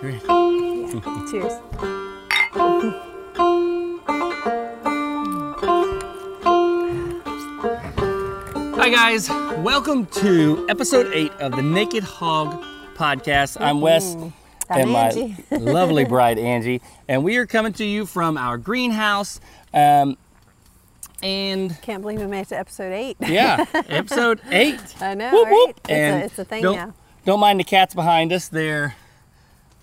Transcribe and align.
Cheers. 0.00 1.54
Hi, 8.80 8.90
guys. 8.90 9.28
Welcome 9.58 10.06
to 10.06 10.64
episode 10.68 11.12
eight 11.12 11.32
of 11.40 11.50
the 11.56 11.62
Naked 11.62 12.04
Hog 12.04 12.62
podcast. 12.94 13.60
I'm 13.60 13.80
Wes. 13.80 14.14
I'm 14.14 14.32
and 14.70 14.90
my 14.90 15.36
lovely 15.58 16.04
bride 16.04 16.38
Angie, 16.38 16.80
and 17.08 17.24
we 17.24 17.36
are 17.38 17.46
coming 17.46 17.72
to 17.74 17.84
you 17.84 18.06
from 18.06 18.38
our 18.38 18.56
greenhouse. 18.56 19.40
Um, 19.74 20.16
and 21.20 21.76
Can't 21.82 22.02
believe 22.02 22.20
we 22.20 22.28
made 22.28 22.42
it 22.42 22.48
to 22.50 22.58
episode 22.58 22.92
eight. 22.92 23.16
yeah, 23.20 23.64
episode 23.88 24.40
eight. 24.50 24.80
I 25.00 25.14
know, 25.14 25.32
Whoop, 25.32 25.46
right? 25.46 25.52
whoop. 25.52 25.80
It's, 25.80 25.90
And 25.90 26.22
a, 26.22 26.24
it's 26.26 26.38
a 26.38 26.44
thing 26.44 26.62
don't, 26.62 26.76
now. 26.76 26.94
Don't 27.24 27.40
mind 27.40 27.58
the 27.58 27.64
cats 27.64 27.94
behind 27.94 28.32
us. 28.32 28.46
They're. 28.46 28.94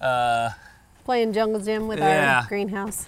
Uh, 0.06 0.50
Playing 1.04 1.34
jungle 1.34 1.60
gym 1.62 1.88
with 1.88 2.00
Yeah. 2.00 2.42
our 2.42 2.48
greenhouse. 2.48 3.08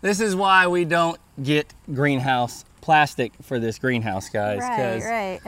this 0.00 0.20
is 0.20 0.34
why 0.36 0.66
we 0.66 0.84
don't 0.84 1.18
get 1.42 1.72
greenhouse 1.92 2.64
plastic 2.80 3.32
for 3.42 3.58
this 3.58 3.78
greenhouse, 3.78 4.28
guys. 4.28 4.60
Right, 4.60 5.40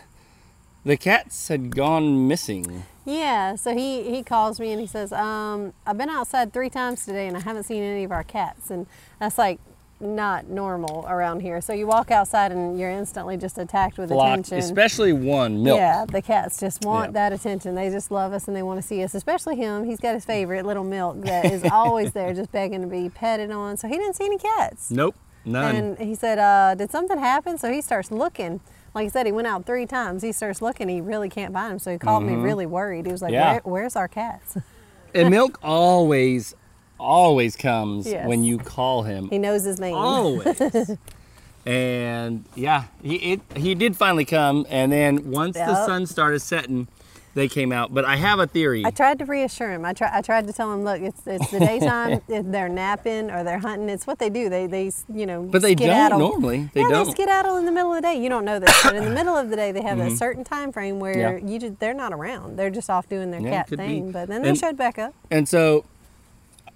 the 0.84 0.96
cats 0.96 1.46
had 1.46 1.74
gone 1.76 2.26
missing. 2.26 2.82
Yeah, 3.04 3.54
so 3.54 3.74
he, 3.76 4.10
he 4.10 4.24
calls 4.24 4.58
me 4.58 4.72
and 4.72 4.80
he 4.80 4.88
says, 4.88 5.12
um, 5.12 5.72
I've 5.86 5.96
been 5.96 6.10
outside 6.10 6.52
three 6.52 6.68
times 6.68 7.04
today 7.06 7.28
and 7.28 7.36
I 7.36 7.40
haven't 7.40 7.62
seen 7.64 7.82
any 7.84 8.02
of 8.02 8.10
our 8.10 8.24
cats. 8.24 8.70
And 8.70 8.86
that's 9.20 9.38
like 9.38 9.60
not 10.00 10.48
normal 10.48 11.04
around 11.08 11.40
here. 11.40 11.60
So 11.60 11.72
you 11.72 11.86
walk 11.86 12.10
outside 12.10 12.52
and 12.52 12.78
you're 12.78 12.90
instantly 12.90 13.36
just 13.36 13.58
attacked 13.58 13.98
with 13.98 14.08
Blocked, 14.08 14.46
attention. 14.48 14.58
especially 14.58 15.12
one 15.12 15.62
milk. 15.62 15.76
Yeah, 15.78 16.06
the 16.10 16.22
cats 16.22 16.58
just 16.58 16.84
want 16.84 17.08
Yeah. 17.10 17.28
that 17.28 17.32
attention. 17.34 17.74
They 17.74 17.90
just 17.90 18.10
love 18.10 18.32
us 18.32 18.48
and 18.48 18.56
they 18.56 18.62
want 18.62 18.80
to 18.80 18.86
see 18.86 19.02
us, 19.04 19.14
especially 19.14 19.56
him. 19.56 19.84
He's 19.84 20.00
got 20.00 20.14
his 20.14 20.24
favorite 20.24 20.64
little 20.64 20.84
milk 20.84 21.20
that 21.22 21.44
is 21.44 21.62
always 21.72 22.12
there 22.12 22.32
just 22.32 22.50
begging 22.50 22.80
to 22.80 22.86
be 22.86 23.10
petted 23.10 23.50
on. 23.50 23.76
So 23.76 23.88
he 23.88 23.96
didn't 23.98 24.16
see 24.16 24.24
any 24.24 24.38
cats. 24.38 24.90
Nope, 24.90 25.16
none. 25.44 25.76
And 25.76 25.98
he 25.98 26.14
said, 26.14 26.38
uh, 26.38 26.74
Did 26.74 26.90
something 26.90 27.18
happen? 27.18 27.58
So 27.58 27.70
he 27.70 27.80
starts 27.82 28.10
looking. 28.10 28.60
Like 28.94 29.04
I 29.04 29.08
said, 29.08 29.26
he 29.26 29.32
went 29.32 29.46
out 29.46 29.66
three 29.66 29.86
times. 29.86 30.22
He 30.22 30.32
starts 30.32 30.60
looking. 30.60 30.88
He 30.88 31.00
really 31.00 31.28
can't 31.28 31.52
find 31.52 31.74
him. 31.74 31.78
So 31.78 31.92
he 31.92 31.98
called 31.98 32.24
me 32.24 32.34
really 32.34 32.66
worried. 32.66 33.06
He 33.06 33.12
was 33.12 33.22
like, 33.22 33.32
Mm-hmm. 33.32 33.34
Yeah. 33.40 33.52
Where, 33.62 33.82
Where's 33.82 33.94
our 33.96 34.08
cats? 34.08 34.56
and 35.14 35.30
milk 35.30 35.58
always, 35.62 36.54
always 37.00 37.56
comes 37.56 38.06
Yes. 38.06 38.28
when 38.28 38.44
you 38.44 38.58
call 38.58 39.02
him. 39.02 39.28
he 39.30 39.38
knows 39.38 39.64
his 39.64 39.80
name. 39.80 39.94
Always. 39.94 40.60
and 41.66 42.44
yeah, 42.54 42.84
he 43.02 43.16
it, 43.32 43.40
he 43.56 43.74
did 43.74 43.96
finally 43.96 44.24
come. 44.24 44.66
And 44.68 44.92
then 44.92 45.30
once 45.30 45.56
the 45.56 45.86
sun 45.86 46.06
started 46.06 46.40
setting, 46.40 46.88
they 47.34 47.48
came 47.48 47.72
out. 47.72 47.94
But 47.94 48.04
I 48.04 48.16
have 48.16 48.40
a 48.40 48.46
theory. 48.46 48.84
I 48.84 48.90
tried 48.90 49.18
to 49.20 49.24
reassure 49.24 49.70
him. 49.70 49.84
I, 49.84 49.92
try, 49.92 50.10
I 50.12 50.20
tried 50.20 50.46
to 50.46 50.52
tell 50.52 50.72
him, 50.72 50.82
look, 50.82 51.00
it's, 51.00 51.26
it's 51.26 51.50
the 51.50 51.60
daytime. 51.60 52.20
if 52.28 52.46
they're 52.46 52.68
napping 52.68 53.30
or 53.30 53.44
they're 53.44 53.58
hunting. 53.58 53.88
It's 53.88 54.06
what 54.06 54.18
they 54.18 54.30
do. 54.30 54.48
They, 54.48 54.66
they 54.66 54.90
you 55.12 55.26
know, 55.26 55.42
But 55.42 55.62
they 55.62 55.74
don't 55.74 56.18
normally. 56.18 56.70
They 56.74 56.82
yeah, 56.82 56.88
don't. 56.88 57.06
they 57.06 57.12
skedaddle 57.12 57.56
in 57.56 57.66
the 57.66 57.72
middle 57.72 57.92
of 57.92 57.96
the 57.96 58.02
day. 58.02 58.20
You 58.20 58.28
don't 58.28 58.44
know 58.44 58.58
this, 58.58 58.82
but 58.82 58.96
in 58.96 59.04
the 59.04 59.14
middle 59.14 59.36
of 59.36 59.50
the 59.50 59.56
day, 59.56 59.72
they 59.72 59.82
have 59.82 59.98
a 59.98 60.06
mm-hmm. 60.06 60.16
certain 60.16 60.44
time 60.44 60.72
frame 60.72 60.98
where. 60.98 61.38
Yeah. 61.38 61.46
you 61.46 61.58
just, 61.58 61.78
they're 61.78 61.94
not 61.94 62.12
around. 62.12 62.58
They're 62.58 62.70
just 62.70 62.90
off 62.90 63.08
doing 63.08 63.30
their 63.30 63.40
Yeah, 63.40 63.50
cat 63.50 63.68
could 63.68 63.78
be. 63.78 63.86
thing. 63.86 64.12
But 64.12 64.28
then 64.28 64.42
they 64.42 64.50
And- 64.50 64.58
showed 64.58 64.76
back 64.76 64.98
up. 64.98 65.14
And 65.30 65.48
so 65.48 65.84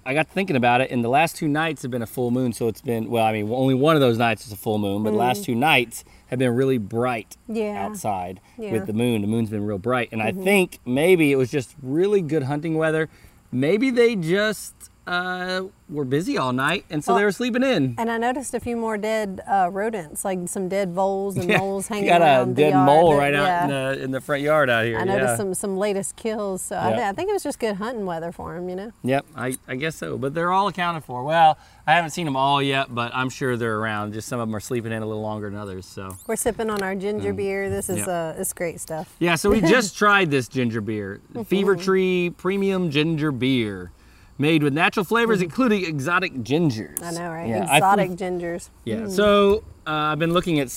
I 0.06 0.14
got 0.14 0.28
thinking 0.28 0.56
about 0.56 0.80
it, 0.80 0.90
and 0.90 1.02
the 1.02 1.08
last 1.08 1.36
two 1.36 1.48
nights 1.48 1.82
have 1.82 1.90
been 1.90 2.02
a 2.02 2.06
full 2.06 2.30
moon. 2.30 2.52
So 2.52 2.68
it's 2.68 2.82
been, 2.82 3.08
well, 3.08 3.24
I 3.24 3.32
mean, 3.32 3.50
only 3.50 3.74
one 3.74 3.94
of 3.96 4.00
those 4.00 4.18
nights 4.18 4.46
is 4.46 4.52
a 4.52 4.56
full 4.56 4.78
moon, 4.78 5.02
but 5.02 5.10
the 5.12 5.16
last 5.16 5.44
two 5.44 5.54
nights 5.54 6.04
have 6.28 6.38
been 6.38 6.54
really 6.54 6.78
bright 6.78 7.36
Mm. 7.48 7.56
Yeah. 7.56 7.86
outside 7.86 8.40
Yeah. 8.58 8.72
with 8.72 8.86
the 8.86 8.92
moon. 8.92 9.22
The 9.22 9.26
moon's 9.28 9.50
been 9.50 9.64
real 9.64 9.78
bright. 9.78 10.10
And 10.12 10.20
Mm-hmm. 10.20 10.40
I 10.40 10.44
think 10.44 10.78
maybe 10.84 11.32
it 11.32 11.36
was 11.36 11.50
just 11.50 11.74
really 11.82 12.20
good 12.20 12.44
hunting 12.44 12.74
weather. 12.76 13.08
Maybe 13.52 13.90
they 13.90 14.14
just 14.16 14.90
uh, 15.06 15.64
were 15.90 16.04
busy 16.04 16.38
all 16.38 16.52
night, 16.52 16.84
and 16.88 17.04
so 17.04 17.14
they 17.14 17.24
were 17.24 17.32
sleeping 17.32 17.62
in. 17.62 17.94
And 17.98 18.10
I 18.10 18.16
noticed 18.16 18.54
a 18.54 18.60
few 18.60 18.74
more 18.76 18.96
dead 18.96 19.42
uh, 19.46 19.68
rodents, 19.70 20.24
like 20.24 20.38
some 20.48 20.68
dead 20.68 20.92
voles 20.94 21.36
and 21.36 21.46
moles 21.58 21.90
You 21.90 21.94
hanging 21.96 22.08
got 22.08 22.22
a 22.22 22.24
around 22.24 22.56
dead 22.56 22.70
yard. 22.72 22.86
mole 22.86 23.14
right 23.16 23.34
out 23.34 23.64
in 23.64 23.68
the, 23.70 24.04
in 24.04 24.10
the 24.12 24.20
front 24.20 24.42
yard 24.42 24.70
out 24.70 24.84
here. 24.86 24.98
I 24.98 25.04
noticed 25.04 25.32
yeah. 25.32 25.36
some 25.36 25.52
some 25.54 25.76
latest 25.76 26.16
kills, 26.16 26.62
so 26.62 26.76
I, 26.76 26.90
Yeah. 26.90 26.96
thi- 26.96 27.02
I 27.08 27.12
think 27.12 27.28
it 27.30 27.32
was 27.34 27.42
just 27.42 27.58
good 27.58 27.76
hunting 27.76 28.06
weather 28.06 28.32
for 28.32 28.54
them, 28.54 28.68
you 28.70 28.76
know. 28.76 28.92
Yep, 29.02 29.26
I, 29.36 29.56
I 29.68 29.74
guess 29.76 29.96
so. 29.96 30.16
But 30.16 30.32
they're 30.34 30.52
all 30.52 30.68
accounted 30.68 31.04
for. 31.04 31.22
Well, 31.22 31.58
I 31.86 31.92
haven't 31.92 32.10
seen 32.12 32.24
them 32.24 32.36
all 32.36 32.62
yet, 32.62 32.94
but 32.94 33.14
I'm 33.14 33.28
sure 33.28 33.58
they're 33.58 33.78
around. 33.78 34.14
Just 34.14 34.26
some 34.28 34.40
of 34.40 34.48
them 34.48 34.56
are 34.56 34.60
sleeping 34.60 34.90
in 34.90 35.02
a 35.02 35.06
little 35.06 35.22
longer 35.22 35.50
than 35.50 35.58
others. 35.58 35.84
So 35.84 36.16
We're 36.26 36.36
sipping 36.36 36.70
on 36.70 36.82
our 36.82 36.94
ginger 36.94 37.34
beer. 37.34 37.68
This 37.68 37.90
is 37.90 37.94
Mm. 38.06 38.08
Uh, 38.36 38.40
it's 38.40 38.52
great 38.54 38.80
stuff. 38.80 39.14
yeah, 39.18 39.34
so 39.34 39.50
we 39.50 39.60
just 39.76 39.96
tried 39.98 40.30
this 40.30 40.48
ginger 40.48 40.80
beer, 40.80 41.20
Fever 41.46 41.76
Tree 41.76 42.30
Premium 42.36 42.90
Ginger 42.90 43.30
Beer, 43.32 43.92
made 44.38 44.62
with 44.62 44.72
natural 44.72 45.04
flavors, 45.04 45.42
including 45.42 45.84
exotic 45.84 46.32
gingers. 46.42 47.02
I 47.02 47.10
know, 47.12 47.30
right? 47.30 47.48
Yeah, 47.48 47.74
Exotic 47.76 48.10
gingers. 48.12 48.70
Yeah. 48.84 49.08
So 49.08 49.64
uh, 49.86 49.90
I've 49.90 50.18
been 50.18 50.32
looking 50.32 50.60
at 50.60 50.72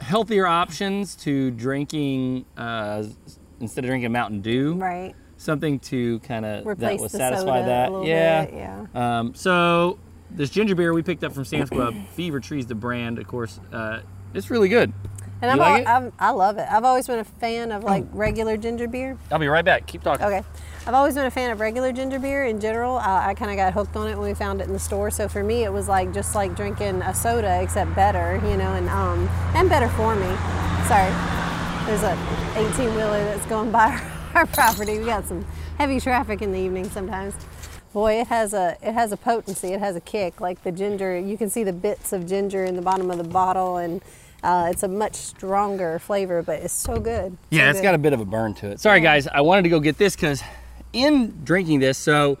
healthier 0.00 0.46
options 0.46 1.14
to 1.16 1.50
drinking 1.52 2.44
uh, 2.56 3.04
instead 3.60 3.84
of 3.84 3.88
drinking 3.88 4.12
Mountain 4.12 4.40
Dew. 4.40 4.74
Right. 4.74 5.14
Something 5.36 5.78
to 5.80 6.18
kind 6.20 6.44
of 6.44 6.64
that 6.64 6.70
Replace 6.70 7.00
will 7.00 7.08
satisfy 7.08 7.60
soda 7.60 7.66
that. 7.66 8.06
yeah. 8.06 8.44
bit. 8.46 8.54
Yeah. 8.54 8.86
Um, 9.18 9.34
so 9.34 9.98
this 10.30 10.50
ginger 10.50 10.74
beer 10.74 10.92
we 10.94 11.02
picked 11.02 11.24
up 11.24 11.32
from 11.32 11.44
Sam's 11.44 11.70
Club, 11.70 11.94
Fever 12.14 12.40
Tree's 12.40 12.66
the 12.66 12.74
brand, 12.74 13.18
of 13.18 13.26
course. 13.26 13.60
Uh, 13.72 14.00
it's 14.32 14.50
really 14.50 14.68
good. 14.68 14.92
And 15.48 15.52
I've, 15.52 15.58
like 15.58 15.86
al- 15.86 16.02
it? 16.02 16.06
I've, 16.06 16.12
I 16.18 16.30
love 16.30 16.58
it. 16.58 16.66
I've 16.70 16.84
always 16.84 17.06
been 17.06 17.18
a 17.18 17.24
fan 17.24 17.72
of 17.72 17.84
like 17.84 18.04
regular 18.12 18.56
ginger 18.56 18.88
beer. 18.88 19.18
I'll 19.30 19.38
be 19.38 19.48
right 19.48 19.64
back. 19.64 19.86
Keep 19.86 20.02
talking. 20.02 20.24
Okay. 20.24 20.42
I've 20.86 20.94
always 20.94 21.14
been 21.14 21.24
a 21.24 21.30
fan 21.30 21.50
of 21.50 21.60
regular 21.60 21.92
ginger 21.92 22.18
beer 22.18 22.44
in 22.44 22.60
general. 22.60 22.96
I, 22.98 23.28
I 23.30 23.34
kind 23.34 23.50
of 23.50 23.56
got 23.56 23.72
hooked 23.72 23.96
on 23.96 24.08
it 24.08 24.18
when 24.18 24.28
we 24.28 24.34
found 24.34 24.60
it 24.60 24.66
in 24.66 24.72
the 24.72 24.78
store. 24.78 25.10
So 25.10 25.28
for 25.28 25.42
me, 25.42 25.64
it 25.64 25.72
was 25.72 25.88
like 25.88 26.12
just 26.12 26.34
like 26.34 26.54
drinking 26.54 27.00
a 27.02 27.14
soda, 27.14 27.60
except 27.62 27.94
better, 27.94 28.36
you 28.44 28.56
know, 28.56 28.74
and 28.74 28.88
um 28.88 29.28
and 29.54 29.68
better 29.68 29.88
for 29.90 30.14
me. 30.14 30.26
Sorry, 30.86 31.10
there's 31.86 32.02
a 32.02 32.16
18 32.56 32.94
wheeler 32.94 33.24
that's 33.24 33.46
going 33.46 33.70
by 33.70 33.98
our 34.34 34.46
property. 34.46 34.98
We 34.98 35.06
got 35.06 35.26
some 35.26 35.44
heavy 35.78 36.00
traffic 36.00 36.42
in 36.42 36.52
the 36.52 36.58
evening 36.58 36.88
sometimes. 36.90 37.34
Boy, 37.94 38.20
it 38.20 38.26
has 38.26 38.52
a 38.52 38.76
it 38.82 38.92
has 38.92 39.12
a 39.12 39.16
potency. 39.16 39.68
It 39.68 39.80
has 39.80 39.96
a 39.96 40.00
kick. 40.00 40.40
Like 40.40 40.62
the 40.64 40.72
ginger, 40.72 41.18
you 41.18 41.38
can 41.38 41.48
see 41.48 41.64
the 41.64 41.72
bits 41.72 42.12
of 42.12 42.26
ginger 42.26 42.64
in 42.64 42.76
the 42.76 42.82
bottom 42.82 43.10
of 43.10 43.18
the 43.18 43.24
bottle, 43.24 43.76
and 43.78 44.02
uh, 44.44 44.68
it's 44.70 44.82
a 44.82 44.88
much 44.88 45.14
stronger 45.14 45.98
flavor, 45.98 46.42
but 46.42 46.60
it's 46.60 46.72
so 46.74 46.98
good. 47.00 47.36
Yeah, 47.50 47.64
So 47.66 47.70
it's 47.70 47.78
good. 47.80 47.82
got 47.84 47.94
a 47.94 47.98
bit 47.98 48.12
of 48.12 48.20
a 48.20 48.24
burn 48.24 48.54
to 48.54 48.70
it. 48.70 48.80
Sorry, 48.80 49.00
guys. 49.00 49.26
I 49.26 49.40
wanted 49.40 49.62
to 49.62 49.68
go 49.70 49.80
get 49.80 49.98
this 49.98 50.14
because 50.14 50.42
in 50.92 51.42
drinking 51.44 51.80
this, 51.80 51.98
so 51.98 52.38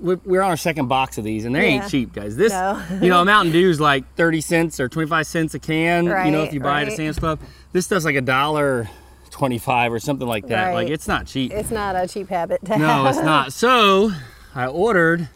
we- 0.00 0.16
we're 0.24 0.42
on 0.42 0.50
our 0.50 0.56
second 0.56 0.88
box 0.88 1.18
of 1.18 1.24
these, 1.24 1.44
and 1.44 1.54
they 1.54 1.60
Yeah. 1.68 1.82
ain't 1.82 1.88
cheap, 1.90 2.12
guys. 2.12 2.36
This, 2.36 2.52
No. 2.52 2.80
you 3.00 3.08
know, 3.08 3.20
a 3.20 3.24
Mountain 3.32 3.52
Dew's 3.52 3.78
like 3.78 4.04
30 4.16 4.40
cents 4.40 4.80
or 4.80 4.88
25 4.88 5.26
cents 5.26 5.54
a 5.54 5.58
can, 5.60 6.08
right, 6.08 6.26
you 6.26 6.32
know, 6.32 6.42
if 6.42 6.52
you 6.52 6.58
buy 6.60 6.80
it 6.80 6.84
at 6.84 6.88
right. 6.88 6.96
Sam's 6.96 7.18
Club. 7.18 7.38
This 7.72 7.86
stuff's 7.86 8.04
like 8.04 8.16
a 8.16 8.20
dollar 8.20 8.88
25 9.30 9.92
or 9.92 10.00
something 10.00 10.26
like 10.26 10.48
that. 10.48 10.68
Right. 10.68 10.74
Like, 10.74 10.88
it's 10.88 11.06
not 11.06 11.26
cheap. 11.26 11.52
It's 11.52 11.70
not 11.70 11.94
a 11.96 12.08
cheap 12.08 12.28
habit 12.28 12.64
to 12.64 12.76
No, 12.78 12.86
have. 13.04 13.06
it's 13.14 13.24
not. 13.24 13.52
So 13.52 14.10
I 14.54 14.66
ordered 14.66 15.28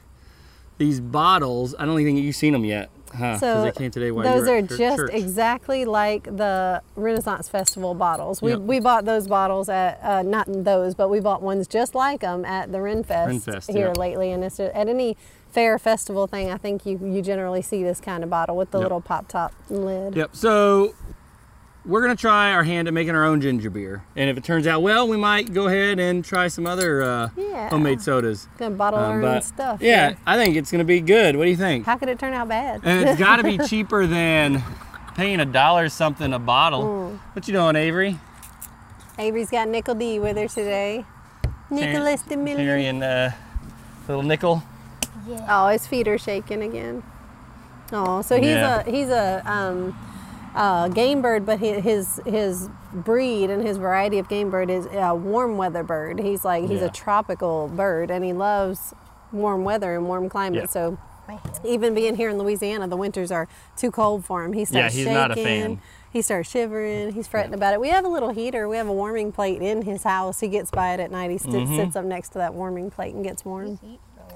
these 0.78 1.00
bottles. 1.00 1.74
I 1.78 1.86
don't 1.86 1.98
even 2.00 2.14
think 2.16 2.24
you've 2.24 2.36
seen 2.36 2.52
them 2.52 2.64
yet. 2.64 2.90
Huh? 3.16 3.38
So 3.38 3.62
they 3.62 3.72
came 3.72 3.90
today 3.90 4.10
those 4.10 4.46
are 4.48 4.62
just 4.62 4.98
church. 4.98 5.10
exactly 5.12 5.84
like 5.84 6.24
the 6.24 6.82
Renaissance 6.94 7.48
Festival 7.48 7.94
bottles. 7.94 8.42
We, 8.42 8.50
Yep. 8.52 8.60
we 8.60 8.80
bought 8.80 9.04
those 9.04 9.26
bottles 9.26 9.68
at 9.68 9.98
uh, 10.02 10.22
not 10.22 10.46
those, 10.48 10.94
but 10.94 11.08
we 11.08 11.20
bought 11.20 11.42
ones 11.42 11.66
just 11.66 11.94
like 11.94 12.20
them 12.20 12.44
at 12.44 12.72
the 12.72 12.78
Renfest, 12.78 13.26
Renfest, 13.46 13.72
here 13.72 13.88
yeah. 13.94 14.00
lately. 14.00 14.32
And 14.32 14.44
it's 14.44 14.60
at 14.60 14.74
any 14.74 15.16
fair 15.50 15.78
festival 15.78 16.26
thing, 16.26 16.50
I 16.50 16.58
think 16.58 16.84
you 16.84 16.98
you 17.02 17.22
generally 17.22 17.62
see 17.62 17.82
this 17.82 18.00
kind 18.00 18.22
of 18.22 18.28
bottle 18.30 18.56
with 18.56 18.70
the 18.72 18.78
Yep. 18.78 18.84
little 18.84 19.00
pop 19.00 19.28
top 19.28 19.52
lid. 19.70 20.14
Yep. 20.14 20.30
So 20.36 20.94
we're 21.86 22.02
gonna 22.02 22.16
try 22.16 22.52
our 22.52 22.64
hand 22.64 22.88
at 22.88 22.94
making 22.94 23.14
our 23.14 23.24
own 23.24 23.40
ginger 23.40 23.70
beer, 23.70 24.02
and 24.16 24.28
if 24.28 24.36
it 24.36 24.44
turns 24.44 24.66
out 24.66 24.82
well, 24.82 25.06
we 25.08 25.16
might 25.16 25.52
go 25.54 25.68
ahead 25.68 25.98
and 26.00 26.24
try 26.24 26.48
some 26.48 26.66
other 26.66 27.02
uh, 27.02 27.28
Yeah. 27.36 27.68
homemade 27.70 28.00
sodas. 28.02 28.48
Gonna 28.58 28.74
bottle 28.74 28.98
Um, 28.98 29.24
our 29.24 29.34
own 29.36 29.42
stuff. 29.42 29.80
yeah, 29.80 30.14
I 30.26 30.36
think 30.36 30.56
it's 30.56 30.70
gonna 30.70 30.84
be 30.84 31.00
good. 31.00 31.36
What 31.36 31.44
do 31.44 31.50
you 31.50 31.56
think? 31.56 31.86
How 31.86 31.96
could 31.96 32.08
it 32.08 32.18
turn 32.18 32.34
out 32.34 32.48
bad? 32.48 32.80
And 32.84 33.08
it's 33.08 33.18
got 33.18 33.36
to 33.36 33.42
be 33.44 33.56
cheaper 33.68 34.06
than 34.06 34.62
paying 35.14 35.40
a 35.40 35.44
dollar 35.46 35.88
something 35.88 36.32
a 36.32 36.38
bottle. 36.38 36.82
Mm. 36.82 37.18
What 37.34 37.46
you 37.48 37.54
doing, 37.54 37.76
Avery? 37.76 38.18
Avery's 39.18 39.50
got 39.50 39.68
Nickel 39.68 39.94
D 39.94 40.18
with 40.18 40.36
her 40.36 40.48
today. 40.48 41.04
Nicholas 41.70 42.22
the 42.22 42.36
Million. 42.36 42.66
Carrying 42.66 43.02
uh, 43.02 43.32
little 44.08 44.22
nickel. 44.22 44.62
Yeah. 45.26 45.46
Oh, 45.48 45.68
his 45.68 45.86
feet 45.86 46.06
are 46.06 46.18
shaking 46.18 46.62
again. 46.62 47.02
Oh, 47.92 48.20
so 48.22 48.36
he's 48.36 48.46
Yeah. 48.46 48.80
a 48.86 48.90
he's 48.90 49.08
a 49.08 49.42
um, 49.50 49.96
uh, 50.56 50.88
game 50.88 51.22
bird, 51.22 51.44
but 51.46 51.60
his 51.60 52.20
his 52.26 52.68
breed 52.92 53.50
and 53.50 53.62
his 53.62 53.76
variety 53.76 54.18
of 54.18 54.28
game 54.28 54.50
bird 54.50 54.70
is 54.70 54.86
a 54.92 55.14
warm 55.14 55.56
weather 55.56 55.82
bird. 55.82 56.18
He's 56.18 56.44
like 56.44 56.62
he's 56.68 56.80
Yeah. 56.80 56.86
a 56.86 56.90
tropical 56.90 57.68
bird, 57.68 58.10
and 58.10 58.24
he 58.24 58.32
loves 58.32 58.94
warm 59.32 59.64
weather 59.64 59.94
and 59.94 60.06
warm 60.08 60.28
climate. 60.28 60.60
Yeah. 60.62 60.66
So 60.66 60.98
even 61.64 61.94
being 61.94 62.16
here 62.16 62.30
in 62.30 62.38
Louisiana, 62.38 62.86
the 62.88 62.96
winters 62.96 63.30
are 63.30 63.48
too 63.76 63.90
cold 63.90 64.24
for 64.24 64.44
him. 64.44 64.52
He 64.52 64.64
starts 64.64 64.94
Yeah, 64.96 65.04
he's 65.04 65.12
not 65.12 65.30
a 65.32 65.34
shaking. 65.34 65.76
fan. 65.76 65.80
he 66.12 66.22
starts 66.22 66.48
shivering. 66.48 67.12
He's 67.12 67.26
fretting 67.26 67.52
about 67.52 67.74
it. 67.74 67.80
We 67.80 67.88
have 67.88 68.04
a 68.04 68.08
little 68.08 68.30
heater. 68.30 68.68
We 68.68 68.76
have 68.76 68.86
a 68.88 68.92
warming 68.92 69.32
plate 69.32 69.60
in 69.60 69.82
his 69.82 70.04
house. 70.04 70.40
He 70.40 70.48
gets 70.48 70.70
by 70.70 70.94
it 70.94 71.00
at 71.00 71.10
night. 71.10 71.30
He 71.30 71.38
st- 71.38 71.54
Mm-hmm. 71.54 71.76
sits 71.76 71.96
up 71.96 72.04
next 72.04 72.30
to 72.30 72.38
that 72.38 72.54
warming 72.54 72.90
plate 72.90 73.14
and 73.14 73.22
gets 73.24 73.44
warm. 73.44 73.78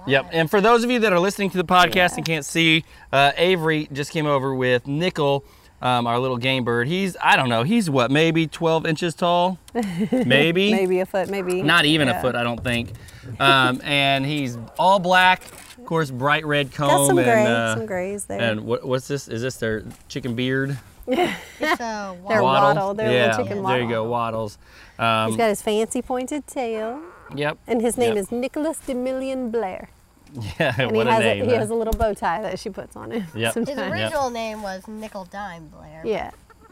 Yep. 0.06 0.30
And 0.32 0.50
for 0.50 0.60
those 0.60 0.82
of 0.84 0.90
you 0.90 0.98
that 1.00 1.12
are 1.12 1.20
listening 1.20 1.50
to 1.50 1.56
the 1.58 1.64
podcast 1.64 2.16
and 2.16 2.24
can't 2.26 2.44
see, 2.44 2.84
uh, 3.12 3.32
Avery 3.36 3.88
just 3.92 4.10
came 4.12 4.26
over 4.26 4.54
with 4.54 4.86
Nickel, 4.86 5.44
um, 5.82 6.06
our 6.06 6.18
little 6.18 6.36
game 6.36 6.64
bird. 6.64 6.88
He's, 6.88 7.16
I 7.22 7.36
don't 7.36 7.48
know, 7.48 7.62
he's 7.62 7.88
what, 7.88 8.10
maybe 8.10 8.46
12 8.46 8.86
inches 8.86 9.14
tall? 9.14 9.58
Maybe? 10.12 10.70
Maybe 10.72 11.00
a 11.00 11.06
foot, 11.06 11.28
maybe 11.28 11.62
Not 11.62 11.84
even 11.84 12.08
yeah. 12.08 12.18
a 12.18 12.22
foot, 12.22 12.34
I 12.34 12.42
don't 12.42 12.62
think. 12.62 12.92
Um, 13.38 13.80
and 13.84 14.26
he's 14.26 14.58
all 14.78 14.98
black, 14.98 15.42
of 15.78 15.84
course, 15.86 16.10
bright 16.10 16.44
red 16.44 16.72
comb. 16.72 16.88
Got 16.88 17.06
some 17.06 17.18
and, 17.18 17.26
gray, 17.26 17.46
uh, 17.46 17.74
some 17.76 17.86
grays 17.86 18.24
there. 18.24 18.40
And 18.40 18.64
what, 18.66 18.84
what's 18.84 19.08
this? 19.08 19.28
Is 19.28 19.42
this 19.42 19.56
their 19.56 19.84
chicken 20.08 20.34
beard? 20.34 20.78
It's 21.06 21.80
a 21.80 22.16
They're 22.28 22.42
waddle. 22.42 22.44
waddle. 22.44 22.94
They're 22.94 23.12
yeah, 23.12 23.26
little 23.30 23.44
chicken 23.44 23.62
there 23.64 23.80
you 23.82 23.88
go, 23.88 24.04
waddles. 24.04 24.58
Um, 24.98 25.28
He's 25.28 25.36
got 25.36 25.48
his 25.48 25.62
fancy 25.62 26.02
pointed 26.02 26.46
tail, 26.46 27.00
yep. 27.34 27.58
and 27.66 27.80
his 27.80 27.96
name 27.98 28.14
Yep. 28.16 28.22
is 28.24 28.32
Nicholas 28.32 28.78
de 28.78 28.94
Million 28.94 29.50
Blair. 29.50 29.90
Yeah, 30.58 30.74
And 30.78 30.92
what 30.92 31.06
he 31.06 31.10
a 31.10 31.14
has 31.14 31.24
name. 31.24 31.42
a, 31.42 31.46
he 31.46 31.52
has 31.52 31.70
a 31.70 31.74
little 31.74 31.92
bow 31.92 32.14
tie 32.14 32.42
that 32.42 32.58
she 32.58 32.70
puts 32.70 32.96
on 32.96 33.10
him. 33.10 33.26
Yep. 33.34 33.54
His 33.54 33.66
sometimes. 33.66 33.92
original 33.92 34.30
name 34.30 34.62
was 34.62 34.86
Nickel 34.88 35.24
Dime 35.26 35.68
Blair. 35.68 36.02
Yeah, 36.04 36.30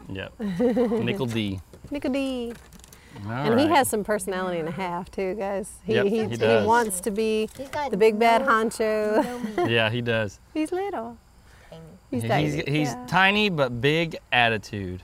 Yep. 0.09 0.39
Nickel 0.39 1.25
D. 1.25 1.59
Nickel 1.91 2.11
D. 2.11 2.53
All 3.25 3.31
And 3.31 3.59
he 3.59 3.67
has 3.67 3.89
some 3.89 4.03
personality 4.03 4.59
and 4.59 4.69
a 4.69 4.71
half 4.71 5.11
too, 5.11 5.33
guys. 5.35 5.71
He 5.83 5.95
Yep, 5.95 6.05
he, 6.05 6.25
he 6.25 6.35
he, 6.37 6.65
wants 6.65 7.01
to 7.01 7.11
be 7.11 7.49
the 7.89 7.97
big 7.97 8.17
bad 8.17 8.41
no- 8.45 8.47
honcho. 8.47 9.57
no. 9.57 9.65
Yeah, 9.65 9.89
he 9.89 10.01
does. 10.01 10.39
He's 10.53 10.71
little. 10.71 11.17
Tiny. 11.69 11.81
He's 12.11 12.21
he's 12.21 12.29
tiny. 12.31 12.49
he's 12.71 12.87
yeah. 12.93 13.05
tiny 13.07 13.49
but 13.49 13.81
big 13.81 14.17
attitude. 14.31 15.03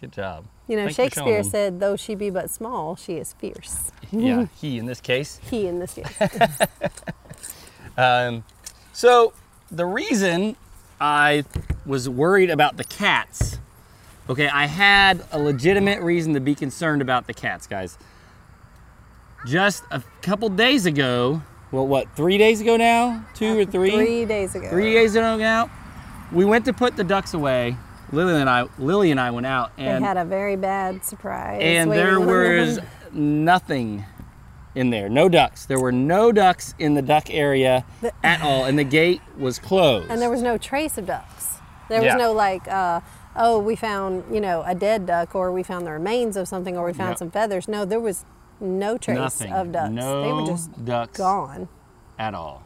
Good 0.00 0.12
job. 0.12 0.44
You 0.68 0.76
know, 0.76 0.84
Thank 0.88 0.98
you 0.98 1.04
for 1.08 1.14
showing 1.14 1.26
Shakespeare 1.34 1.42
said, 1.50 1.80
"Though 1.80 1.96
she 1.96 2.14
be 2.14 2.30
but 2.30 2.50
small, 2.50 2.94
she 2.94 3.14
is 3.14 3.32
fierce." 3.32 3.90
Yeah, 4.12 4.46
he 4.60 4.78
in 4.78 4.86
this 4.86 5.00
case. 5.00 5.40
He 5.50 5.66
in 5.66 5.80
this 5.80 5.94
case. 5.94 6.12
Um, 7.98 8.44
so 8.92 9.32
the 9.70 9.84
reason 9.84 10.56
I 11.00 11.44
was 11.84 12.08
worried 12.08 12.48
about 12.48 12.76
the 12.76 12.84
cats, 12.84 13.58
okay, 14.30 14.48
I 14.48 14.66
had 14.66 15.24
a 15.32 15.38
legitimate 15.38 16.00
reason 16.00 16.32
to 16.34 16.40
be 16.40 16.54
concerned 16.54 17.02
about 17.02 17.26
the 17.26 17.34
cats, 17.34 17.66
guys. 17.66 17.98
Just 19.46 19.82
a 19.90 20.02
couple 20.22 20.48
days 20.48 20.86
ago, 20.86 21.42
well, 21.72 21.86
what, 21.86 22.06
three 22.16 22.38
days 22.38 22.60
ago 22.60 22.76
now? 22.76 23.24
Two 23.34 23.58
or 23.58 23.64
three? 23.64 23.90
Three 23.90 24.24
days 24.24 24.54
ago. 24.54 24.68
Three 24.70 24.92
days 24.94 25.14
ago 25.16 25.36
now, 25.36 25.68
we 26.32 26.44
went 26.44 26.64
to 26.66 26.72
put 26.72 26.96
the 26.96 27.04
ducks 27.04 27.34
away. 27.34 27.76
Lily 28.12 28.40
and 28.40 28.48
I, 28.48 28.66
Lily 28.78 29.10
and 29.10 29.20
I 29.20 29.30
went 29.32 29.46
out, 29.46 29.76
They 29.76 29.86
and 29.86 30.04
had 30.04 30.16
a 30.16 30.24
very 30.24 30.56
bad 30.56 31.04
surprise. 31.04 31.60
and 31.62 31.90
there 31.92 32.20
was 32.20 32.78
nothing 33.12 34.04
in 34.74 34.90
there. 34.90 35.08
No 35.08 35.28
ducks. 35.28 35.66
There 35.66 35.80
were 35.80 35.92
no 35.92 36.30
ducks 36.32 36.74
in 36.78 36.94
the 36.94 37.02
duck 37.02 37.30
area 37.30 37.84
The- 38.00 38.12
at 38.24 38.42
all, 38.42 38.64
and 38.64 38.78
the 38.78 38.84
gate 38.84 39.20
was 39.36 39.58
closed. 39.58 40.10
and 40.10 40.20
there 40.20 40.30
was 40.30 40.42
no 40.42 40.58
trace 40.58 40.98
of 40.98 41.06
ducks. 41.06 41.56
There 41.88 41.98
was 42.00 42.06
Yeah. 42.06 42.16
no 42.16 42.32
like, 42.32 42.68
uh, 42.68 43.00
oh, 43.34 43.58
we 43.58 43.74
found 43.76 44.24
you 44.32 44.40
know 44.40 44.62
a 44.66 44.74
dead 44.74 45.06
duck, 45.06 45.34
or 45.34 45.50
we 45.50 45.62
found 45.62 45.86
the 45.86 45.92
remains 45.92 46.36
of 46.36 46.46
something, 46.48 46.76
or 46.76 46.86
we 46.86 46.92
found 46.92 47.10
Yep. 47.10 47.18
some 47.18 47.30
feathers. 47.30 47.66
No, 47.68 47.84
there 47.84 48.00
was 48.00 48.24
no 48.60 48.98
trace 48.98 49.16
nothing. 49.16 49.52
of 49.52 49.72
ducks. 49.72 49.90
No 49.92 50.22
they 50.22 50.32
were 50.32 50.46
just 50.46 50.84
ducks 50.84 51.16
gone. 51.18 51.68
at 52.18 52.34
all. 52.34 52.62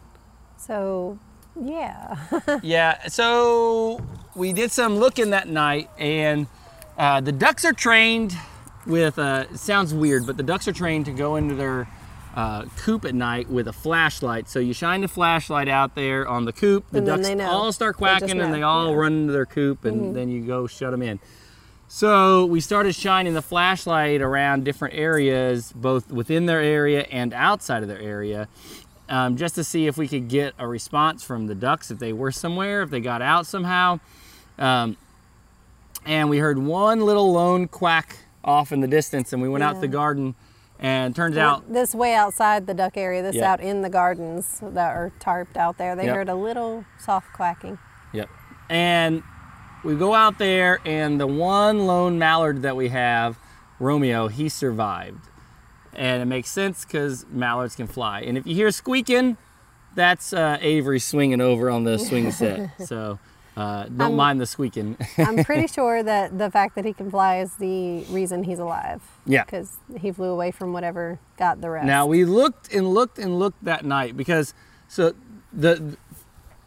So, 0.56 1.18
yeah. 1.60 2.16
yeah. 2.62 3.06
So 3.08 4.00
we 4.34 4.52
did 4.52 4.70
some 4.72 4.96
looking 4.96 5.30
that 5.30 5.48
night, 5.48 5.88
and 5.98 6.46
uh, 6.98 7.20
the 7.20 7.32
ducks 7.32 7.64
are 7.64 7.72
trained 7.72 8.34
with. 8.86 9.18
Uh, 9.18 9.46
it 9.50 9.58
sounds 9.58 9.94
weird, 9.94 10.26
but 10.26 10.36
the 10.36 10.42
ducks 10.42 10.68
are 10.68 10.72
trained 10.72 11.04
to 11.06 11.12
go 11.12 11.36
into 11.36 11.54
their 11.54 11.88
uh, 12.34 12.64
coop 12.78 13.04
at 13.04 13.14
night 13.14 13.48
with 13.48 13.68
a 13.68 13.72
flashlight. 13.72 14.48
So 14.48 14.58
you 14.58 14.72
shine 14.72 15.02
the 15.02 15.08
flashlight 15.08 15.68
out 15.68 15.94
there 15.94 16.26
on 16.26 16.44
the 16.44 16.52
coop. 16.52 16.84
The 16.90 16.98
And 16.98 17.06
ducks 17.06 17.28
all 17.40 17.72
start 17.72 17.96
quacking, 17.96 18.40
and 18.40 18.52
they 18.52 18.62
all 18.62 18.90
yeah. 18.90 18.96
Run 18.96 19.12
into 19.12 19.32
their 19.32 19.46
coop, 19.46 19.84
and 19.84 20.14
then 20.16 20.28
you 20.28 20.46
go 20.46 20.66
shut 20.66 20.90
them 20.90 21.02
in. 21.02 21.20
So 21.88 22.46
we 22.46 22.60
started 22.60 22.94
shining 22.94 23.34
the 23.34 23.42
flashlight 23.42 24.22
around 24.22 24.64
different 24.64 24.94
areas, 24.94 25.72
both 25.74 26.10
within 26.10 26.46
their 26.46 26.60
area 26.60 27.02
and 27.10 27.34
outside 27.34 27.82
of 27.82 27.88
their 27.90 28.00
area, 28.00 28.48
um, 29.10 29.36
just 29.36 29.56
to 29.56 29.64
see 29.64 29.86
if 29.86 29.98
we 29.98 30.08
could 30.08 30.28
get 30.28 30.54
a 30.58 30.66
response 30.66 31.22
from 31.22 31.48
the 31.48 31.54
ducks 31.54 31.90
if 31.90 31.98
they 31.98 32.14
were 32.14 32.32
somewhere, 32.32 32.80
if 32.80 32.88
they 32.88 33.00
got 33.00 33.20
out 33.20 33.44
somehow. 33.44 34.00
Um, 34.58 34.96
and 36.06 36.30
we 36.30 36.38
heard 36.38 36.56
one 36.56 37.02
little 37.02 37.30
lone 37.30 37.68
quack 37.68 38.16
off 38.44 38.72
in 38.72 38.80
the 38.80 38.88
distance, 38.88 39.32
and 39.32 39.40
we 39.42 39.48
went 39.48 39.64
out 39.64 39.74
to 39.76 39.80
the 39.80 39.88
garden, 39.88 40.34
and 40.78 41.14
turns 41.14 41.36
out, 41.36 41.72
this 41.72 41.94
way 41.94 42.14
outside 42.14 42.66
the 42.66 42.74
duck 42.74 42.96
area, 42.96 43.22
this 43.22 43.36
Yeah. 43.36 43.52
out 43.52 43.60
in 43.60 43.82
the 43.82 43.90
gardens 43.90 44.60
that 44.62 44.96
are 44.96 45.12
tarped 45.20 45.56
out 45.56 45.78
there, 45.78 45.94
they 45.94 46.06
Yep. 46.06 46.14
heard 46.16 46.28
a 46.28 46.34
little 46.34 46.84
soft 46.98 47.32
quacking. 47.32 47.78
yep, 48.12 48.28
and 48.68 49.22
we 49.84 49.94
go 49.94 50.14
out 50.14 50.38
there, 50.38 50.80
and 50.84 51.18
the 51.20 51.26
one 51.26 51.86
lone 51.86 52.18
mallard 52.18 52.62
that 52.62 52.76
we 52.76 52.88
have, 52.88 53.38
Romeo, 53.80 54.28
he 54.28 54.48
survived. 54.48 55.28
And 55.94 56.22
it 56.22 56.26
makes 56.26 56.48
sense 56.48 56.84
because 56.86 57.26
mallards 57.30 57.74
can 57.76 57.86
fly. 57.86 58.20
And 58.20 58.38
if 58.38 58.46
you 58.46 58.54
hear 58.54 58.70
squeaking, 58.70 59.36
that's 59.94 60.32
uh, 60.32 60.56
Avery 60.62 60.98
swinging 60.98 61.40
over 61.42 61.68
on 61.68 61.84
the 61.84 61.98
swing 61.98 62.30
set. 62.30 62.70
So 62.86 63.18
uh, 63.56 63.84
don't 63.84 64.00
I'm- 64.00 64.16
mind 64.16 64.40
the 64.40 64.46
squeaking. 64.46 64.96
I'm 65.18 65.44
pretty 65.44 65.66
sure 65.72 66.02
that 66.02 66.38
the 66.38 66.50
fact 66.50 66.74
that 66.76 66.84
he 66.84 66.92
can 66.92 67.10
fly 67.10 67.38
is 67.40 67.54
the 67.56 68.04
reason 68.04 68.44
he's 68.44 68.58
alive. 68.58 69.02
Yeah. 69.26 69.44
Because 69.44 69.76
he 70.00 70.10
flew 70.12 70.28
away 70.30 70.50
from 70.50 70.72
whatever 70.72 71.18
got 71.36 71.60
the 71.60 71.70
rest. 71.70 71.86
Now 71.86 72.06
we 72.06 72.24
looked 72.24 72.72
and 72.72 72.88
looked 72.94 73.18
and 73.18 73.38
looked 73.38 73.62
that 73.64 73.84
night 73.84 74.16
because 74.16 74.54
so 74.88 75.14
the 75.52 75.96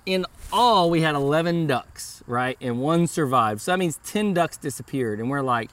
in 0.06 0.26
all 0.54 0.90
we 0.92 1.02
had 1.02 1.16
11 1.16 1.66
ducks, 1.66 2.24
right? 2.28 2.58
And 2.62 2.80
one 2.80 3.08
survived. 3.08 3.62
So 3.62 3.72
that 3.72 3.80
means 3.80 4.00
10 4.06 4.34
ducks 4.36 4.56
disappeared 4.58 5.20
and 5.20 5.30
we're 5.30 5.42
like 5.42 5.72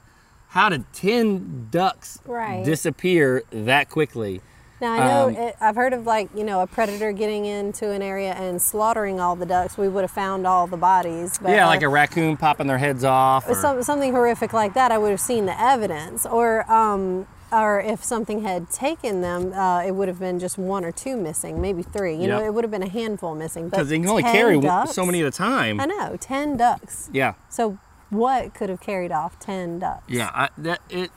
how 0.48 0.68
did 0.68 0.84
10 0.92 1.68
ducks 1.70 2.18
Right. 2.26 2.62
disappear 2.64 3.42
that 3.50 3.88
quickly? 3.90 4.40
Now 4.82 4.92
I 4.94 4.98
know 4.98 5.28
Um, 5.28 5.36
it, 5.36 5.56
I've 5.60 5.76
heard 5.76 5.92
of 5.92 6.06
like 6.06 6.28
you 6.34 6.42
know 6.42 6.60
a 6.60 6.66
predator 6.66 7.12
getting 7.12 7.44
into 7.46 7.90
an 7.90 8.02
area 8.02 8.32
and 8.32 8.60
slaughtering 8.60 9.20
all 9.20 9.36
the 9.36 9.46
ducks. 9.46 9.78
We 9.78 9.88
would 9.88 10.02
have 10.02 10.10
found 10.10 10.44
all 10.44 10.66
the 10.66 10.76
bodies. 10.76 11.38
But 11.40 11.52
yeah, 11.52 11.66
uh, 11.66 11.68
like 11.68 11.82
a 11.82 11.88
raccoon 11.88 12.36
popping 12.36 12.66
their 12.66 12.78
heads 12.78 13.04
off. 13.04 13.48
or- 13.48 13.54
some, 13.54 13.80
something 13.84 14.12
horrific 14.12 14.52
like 14.52 14.74
that, 14.74 14.90
I 14.90 14.98
would 14.98 15.10
have 15.12 15.20
seen 15.20 15.46
the 15.46 15.58
evidence, 15.58 16.26
or 16.26 16.70
um, 16.70 17.28
or 17.52 17.80
if 17.80 18.02
something 18.02 18.42
had 18.42 18.70
taken 18.70 19.20
them, 19.20 19.52
uh, 19.52 19.84
it 19.86 19.92
would 19.92 20.08
have 20.08 20.18
been 20.18 20.40
just 20.40 20.58
one 20.58 20.84
or 20.84 20.90
two 20.90 21.16
missing, 21.16 21.60
maybe 21.60 21.82
three. 21.84 22.16
You 22.16 22.26
know, 22.26 22.44
it 22.44 22.52
would 22.52 22.64
have 22.64 22.70
been 22.72 22.82
a 22.82 22.88
handful 22.88 23.36
missing. 23.36 23.68
Because 23.68 23.88
they 23.88 24.00
can 24.00 24.08
only 24.08 24.24
carry 24.24 24.58
ducks? 24.58 24.92
so 24.92 25.06
many 25.06 25.20
at 25.20 25.26
a 25.28 25.30
time. 25.30 25.80
I 25.80 25.84
know, 25.86 26.16
ten 26.18 26.56
ducks. 26.56 27.08
Yeah. 27.12 27.34
So 27.48 27.78
what 28.10 28.52
could 28.52 28.68
have 28.68 28.80
carried 28.80 29.12
off 29.12 29.38
ten 29.38 29.78
ducks? 29.78 30.02
Yeah, 30.08 30.30
I, 30.34 30.48
that 30.58 30.80
it. 30.90 31.10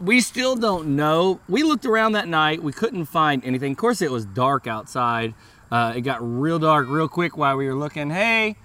We 0.00 0.20
still 0.20 0.56
don't 0.56 0.94
know. 0.96 1.40
We 1.48 1.62
looked 1.62 1.86
around 1.86 2.12
that 2.12 2.28
night. 2.28 2.62
We 2.62 2.72
couldn't 2.72 3.06
find 3.06 3.44
anything. 3.44 3.72
Of 3.72 3.78
course, 3.78 4.02
it 4.02 4.10
was 4.10 4.26
dark 4.26 4.66
outside. 4.66 5.34
Uh, 5.70 5.94
it 5.96 6.02
got 6.02 6.18
real 6.20 6.58
dark 6.58 6.88
real 6.88 7.08
quick 7.08 7.36
while 7.36 7.56
we 7.56 7.66
were 7.66 7.74
looking. 7.74 8.10
Hey, 8.10 8.56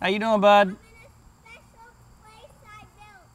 how 0.00 0.08
you 0.08 0.18
doing, 0.18 0.40
bud? 0.40 0.76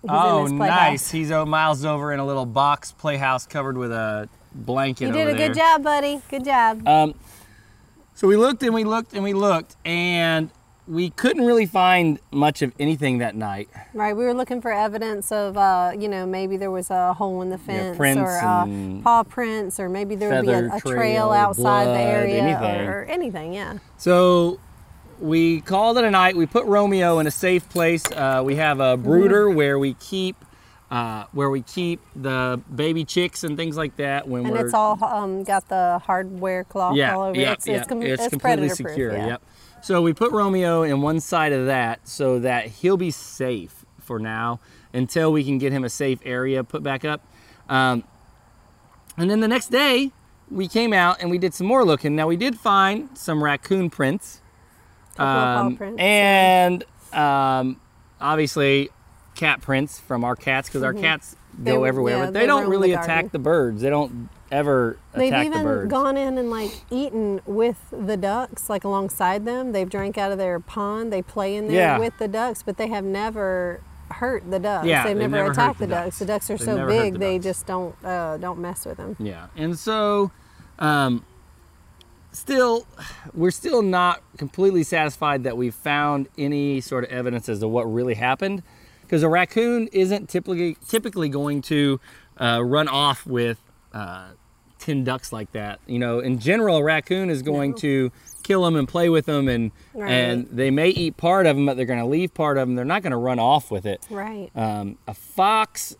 Oh, 0.07 0.39
in 0.39 0.51
this 0.51 0.57
playhouse. 0.57 0.79
nice. 0.91 1.11
He's 1.11 1.31
oh, 1.31 1.45
Miles 1.45 1.85
over 1.85 2.13
in 2.13 2.19
a 2.19 2.25
little 2.25 2.45
box 2.45 2.91
playhouse 2.91 3.47
covered 3.47 3.77
with 3.77 3.91
a 3.91 4.29
blanket. 4.53 5.07
You 5.07 5.13
did 5.13 5.29
a 5.29 5.33
good 5.35 5.55
job, 5.55 5.83
buddy. 5.83 6.21
Good 6.29 6.45
job. 6.45 6.87
Um, 6.87 7.15
so 8.13 8.27
we 8.27 8.37
looked 8.37 8.63
and 8.63 8.73
we 8.73 8.83
looked 8.83 9.13
and 9.13 9.23
we 9.23 9.33
looked, 9.33 9.75
and 9.85 10.51
we 10.87 11.09
couldn't 11.09 11.45
really 11.45 11.65
find 11.65 12.19
much 12.31 12.61
of 12.61 12.71
anything 12.79 13.17
that 13.17 13.35
night. 13.35 13.69
Right, 13.93 14.15
we 14.15 14.23
were 14.23 14.33
looking 14.33 14.61
for 14.61 14.71
evidence 14.71 15.31
of, 15.31 15.57
uh, 15.57 15.93
you 15.97 16.07
know, 16.07 16.25
maybe 16.25 16.57
there 16.57 16.71
was 16.71 16.89
a 16.91 17.13
hole 17.13 17.41
in 17.41 17.49
the 17.49 17.57
fence 17.57 17.97
prints 17.97 18.19
or 18.21 18.37
uh, 18.37 18.65
paw 19.03 19.23
prints, 19.23 19.79
or 19.79 19.89
maybe 19.89 20.15
there 20.15 20.29
would 20.29 20.45
be 20.45 20.51
a, 20.51 20.67
a 20.75 20.79
trail, 20.79 20.95
trail 20.95 21.31
outside 21.31 21.85
blood, 21.85 21.95
the 21.95 22.01
area 22.01 22.41
anything. 22.41 22.87
or 22.87 23.03
anything. 23.05 23.53
Yeah. 23.53 23.77
So 23.97 24.59
we 25.19 25.61
called 25.61 25.97
it 25.97 26.03
a 26.03 26.11
night. 26.11 26.35
We 26.35 26.45
put 26.45 26.65
Romeo 26.65 27.19
in 27.19 27.25
a 27.27 27.31
safe 27.31 27.67
place. 27.69 28.03
Uh, 28.11 28.41
we 28.45 28.55
have 28.57 28.79
a 28.79 28.95
brooder 28.97 29.47
Mm-hmm. 29.47 29.55
where 29.57 29.79
we 29.79 29.93
keep 29.95 30.35
uh, 30.91 31.25
where 31.31 31.49
we 31.49 31.61
keep 31.63 31.99
the 32.15 32.61
baby 32.73 33.03
chicks 33.03 33.43
and 33.43 33.57
things 33.57 33.75
like 33.75 33.95
that 33.97 34.27
when 34.27 34.45
And 34.45 34.51
we're 34.53 34.65
it's 34.65 34.73
all 34.75 35.03
um, 35.03 35.43
got 35.43 35.67
the 35.67 35.99
hardware 36.05 36.63
cloth 36.63 36.95
yeah 36.95 37.15
all 37.15 37.23
over. 37.23 37.39
It. 37.39 37.41
Yeah 37.41 37.51
it's, 37.53 37.67
yeah 37.67 37.77
it's, 37.77 37.87
com- 37.87 38.03
it's 38.03 38.21
it's 38.23 38.29
completely 38.29 38.69
secure. 38.69 39.11
yeah. 39.13 39.27
Yep. 39.27 39.41
So 39.85 40.01
we 40.01 40.13
put 40.13 40.31
Romeo 40.31 40.81
in 40.81 41.03
one 41.03 41.19
side 41.19 41.53
of 41.53 41.67
that 41.67 42.07
so 42.07 42.39
that 42.39 42.65
he'll 42.65 42.97
be 42.97 43.11
safe 43.11 43.85
for 43.99 44.17
now 44.17 44.59
until 44.93 45.31
we 45.31 45.43
can 45.43 45.59
get 45.59 45.71
him 45.71 45.83
a 45.83 45.91
safe 45.91 46.17
area 46.25 46.63
put 46.63 46.81
back 46.81 47.05
up. 47.05 47.23
Um, 47.69 48.03
and 49.15 49.29
then 49.29 49.41
the 49.41 49.47
next 49.47 49.67
day 49.69 50.11
we 50.49 50.67
came 50.67 50.91
out 50.91 51.21
and 51.21 51.29
we 51.29 51.37
did 51.37 51.53
some 51.53 51.67
more 51.67 51.85
looking. 51.85 52.15
Now 52.15 52.25
we 52.25 52.35
did 52.35 52.59
find 52.59 53.15
some 53.15 53.43
raccoon 53.43 53.91
prints. 53.91 54.41
Couple 55.17 55.25
of 55.27 55.55
paw 55.55 55.61
Um, 55.67 55.77
prints, 55.77 56.01
and 56.01 56.83
um, 57.13 57.79
obviously, 58.19 58.89
cat 59.35 59.61
prints 59.61 59.99
from 59.99 60.23
our 60.23 60.35
cats 60.35 60.67
because 60.67 60.81
our 60.81 60.95
cats 60.95 61.35
Mm-hmm. 61.55 61.63
They 61.63 61.71
go 61.71 61.83
everywhere, 61.85 62.17
yeah, 62.17 62.25
but 62.25 62.33
they 62.33 62.39
they 62.41 62.45
don't 62.47 62.61
roam 62.61 62.65
the 62.65 62.71
really 62.77 62.91
attack 62.93 63.31
the 63.31 63.39
birds. 63.39 63.81
They 63.81 63.89
don't 63.89 64.29
ever 64.51 64.97
They've 65.13 65.29
attack 65.31 65.45
the 65.45 65.51
even 65.51 65.63
birds. 65.63 65.89
gone 65.91 66.17
in 66.17 66.37
and 66.37 66.49
like 66.49 66.71
eaten 66.91 67.41
with 67.45 67.77
the 67.91 68.17
ducks, 68.17 68.69
like 68.69 68.83
alongside 68.83 69.45
them. 69.45 69.71
They've 69.71 69.89
drank 69.89 70.17
out 70.17 70.31
of 70.31 70.37
their 70.37 70.59
pond. 70.59 71.11
They 71.11 71.21
play 71.21 71.55
in 71.55 71.67
there 71.67 71.75
Yeah. 71.75 71.97
with 71.99 72.17
the 72.19 72.27
ducks, 72.27 72.61
but 72.63 72.77
they 72.77 72.87
have 72.87 73.03
never 73.03 73.81
hurt 74.11 74.49
the 74.51 74.59
ducks. 74.59 74.85
Yeah, 74.87 75.03
they've 75.03 75.17
they've 75.17 75.29
never, 75.29 75.43
never 75.43 75.51
attacked 75.51 75.79
the 75.79 75.87
the 75.87 75.95
ducks. 75.95 76.05
ducks. 76.05 76.19
The 76.19 76.25
ducks 76.25 76.49
are 76.51 76.57
They've 76.57 76.65
so 76.65 76.87
big, 76.87 77.13
the 77.13 77.19
they 77.19 77.39
just 77.39 77.65
don't 77.65 77.95
uh, 78.05 78.37
don't 78.37 78.59
mess 78.59 78.85
with 78.85 78.97
them. 78.97 79.15
Yeah, 79.19 79.47
and 79.55 79.77
so 79.79 80.31
um, 80.77 81.25
still, 82.31 82.85
we're 83.33 83.51
still 83.51 83.81
not 83.81 84.21
completely 84.37 84.83
satisfied 84.83 85.43
that 85.43 85.57
we 85.57 85.71
found 85.71 86.27
any 86.37 86.81
sort 86.81 87.03
of 87.05 87.09
evidence 87.09 87.49
as 87.49 87.59
to 87.59 87.67
what 87.67 87.91
really 87.91 88.13
happened, 88.15 88.61
because 89.05 89.23
a 89.23 89.29
raccoon 89.29 89.87
isn't 89.91 90.29
typically 90.29 90.77
typically 90.87 91.29
going 91.29 91.61
to 91.63 91.99
uh, 92.39 92.61
run 92.63 92.87
off 92.87 93.25
with 93.25 93.59
uh, 93.93 94.29
ten 94.79 95.03
ducks 95.03 95.31
like 95.31 95.51
that. 95.53 95.79
You 95.87 95.99
know, 95.99 96.19
in 96.19 96.39
general, 96.39 96.77
a 96.77 96.83
raccoon 96.83 97.29
is 97.29 97.41
going 97.41 97.71
No. 97.71 97.77
to 97.77 98.11
kill 98.43 98.63
them 98.63 98.75
and 98.75 98.87
play 98.87 99.09
with 99.09 99.25
them, 99.25 99.47
and 99.47 99.71
Right. 99.93 100.11
and 100.11 100.47
they 100.51 100.69
may 100.69 100.89
eat 100.89 101.17
part 101.17 101.45
of 101.47 101.55
them, 101.55 101.65
but 101.65 101.77
they're 101.77 101.85
going 101.85 101.99
to 101.99 102.05
leave 102.05 102.33
part 102.33 102.57
of 102.57 102.67
them. 102.67 102.75
They're 102.75 102.85
not 102.85 103.01
going 103.01 103.11
to 103.11 103.17
run 103.17 103.39
off 103.39 103.71
with 103.71 103.85
it. 103.85 104.05
Right. 104.09 104.49
Um, 104.55 104.97
a 105.07 105.13
fox 105.13 105.95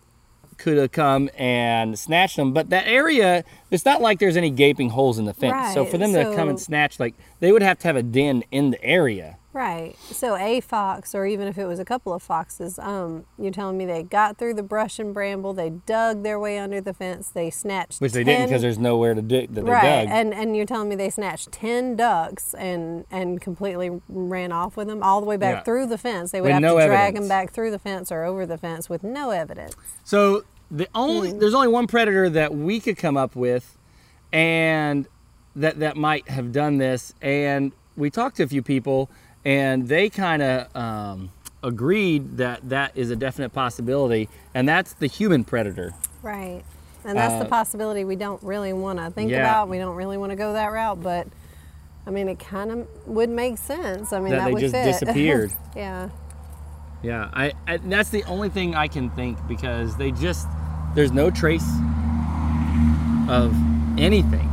could 0.57 0.77
have 0.77 0.91
come 0.91 1.29
and 1.37 1.97
snatched 1.99 2.37
them, 2.37 2.53
but 2.53 2.69
that 2.69 2.87
area, 2.87 3.43
it's 3.71 3.83
not 3.83 3.99
like 4.01 4.19
there's 4.19 4.37
any 4.37 4.49
gaping 4.49 4.89
holes 4.91 5.17
in 5.19 5.25
the 5.25 5.33
fence. 5.33 5.51
Right. 5.53 5.73
So 5.73 5.83
for 5.85 5.97
them 5.97 6.13
to 6.13 6.33
come 6.35 6.47
and 6.47 6.57
snatch, 6.59 6.97
like 6.99 7.13
they 7.41 7.51
would 7.51 7.61
have 7.61 7.77
to 7.79 7.87
have 7.87 7.95
a 7.97 8.03
den 8.03 8.43
in 8.51 8.71
the 8.71 8.81
area. 8.83 9.37
Right. 9.55 9.95
So 10.11 10.35
a 10.35 10.59
fox, 10.59 11.15
or 11.15 11.25
even 11.25 11.47
if 11.47 11.57
it 11.57 11.65
was 11.65 11.79
a 11.79 11.85
couple 11.85 12.11
of 12.11 12.21
foxes, 12.21 12.77
um, 12.77 13.23
you're 13.39 13.53
telling 13.53 13.77
me 13.77 13.85
they 13.85 14.03
got 14.03 14.37
through 14.37 14.55
the 14.55 14.63
brush 14.63 14.99
and 14.99 15.13
bramble, 15.13 15.53
they 15.53 15.69
dug 15.69 16.23
their 16.23 16.37
way 16.37 16.59
under 16.59 16.81
the 16.81 16.93
fence, 16.93 17.29
they 17.29 17.49
snatched 17.49 18.01
Which 18.01 18.11
they 18.11 18.25
didn't 18.25 18.47
because 18.47 18.61
there's 18.61 18.77
nowhere 18.77 19.13
to 19.13 19.21
dig 19.21 19.53
that 19.55 19.63
they 19.63 19.71
right. 19.71 20.05
dug. 20.07 20.09
And 20.13 20.33
and 20.33 20.57
you're 20.57 20.65
telling 20.65 20.89
me 20.89 20.95
they 20.95 21.09
snatched 21.09 21.53
ten 21.53 21.95
ducks 21.95 22.53
and 22.53 23.05
and 23.09 23.39
completely 23.39 24.01
ran 24.09 24.51
off 24.51 24.75
with 24.75 24.87
them 24.87 25.01
all 25.01 25.21
the 25.21 25.25
way 25.25 25.37
back 25.37 25.59
Yeah. 25.59 25.63
through 25.63 25.85
the 25.85 25.97
fence. 25.97 26.31
They 26.31 26.41
would 26.41 26.47
With 26.47 26.53
have 26.55 26.61
no 26.61 26.77
to 26.77 26.85
drag 26.87 26.99
evidence. 27.15 27.19
them 27.19 27.27
back 27.29 27.53
through 27.53 27.71
the 27.71 27.79
fence 27.79 28.11
or 28.11 28.25
over 28.25 28.45
the 28.45 28.57
fence 28.57 28.89
with 28.89 29.03
no 29.05 29.29
evidence. 29.29 29.73
So 30.03 30.43
the 30.69 30.89
only 30.93 31.31
Hmm. 31.31 31.39
there's 31.39 31.53
only 31.53 31.69
one 31.69 31.87
predator 31.87 32.29
that 32.29 32.53
we 32.53 32.81
could 32.81 32.97
come 32.97 33.15
up 33.15 33.37
with, 33.37 33.77
and 34.33 35.07
that 35.55 35.79
that 35.79 35.95
might 35.95 36.27
have 36.29 36.51
done 36.51 36.77
this. 36.77 37.13
And 37.21 37.71
we 37.95 38.09
talked 38.09 38.35
to 38.35 38.43
a 38.43 38.47
few 38.47 38.61
people, 38.61 39.09
and 39.45 39.87
they 39.87 40.09
kind 40.09 40.41
of 40.41 40.75
um, 40.75 41.31
agreed 41.63 42.37
that 42.37 42.67
that 42.69 42.91
is 42.95 43.11
a 43.11 43.15
definite 43.15 43.49
possibility, 43.53 44.27
and 44.53 44.67
that's 44.67 44.93
the 44.93 45.07
human 45.07 45.43
predator. 45.43 45.93
Right. 46.21 46.63
And 47.05 47.15
that's 47.17 47.35
the 47.35 47.45
Uh, 47.45 47.49
possibility 47.49 48.03
we 48.03 48.15
don't 48.15 48.41
really 48.41 48.73
want 48.73 48.97
to 48.97 49.11
think 49.11 49.29
yeah. 49.29 49.41
about. 49.41 49.69
We 49.69 49.77
don't 49.77 49.95
really 49.95 50.17
want 50.17 50.31
to 50.31 50.35
go 50.35 50.53
that 50.53 50.71
route, 50.71 51.03
but 51.03 51.27
I 52.07 52.09
mean, 52.09 52.27
it 52.27 52.39
kind 52.39 52.71
of 52.71 52.87
would 53.05 53.29
make 53.29 53.57
sense. 53.59 54.11
I 54.11 54.19
mean, 54.19 54.31
That 54.31 54.39
that, 54.39 54.45
they 54.47 54.53
would 54.53 54.61
just 54.61 54.73
fit. 54.73 54.85
disappeared. 54.99 55.51
yeah. 55.75 56.09
Yeah, 57.03 57.29
I, 57.33 57.53
I 57.67 57.77
that's 57.77 58.09
the 58.09 58.23
only 58.23 58.49
thing 58.49 58.73
I 58.73 58.87
can 58.87 59.11
think 59.11 59.37
because 59.47 59.95
they 59.97 60.09
just 60.11 60.47
there's 60.95 61.11
no 61.11 61.29
trace 61.29 61.67
of 63.29 63.53
anything. 63.99 64.49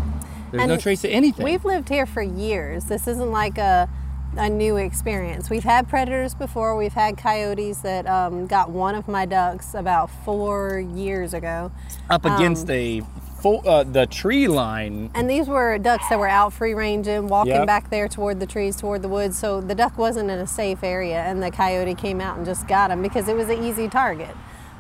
There's 0.51 0.63
And 0.63 0.71
no 0.71 0.77
trace 0.77 1.05
of 1.05 1.11
anything. 1.11 1.45
We've 1.45 1.65
lived 1.65 1.89
here 1.89 2.05
for 2.05 2.21
years. 2.23 2.85
This 2.85 3.07
isn't 3.09 3.31
like 3.31 3.57
a, 3.59 3.89
a 4.37 4.49
new 4.49 4.77
experience. 4.77 5.51
We've 5.51 5.65
had 5.65 5.89
predators 5.89 6.35
before. 6.35 6.77
We've 6.77 6.93
had 6.93 7.17
coyotes 7.19 7.79
that 7.81 8.07
um, 8.07 8.47
got 8.47 8.71
one 8.71 8.95
of 8.95 9.09
my 9.09 9.27
ducks 9.27 9.75
about 9.75 10.11
four 10.25 10.81
years 10.95 11.35
ago. 11.35 11.71
up 12.09 12.25
against 12.25 12.69
um, 12.69 12.77
a 12.77 13.01
full, 13.41 13.69
uh, 13.69 13.85
the 13.85 14.07
tree 14.07 14.49
line. 14.49 15.11
And 15.15 15.29
these 15.29 15.49
were 15.49 15.77
ducks 15.79 16.09
that 16.09 16.19
were 16.19 16.29
out 16.29 16.53
free 16.53 16.75
ranging, 16.75 17.29
walking 17.29 17.53
Yep. 17.53 17.67
back 17.67 17.91
there 17.91 18.09
toward 18.09 18.41
the 18.41 18.47
trees, 18.47 18.77
toward 18.77 19.03
the 19.03 19.09
woods. 19.09 19.39
So 19.39 19.61
the 19.61 19.75
duck 19.75 19.99
wasn't 19.99 20.31
in 20.31 20.39
a 20.39 20.47
safe 20.47 20.83
area, 20.83 21.21
and 21.23 21.43
the 21.43 21.51
coyote 21.51 21.95
came 21.95 22.21
out 22.21 22.37
and 22.37 22.47
just 22.47 22.67
got 22.67 22.91
him 22.91 23.03
because 23.03 23.29
it 23.29 23.37
was 23.37 23.49
an 23.49 23.63
easy 23.63 23.89
target. 23.89 24.35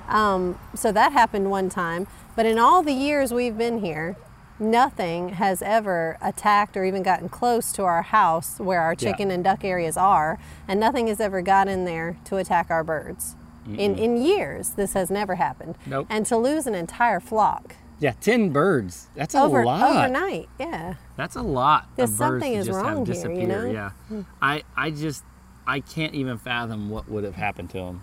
Um, 0.09 0.59
so 0.75 0.92
that 0.92 1.12
happened 1.12 1.50
one 1.50 1.68
time. 1.68 2.06
But 2.37 2.47
in 2.47 2.59
all 2.59 2.82
the 2.82 2.92
years 2.92 3.32
we've 3.32 3.59
been 3.59 3.80
here, 3.80 4.16
nothing 4.59 5.30
has 5.30 5.62
ever 5.62 6.16
attacked 6.21 6.76
or 6.76 6.85
even 6.85 7.02
gotten 7.02 7.28
close 7.28 7.73
to 7.73 7.82
our 7.85 8.02
house 8.02 8.59
where 8.59 8.80
our 8.80 8.92
Yeah. 8.92 9.11
chicken 9.11 9.30
and 9.30 9.42
duck 9.44 9.64
areas 9.64 9.97
are, 9.97 10.38
and 10.68 10.78
nothing 10.78 11.06
has 11.09 11.21
ever 11.21 11.42
got 11.42 11.68
in 11.68 11.85
there 11.85 12.16
to 12.25 12.37
attack 12.37 12.71
our 12.71 12.85
birds. 12.85 13.37
In, 13.66 13.97
in 13.97 14.16
years, 14.21 14.71
this 14.71 14.94
has 14.94 15.09
never 15.09 15.37
happened. 15.37 15.76
Nope. 15.87 16.09
And 16.11 16.26
to 16.26 16.37
lose 16.37 16.66
an 16.66 16.75
entire 16.75 17.21
flock 17.21 17.76
Yeah, 18.00 18.14
ten 18.21 18.50
birds. 18.50 19.06
That's 19.14 19.37
a 19.37 19.40
over 19.40 19.64
lot. 19.64 19.88
overnight, 19.97 20.49
yeah. 20.59 20.94
That's 21.16 21.37
a 21.37 21.42
lot. 21.42 21.87
There's 21.94 22.11
of 22.11 22.18
birds 22.18 22.32
something 22.42 22.52
to 22.54 22.59
is 22.59 22.66
just 22.66 22.76
wrong 22.80 22.88
have 22.88 23.06
here, 23.06 23.14
disappear. 23.14 23.40
you 23.40 23.47
know? 23.47 23.64
Yeah, 23.71 23.90
hmm. 24.09 24.23
I 24.42 24.64
I 24.76 24.90
just 24.90 25.23
I 25.64 25.78
can't 25.78 26.12
even 26.14 26.38
fathom 26.38 26.90
what 26.90 27.09
would 27.09 27.23
have 27.23 27.37
happened 27.37 27.71
to 27.71 27.78
them. 27.78 28.02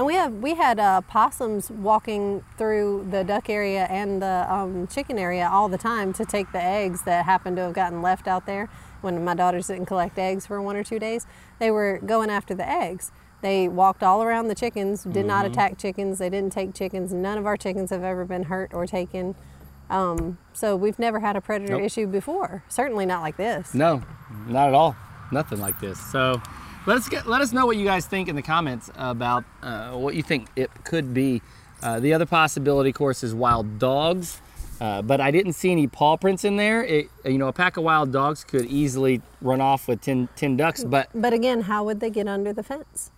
And 0.00 0.06
we 0.06 0.14
have 0.14 0.32
we 0.32 0.54
had 0.54 0.80
uh, 0.80 1.02
possums 1.02 1.68
walking 1.70 2.42
through 2.56 3.06
the 3.10 3.22
duck 3.22 3.50
area 3.50 3.84
and 3.90 4.22
the 4.22 4.46
um, 4.48 4.86
chicken 4.86 5.18
area 5.18 5.46
all 5.46 5.68
the 5.68 5.76
time 5.76 6.14
to 6.14 6.24
take 6.24 6.50
the 6.52 6.62
eggs 6.62 7.02
that 7.02 7.26
happened 7.26 7.56
to 7.56 7.62
have 7.64 7.74
gotten 7.74 8.00
left 8.00 8.26
out 8.26 8.46
there 8.46 8.70
when 9.02 9.22
my 9.22 9.34
daughters 9.34 9.66
didn't 9.66 9.84
collect 9.84 10.18
eggs 10.18 10.46
for 10.46 10.62
one 10.62 10.74
or 10.74 10.82
two 10.82 10.98
days. 10.98 11.26
They 11.58 11.70
were 11.70 12.00
going 12.06 12.30
after 12.30 12.54
the 12.54 12.66
eggs. 12.66 13.12
They 13.42 13.68
walked 13.68 14.02
all 14.02 14.22
around 14.22 14.48
the 14.48 14.54
chickens, 14.54 15.04
did 15.04 15.26
not 15.26 15.44
Mm-hmm. 15.44 15.52
attack 15.52 15.76
chickens. 15.76 16.18
They 16.18 16.30
didn't 16.30 16.54
take 16.54 16.72
chickens. 16.72 17.12
None 17.12 17.36
of 17.36 17.44
our 17.44 17.58
chickens 17.58 17.90
have 17.90 18.02
ever 18.02 18.24
been 18.24 18.44
hurt 18.44 18.72
or 18.72 18.86
taken. 18.86 19.34
Um, 19.90 20.38
so 20.54 20.76
we've 20.76 20.98
never 20.98 21.20
had 21.20 21.36
a 21.36 21.42
predator 21.42 21.74
Nope. 21.74 21.82
issue 21.82 22.06
before. 22.06 22.64
Certainly 22.70 23.04
not 23.04 23.20
like 23.20 23.36
this. 23.36 23.74
No, 23.74 24.02
not 24.48 24.68
at 24.68 24.74
all. 24.74 24.96
Nothing 25.30 25.60
like 25.60 25.78
this. 25.78 26.00
So 26.10 26.40
let 26.86 26.96
us 26.96 27.08
get 27.08 27.26
let 27.26 27.40
us 27.40 27.52
know 27.52 27.66
what 27.66 27.76
you 27.76 27.84
guys 27.84 28.06
think 28.06 28.28
in 28.28 28.36
the 28.36 28.42
comments 28.42 28.90
about 28.96 29.44
uh, 29.62 29.92
what 29.92 30.14
you 30.14 30.22
think 30.22 30.48
it 30.56 30.70
could 30.84 31.12
be. 31.14 31.42
Uh, 31.82 31.98
the 31.98 32.12
other 32.12 32.26
possibility, 32.26 32.90
of 32.90 32.96
course, 32.96 33.22
is 33.22 33.34
wild 33.34 33.78
dogs. 33.78 34.40
Uh, 34.80 35.02
but 35.02 35.20
I 35.20 35.30
didn't 35.30 35.52
see 35.52 35.70
any 35.70 35.86
paw 35.86 36.16
prints 36.16 36.42
in 36.42 36.56
there. 36.56 36.82
It, 36.82 37.10
you 37.24 37.36
know, 37.36 37.48
a 37.48 37.52
pack 37.52 37.76
of 37.76 37.84
wild 37.84 38.12
dogs 38.12 38.44
could 38.44 38.64
easily 38.64 39.20
run 39.42 39.60
off 39.60 39.86
with 39.86 40.00
10, 40.00 40.30
10 40.36 40.56
ducks. 40.56 40.84
But, 40.84 41.10
But 41.14 41.34
again, 41.34 41.62
how 41.62 41.84
would 41.84 42.00
they 42.00 42.08
get 42.08 42.26
under 42.26 42.52
the 42.52 42.62
fence? 42.62 43.10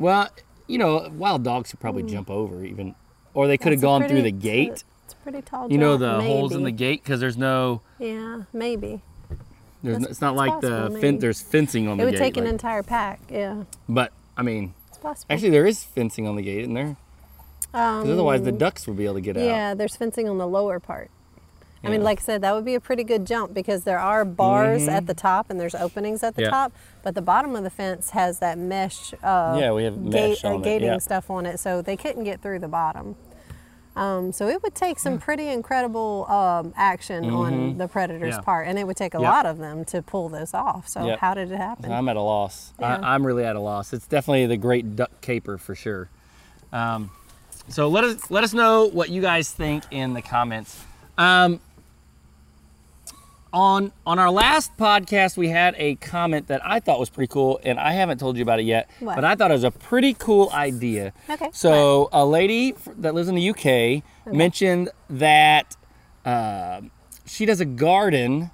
well, 0.00 0.28
you 0.66 0.76
know, 0.78 1.08
wild 1.14 1.44
dogs 1.44 1.70
could 1.70 1.78
probably 1.78 2.02
jump 2.02 2.30
over 2.30 2.64
even. 2.64 2.96
Or 3.32 3.46
they 3.46 3.56
could 3.58 3.72
have 3.72 3.80
a 3.80 3.82
gone 3.82 4.08
through 4.08 4.22
the 4.22 4.32
gate. 4.32 4.84
It's 5.04 5.12
a 5.12 5.16
pretty 5.16 5.42
tall 5.42 5.70
You 5.70 5.78
know, 5.78 5.96
the 5.96 6.20
holes 6.20 6.52
in 6.52 6.64
the 6.64 6.72
gate 6.72 7.02
because 7.04 7.20
there's 7.20 7.36
no, 7.36 7.82
Yeah, 7.98 8.42
maybe. 8.52 9.02
There's, 9.84 10.04
it's 10.04 10.20
not 10.20 10.34
like 10.34 10.50
possible, 10.52 10.88
the 10.90 10.98
fen- 11.00 11.18
there's 11.18 11.40
fencing 11.40 11.86
on 11.88 12.00
It 12.00 12.04
the 12.04 12.10
gate. 12.10 12.16
It 12.16 12.20
would 12.20 12.24
take 12.24 12.36
an 12.38 12.46
entire 12.46 12.82
pack. 12.82 13.20
Yeah, 13.30 13.64
but, 13.88 14.12
I 14.36 14.42
mean, 14.42 14.74
it's 14.88 14.98
possible. 14.98 15.26
actually, 15.32 15.50
there 15.50 15.66
is 15.66 15.84
fencing 15.84 16.26
on 16.26 16.34
the 16.36 16.42
gate, 16.42 16.60
isn't 16.62 16.74
there? 16.74 16.96
Because 17.60 18.10
otherwise, 18.10 18.42
the 18.42 18.52
ducks 18.52 18.86
would 18.86 18.96
be 18.96 19.04
able 19.04 19.14
to 19.14 19.20
get 19.20 19.36
out. 19.36 19.42
Um, 19.42 19.48
yeah, 19.48 19.74
there's 19.74 19.96
fencing 19.96 20.28
on 20.28 20.38
the 20.38 20.46
lower 20.46 20.78
part. 20.80 21.10
I 21.82 21.90
mean, 21.90 22.02
like 22.02 22.18
I 22.20 22.22
said, 22.22 22.40
that 22.40 22.54
would 22.54 22.64
be 22.64 22.74
a 22.76 22.80
pretty 22.80 23.04
good 23.04 23.26
jump 23.26 23.52
because 23.52 23.84
there 23.84 23.98
are 23.98 24.24
bars 24.24 24.88
at 24.88 25.06
the 25.06 25.12
top 25.12 25.50
and 25.50 25.60
there's 25.60 25.74
openings 25.74 26.22
at 26.22 26.34
the 26.34 26.40
Mm-hmm. 26.40 26.46
Yeah. 26.46 26.50
top, 26.50 26.72
but 27.02 27.14
the 27.14 27.20
bottom 27.20 27.54
of 27.56 27.62
the 27.62 27.68
fence 27.68 28.10
has 28.10 28.38
that 28.38 28.56
mesh. 28.56 29.12
Uh, 29.22 29.58
Yeah, 29.60 29.72
we 29.72 29.84
have 29.84 30.02
gate, 30.10 30.30
mesh 30.30 30.44
uh, 30.46 30.54
on 30.54 30.60
it, 30.60 30.64
gating 30.64 30.88
yeah. 30.88 30.96
stuff 30.98 31.28
on 31.28 31.44
it, 31.44 31.60
so 31.60 31.82
they 31.82 31.94
couldn't 31.94 32.24
get 32.24 32.40
through 32.40 32.60
the 32.60 32.68
bottom. 32.68 33.16
Um, 33.96 34.32
so 34.32 34.48
it 34.48 34.62
would 34.62 34.74
take 34.74 34.98
some 34.98 35.18
pretty 35.18 35.48
incredible 35.48 36.26
um, 36.28 36.72
action 36.76 37.30
on 37.30 37.78
the 37.78 37.86
predator's 37.86 38.20
Mm-hmm. 38.22 38.26
Yeah. 38.30 38.40
part, 38.40 38.66
and 38.66 38.78
it 38.78 38.86
would 38.86 38.96
take 38.96 39.14
a 39.14 39.20
Yep. 39.20 39.30
lot 39.30 39.46
of 39.46 39.58
them 39.58 39.84
to 39.86 40.02
pull 40.02 40.28
this 40.28 40.52
off. 40.54 40.88
So 40.88 41.06
Yep. 41.06 41.18
how 41.20 41.34
did 41.34 41.52
it 41.52 41.56
happen? 41.56 41.92
I'm 41.92 42.08
at 42.08 42.16
a 42.16 42.20
loss. 42.20 42.72
Yeah. 42.80 42.98
I, 43.02 43.14
I'm 43.14 43.24
really 43.26 43.44
at 43.44 43.54
a 43.56 43.60
loss. 43.60 43.92
It's 43.92 44.06
definitely 44.08 44.46
the 44.46 44.56
great 44.56 44.96
duck 44.96 45.20
caper 45.20 45.58
for 45.58 45.74
sure. 45.76 46.08
Um, 46.72 47.10
so 47.68 47.88
let 47.88 48.02
us 48.04 48.30
let 48.30 48.42
us 48.44 48.52
know 48.52 48.86
what 48.92 49.08
you 49.10 49.22
guys 49.22 49.50
think 49.50 49.84
in 49.90 50.12
the 50.12 50.22
comments. 50.22 50.82
On 53.54 53.92
on 54.04 54.18
our 54.18 54.32
last 54.32 54.76
podcast, 54.76 55.36
we 55.36 55.48
had 55.48 55.76
a 55.78 55.94
comment 55.94 56.48
that 56.48 56.60
I 56.66 56.80
thought 56.80 56.98
was 56.98 57.08
pretty 57.08 57.28
cool, 57.28 57.60
and 57.62 57.78
I 57.78 57.92
haven't 57.92 58.18
told 58.18 58.36
you 58.36 58.42
about 58.42 58.58
it 58.58 58.64
yet. 58.64 58.90
What? 58.98 59.14
But 59.14 59.24
I 59.24 59.36
thought 59.36 59.52
it 59.52 59.54
was 59.54 59.62
a 59.62 59.70
pretty 59.70 60.12
cool 60.12 60.50
idea. 60.52 61.12
Okay, 61.30 61.50
So 61.52 62.08
a 62.12 62.26
lady 62.26 62.74
that 62.98 63.14
lives 63.14 63.28
in 63.28 63.36
the 63.36 63.50
UK 63.50 64.02
mentioned 64.26 64.90
that 65.08 65.76
uh, 66.24 66.80
she 67.26 67.46
does 67.46 67.60
a 67.60 67.64
garden, 67.64 68.50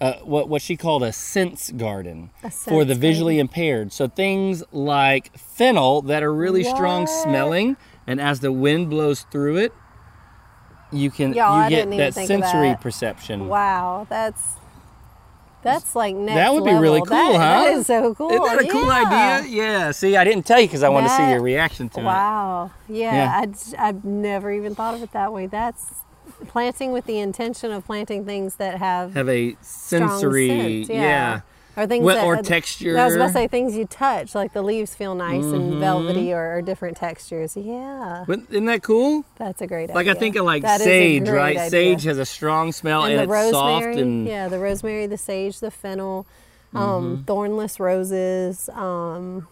uh, 0.00 0.14
what 0.22 0.48
what 0.48 0.62
she 0.62 0.78
called 0.78 1.02
a 1.02 1.12
sense 1.12 1.70
garden 1.70 2.30
A 2.42 2.50
for 2.50 2.86
the 2.86 2.94
sense 2.94 3.02
visually 3.02 3.38
impaired. 3.38 3.92
So 3.92 4.08
things 4.08 4.64
like 4.72 5.36
fennel 5.36 6.00
that 6.02 6.22
are 6.22 6.32
really 6.32 6.64
strong 6.64 7.06
smelling, 7.06 7.76
and 8.06 8.18
as 8.18 8.40
the 8.40 8.50
wind 8.50 8.88
blows 8.88 9.26
through 9.30 9.58
it, 9.58 9.74
you 10.92 11.10
can 11.10 11.32
Y'all, 11.34 11.58
you 11.58 11.64
I 11.64 11.68
get 11.70 11.90
that 11.90 12.14
sensory 12.14 12.68
that. 12.70 12.80
perception. 12.80 13.48
Wow, 13.48 14.06
that's 14.08 14.42
That's 15.62 15.96
like 15.96 16.14
next 16.14 16.36
That 16.36 16.54
would 16.54 16.64
be 16.64 16.72
really 16.72 17.00
cool, 17.00 17.08
That- 17.08 17.32
huh? 17.34 17.64
That 17.64 17.72
is 17.78 17.86
so 17.88 18.14
cool. 18.14 18.30
Isn't 18.30 18.44
that 18.44 18.64
a 18.64 18.68
cool 18.68 18.86
Yeah. 18.86 19.38
idea? 19.40 19.50
Yeah. 19.50 19.90
See, 19.90 20.16
I 20.16 20.22
didn't 20.24 20.46
tell 20.46 20.60
you 20.60 20.66
because 20.68 20.82
I 20.84 20.88
wanted 20.88 21.08
to 21.08 21.16
see 21.16 21.30
your 21.30 21.42
reaction 21.42 21.88
to 21.90 22.00
it. 22.00 22.04
Wow. 22.04 22.70
Yeah, 22.88 23.12
Yeah. 23.12 23.40
I'd, 23.40 23.54
I've 23.76 24.04
never 24.04 24.52
even 24.52 24.74
thought 24.76 24.94
of 24.94 25.02
it 25.02 25.12
that 25.12 25.32
way. 25.32 25.46
That's 25.46 25.84
planting 26.46 26.92
with 26.92 27.06
the 27.06 27.18
intention 27.18 27.72
of 27.72 27.84
planting 27.84 28.24
things 28.24 28.54
that 28.54 28.78
have, 28.78 29.14
Have 29.14 29.28
a 29.28 29.56
sensory, 29.60 30.84
scent, 30.84 30.96
yeah. 30.96 31.40
Or 31.78 31.86
things 31.86 32.04
Well, 32.04 32.16
that, 32.16 32.24
or 32.26 32.34
I 32.34 32.40
was 32.40 32.48
about. 32.50 32.96
Mm-hmm. 33.12 33.20
to 33.28 33.32
say 33.32 33.46
things 33.46 33.76
you 33.76 33.86
touch, 33.86 34.34
like 34.34 34.52
the 34.52 34.62
leaves 34.62 34.94
feel 34.96 35.14
nice 35.14 35.44
and 35.44 35.74
velvety 35.74 36.32
or, 36.32 36.56
or 36.56 36.60
different 36.62 36.96
textures. 36.96 37.56
Yeah, 37.56 38.24
But 38.26 38.40
isn't 38.50 38.64
that 38.64 38.82
cool? 38.82 39.24
that's 39.36 39.62
a 39.62 39.66
great 39.68 39.84
idea. 39.84 39.94
Like. 39.94 40.08
I 40.08 40.14
think 40.14 40.34
of 40.36 40.44
like 40.44 40.62
That 40.62 40.80
sage, 40.80 41.28
right? 41.28 41.56
idea. 41.56 41.70
Sage 41.70 42.02
has 42.04 42.18
a 42.18 42.26
strong 42.26 42.72
smell 42.72 43.04
and, 43.04 43.12
and 43.20 43.30
it's 43.30 43.50
soft 43.52 43.84
rosemary, 43.86 44.00
and 44.00 44.26
yeah, 44.26 44.48
the 44.48 44.58
rosemary, 44.58 45.06
the 45.06 45.16
sage, 45.18 45.60
the 45.60 45.70
fennel, 45.70 46.26
Mm-hmm. 46.74 46.76
um, 46.76 47.24
thornless 47.26 47.80
roses. 47.80 48.68
Um, 48.74 49.48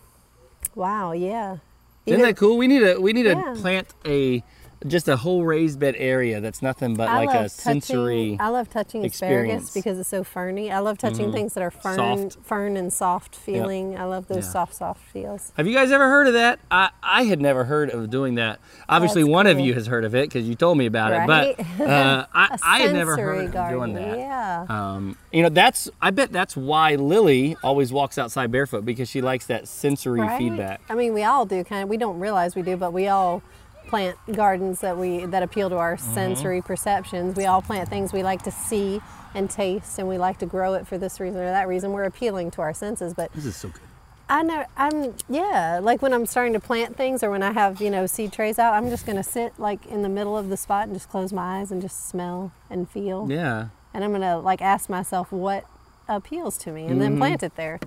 wow, 0.74 1.12
yeah. 1.12 1.58
Isn't 2.04 2.20
that 2.22 2.36
cool? 2.36 2.58
We 2.58 2.66
need 2.66 2.80
to 2.80 2.98
we 2.98 3.12
need 3.14 3.22
to 3.22 3.30
Yeah. 3.30 3.54
plant 3.56 3.88
a 4.04 4.42
just 4.88 5.08
a 5.08 5.16
whole 5.16 5.44
raised 5.44 5.78
bed 5.78 5.94
area 5.98 6.40
that's 6.40 6.62
nothing 6.62 6.94
but 6.94 7.08
I 7.08 7.24
like 7.24 7.34
a 7.34 7.48
sensory. 7.48 8.36
I 8.40 8.48
love 8.48 8.70
touching 8.70 9.04
experience. 9.04 9.64
asparagus 9.64 9.74
because 9.74 9.98
it's 9.98 10.08
so 10.08 10.24
ferny. 10.24 10.70
I 10.70 10.78
love 10.80 10.98
touching 10.98 11.32
things 11.32 11.54
that 11.54 11.62
are 11.62 11.70
fern, 11.70 12.30
Soft. 12.30 12.44
fern 12.46 12.76
and 12.76 12.92
soft 12.92 13.34
feeling. 13.36 13.96
I 13.98 14.04
love 14.04 14.28
those 14.28 14.44
Yeah. 14.44 14.50
soft, 14.52 14.74
soft 14.74 15.02
feels. 15.12 15.52
Have 15.56 15.66
you 15.66 15.74
guys 15.74 15.90
ever 15.92 16.08
heard 16.08 16.26
of 16.28 16.34
that? 16.34 16.58
I, 16.70 16.90
I 17.02 17.24
had 17.24 17.40
never 17.40 17.64
heard 17.64 17.90
of 17.90 18.10
doing 18.10 18.36
that. 18.36 18.60
Obviously, 18.88 19.22
That's 19.22 19.30
one 19.32 19.46
of 19.46 19.60
you 19.60 19.74
has 19.74 19.86
heard 19.86 20.04
of 20.04 20.14
it 20.14 20.28
because 20.28 20.48
you 20.48 20.54
told 20.54 20.78
me 20.78 20.86
about 20.86 21.12
it. 21.12 21.26
But 21.26 21.60
uh, 21.80 22.26
I, 22.34 22.56
I 22.62 22.78
had 22.80 22.92
never 22.94 23.16
heard 23.16 23.54
of 23.54 23.70
doing 23.70 23.94
that. 23.94 24.18
Yeah. 24.18 24.66
Um, 24.68 25.16
you 25.32 25.42
know, 25.42 25.48
that's 25.48 25.90
I 26.00 26.10
bet 26.10 26.32
that's 26.32 26.56
why 26.56 26.94
Lily 26.94 27.56
always 27.62 27.92
walks 27.92 28.18
outside 28.18 28.50
barefoot 28.50 28.84
because 28.84 29.08
she 29.08 29.20
likes 29.20 29.46
that 29.46 29.68
sensory 29.68 30.20
Right? 30.20 30.38
feedback. 30.38 30.80
I 30.88 30.94
mean, 30.94 31.12
we 31.14 31.24
all 31.24 31.44
do 31.46 31.62
kind 31.64 31.82
of. 31.82 31.88
We 31.88 31.96
don't 31.96 32.18
realize 32.18 32.54
we 32.54 32.62
do, 32.62 32.76
but 32.76 32.92
we 32.92 33.08
all 33.08 33.42
plant 33.86 34.16
gardens 34.32 34.80
that 34.80 34.96
we 34.96 35.24
that 35.26 35.42
appeal 35.42 35.68
to 35.70 35.76
our 35.76 35.96
Mm-hmm. 35.96 36.14
sensory 36.14 36.62
perceptions. 36.62 37.36
We 37.36 37.46
all 37.46 37.62
plant 37.62 37.88
things 37.88 38.12
we 38.12 38.22
like 38.22 38.42
to 38.42 38.50
see 38.50 39.00
and 39.34 39.50
taste, 39.50 39.98
and 39.98 40.08
we 40.08 40.18
like 40.18 40.38
to 40.38 40.46
grow 40.46 40.74
it 40.74 40.86
for 40.86 40.96
this 40.98 41.20
reason 41.20 41.40
or 41.40 41.44
that 41.50 41.68
reason. 41.68 41.92
We're 41.92 42.04
appealing 42.04 42.50
to 42.52 42.62
our 42.62 42.72
senses, 42.74 43.12
but 43.14 43.32
This 43.32 43.44
is 43.46 43.56
so 43.56 43.68
good. 43.68 43.80
I 44.28 44.42
know 44.42 44.64
I'm 44.76 45.14
yeah, 45.28 45.78
like 45.80 46.02
when 46.02 46.12
I'm 46.12 46.26
starting 46.26 46.52
to 46.54 46.60
plant 46.60 46.96
things 46.96 47.22
or 47.22 47.30
when 47.30 47.42
I 47.44 47.52
have, 47.52 47.80
you 47.80 47.90
know, 47.90 48.06
seed 48.06 48.32
trays 48.32 48.58
out, 48.58 48.74
I'm 48.74 48.88
just 48.90 49.06
gonna 49.06 49.22
sit 49.22 49.52
like 49.58 49.86
in 49.86 50.02
the 50.02 50.08
middle 50.08 50.36
of 50.36 50.48
the 50.48 50.56
spot 50.56 50.88
and 50.88 50.94
just 50.96 51.08
close 51.08 51.32
my 51.32 51.60
eyes 51.60 51.70
and 51.70 51.80
just 51.80 52.08
smell 52.08 52.50
and 52.68 52.90
feel. 52.90 53.26
Yeah. 53.30 53.68
And 53.94 54.02
I'm 54.02 54.10
gonna 54.12 54.38
like 54.40 54.60
ask 54.60 54.88
myself 54.90 55.30
what 55.30 55.64
appeals 56.08 56.58
to 56.58 56.72
me 56.72 56.82
and 56.86 56.92
Mm-hmm. 56.92 57.00
then 57.00 57.18
plant 57.18 57.42
it 57.44 57.54
there. 57.56 57.78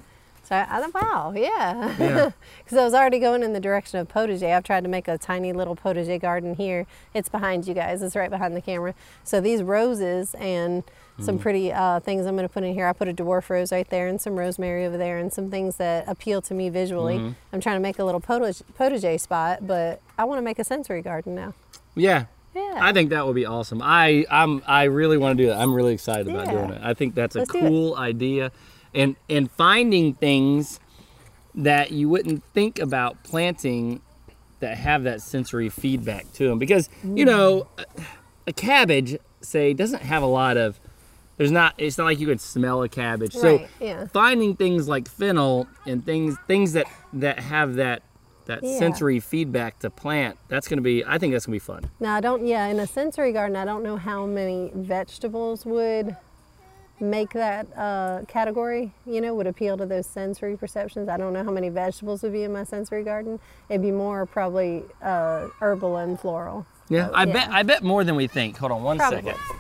So 0.49 0.55
I, 0.55 0.81
thought, 0.81 0.93
wow, 0.95 1.33
yeah. 1.35 1.95
Yeah. 1.99 2.31
Because 2.63 2.77
I 2.79 2.83
was 2.83 2.93
already 2.95 3.19
going 3.19 3.43
in 3.43 3.53
the 3.53 3.59
direction 3.59 3.99
of 3.99 4.07
potager. 4.07 4.55
I've 4.55 4.63
tried 4.63 4.81
to 4.83 4.89
make 4.89 5.07
a 5.07 5.17
tiny 5.17 5.53
little 5.53 5.75
potager 5.75 6.19
garden 6.19 6.55
here. 6.55 6.87
It's 7.13 7.29
behind 7.29 7.67
you 7.67 7.73
guys. 7.75 8.01
It's 8.01 8.15
right 8.15 8.29
behind 8.31 8.55
the 8.55 8.61
camera. 8.61 8.93
So 9.23 9.39
these 9.41 9.61
roses 9.63 10.33
and 10.35 10.83
some 11.19 11.37
Mm. 11.37 11.41
pretty 11.41 11.71
uh, 11.73 11.99
things 11.99 12.25
I'm 12.25 12.35
going 12.35 12.47
to 12.47 12.53
put 12.53 12.63
in 12.63 12.73
here. 12.73 12.87
I 12.87 12.93
put 12.93 13.07
a 13.09 13.13
dwarf 13.13 13.49
rose 13.49 13.71
right 13.71 13.87
there 13.89 14.07
and 14.07 14.19
some 14.21 14.37
rosemary 14.39 14.85
over 14.85 14.97
there 14.97 15.17
and 15.19 15.31
some 15.33 15.49
things 15.51 15.75
that 15.75 16.05
appeal 16.07 16.41
to 16.43 16.53
me 16.53 16.69
visually. 16.69 17.17
Mm-hmm. 17.17 17.31
I'm 17.53 17.59
trying 17.61 17.75
to 17.75 17.81
make 17.81 17.99
a 17.99 18.03
little 18.05 18.21
potager, 18.21 18.63
potager 18.79 19.19
spot, 19.19 19.67
but 19.67 20.01
I 20.17 20.23
want 20.23 20.37
to 20.39 20.43
make 20.43 20.57
a 20.59 20.63
sensory 20.63 21.01
garden 21.01 21.35
now. 21.35 21.53
Yeah. 21.95 22.25
Yeah. 22.55 22.77
I 22.81 22.93
think 22.93 23.09
that 23.11 23.25
would 23.27 23.35
be 23.35 23.45
awesome. 23.45 23.81
I 23.83 24.25
I'm 24.31 24.63
I 24.65 24.83
really 24.85 25.17
want 25.17 25.37
to 25.37 25.43
do 25.43 25.49
that. 25.49 25.59
I'm 25.59 25.73
really 25.73 25.93
excited 25.93 26.27
about 26.27 26.47
Yeah. 26.47 26.53
doing 26.53 26.69
it. 26.71 26.81
I 26.83 26.93
think 26.95 27.13
that's 27.15 27.35
a 27.35 27.39
Let's 27.39 27.53
it. 27.53 27.59
cool 27.59 27.95
idea, 27.95 28.51
and 28.93 29.15
and 29.29 29.49
finding 29.51 30.13
things 30.13 30.79
that 31.55 31.91
you 31.91 32.09
wouldn't 32.09 32.43
think 32.53 32.79
about 32.79 33.23
planting 33.23 34.01
that 34.59 34.77
have 34.77 35.03
that 35.03 35.21
sensory 35.21 35.69
feedback 35.69 36.31
to 36.33 36.47
them 36.47 36.59
because 36.59 36.89
you 37.03 37.25
know 37.25 37.67
mm. 37.77 37.85
a, 37.97 38.49
a 38.49 38.53
cabbage 38.53 39.17
say 39.41 39.73
doesn't 39.73 40.01
have 40.01 40.21
a 40.21 40.27
lot 40.27 40.57
of 40.57 40.79
there's 41.37 41.51
not 41.51 41.73
it's 41.77 41.97
not 41.97 42.05
like 42.05 42.19
you 42.19 42.27
could 42.27 42.41
smell 42.41 42.83
a 42.83 42.89
cabbage 42.89 43.33
so 43.33 43.65
yeah. 43.79 44.05
finding 44.07 44.55
things 44.55 44.87
like 44.87 45.07
fennel 45.07 45.67
and 45.85 46.05
things 46.05 46.35
things 46.47 46.73
that 46.73 46.85
that 47.13 47.39
have 47.39 47.75
that 47.75 48.03
that 48.45 48.63
Yeah. 48.63 48.79
sensory 48.79 49.19
feedback 49.19 49.79
to 49.79 49.89
plant 49.89 50.37
that's 50.49 50.67
going 50.67 50.77
to 50.77 50.83
be 50.83 51.05
i 51.05 51.17
think 51.17 51.33
that's 51.33 51.45
going 51.45 51.57
to 51.57 51.63
be 51.63 51.65
fun 51.65 51.89
Now 51.99 52.15
I 52.15 52.21
don't. 52.21 52.45
Yeah, 52.45 52.65
in 52.65 52.79
a 52.79 52.87
sensory 52.87 53.31
garden, 53.31 53.55
I 53.55 53.63
don't 53.63 53.83
know 53.83 53.95
how 53.95 54.25
many 54.25 54.71
vegetables 54.73 55.65
would 55.65 56.17
make 56.99 57.31
that 57.31 57.67
uh, 57.77 58.21
category. 58.27 58.93
You 59.05 59.21
know, 59.21 59.33
would 59.35 59.47
appeal 59.47 59.77
to 59.77 59.85
those 59.85 60.05
sensory 60.05 60.57
perceptions. 60.57 61.09
I 61.09 61.17
don't 61.17 61.33
know 61.33 61.43
how 61.43 61.51
many 61.51 61.69
vegetables 61.69 62.23
would 62.23 62.33
be 62.33 62.43
in 62.43 62.53
my 62.53 62.63
sensory 62.63 63.03
garden. 63.03 63.39
It'd 63.69 63.81
be 63.81 63.91
more 63.91 64.25
probably 64.25 64.83
uh, 65.01 65.47
herbal 65.59 65.97
and 65.97 66.19
floral. 66.19 66.65
Yeah, 66.89 67.07
So, 67.07 67.13
I 67.13 67.23
yeah. 67.25 67.33
bet 67.33 67.49
I 67.49 67.63
bet 67.63 67.83
more 67.83 68.03
than 68.03 68.15
we 68.15 68.27
think. 68.27 68.57
Hold 68.57 68.71
on 68.71 68.83
one 68.83 68.99
second. 68.99 69.35
Probably. 69.35 69.57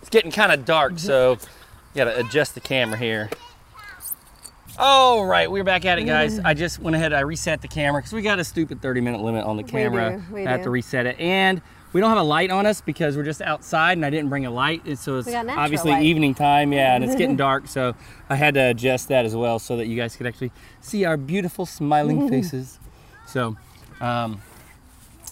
It's 0.00 0.10
getting 0.10 0.30
kind 0.30 0.52
of 0.52 0.64
dark, 0.64 0.98
so 0.98 1.32
you 1.32 1.96
got 1.96 2.04
to 2.04 2.18
adjust 2.20 2.54
the 2.54 2.60
camera 2.60 2.96
here. 2.96 3.28
All 4.78 5.24
right, 5.24 5.50
we're 5.50 5.64
back 5.64 5.86
at 5.86 5.98
it, 5.98 6.04
guys. 6.04 6.38
I 6.38 6.52
just 6.52 6.78
went 6.78 6.94
ahead. 6.94 7.14
I 7.14 7.20
reset 7.20 7.62
the 7.62 7.68
camera 7.68 8.02
because 8.02 8.12
we 8.12 8.20
got 8.20 8.38
a 8.38 8.44
stupid 8.44 8.82
30-minute 8.82 9.22
limit 9.22 9.44
on 9.44 9.56
the 9.56 9.62
camera. 9.62 10.10
We 10.10 10.16
do, 10.28 10.34
we 10.34 10.46
I 10.46 10.50
have 10.50 10.62
to 10.64 10.70
reset 10.70 11.06
it, 11.06 11.18
and 11.18 11.62
we 11.96 12.00
don't 12.02 12.10
have 12.10 12.18
a 12.18 12.22
light 12.22 12.50
on 12.50 12.66
us 12.66 12.82
because 12.82 13.16
we're 13.16 13.22
just 13.22 13.40
outside, 13.40 13.96
and 13.96 14.04
I 14.04 14.10
didn't 14.10 14.28
bring 14.28 14.44
a 14.44 14.50
light, 14.50 14.82
so 14.98 15.16
it's 15.16 15.32
obviously 15.32 15.92
light. 15.92 16.02
evening 16.02 16.34
time. 16.34 16.70
Yeah, 16.70 16.94
and 16.94 17.02
it's 17.02 17.14
getting 17.14 17.36
dark, 17.48 17.68
so 17.68 17.94
I 18.28 18.34
had 18.34 18.52
to 18.52 18.60
adjust 18.60 19.08
that 19.08 19.24
as 19.24 19.34
well 19.34 19.58
so 19.58 19.78
that 19.78 19.86
you 19.86 19.96
guys 19.96 20.14
could 20.14 20.26
actually 20.26 20.52
see 20.82 21.06
our 21.06 21.16
beautiful 21.16 21.64
smiling 21.64 22.28
faces. 22.30 22.78
So, 23.26 23.56
um, 24.02 24.42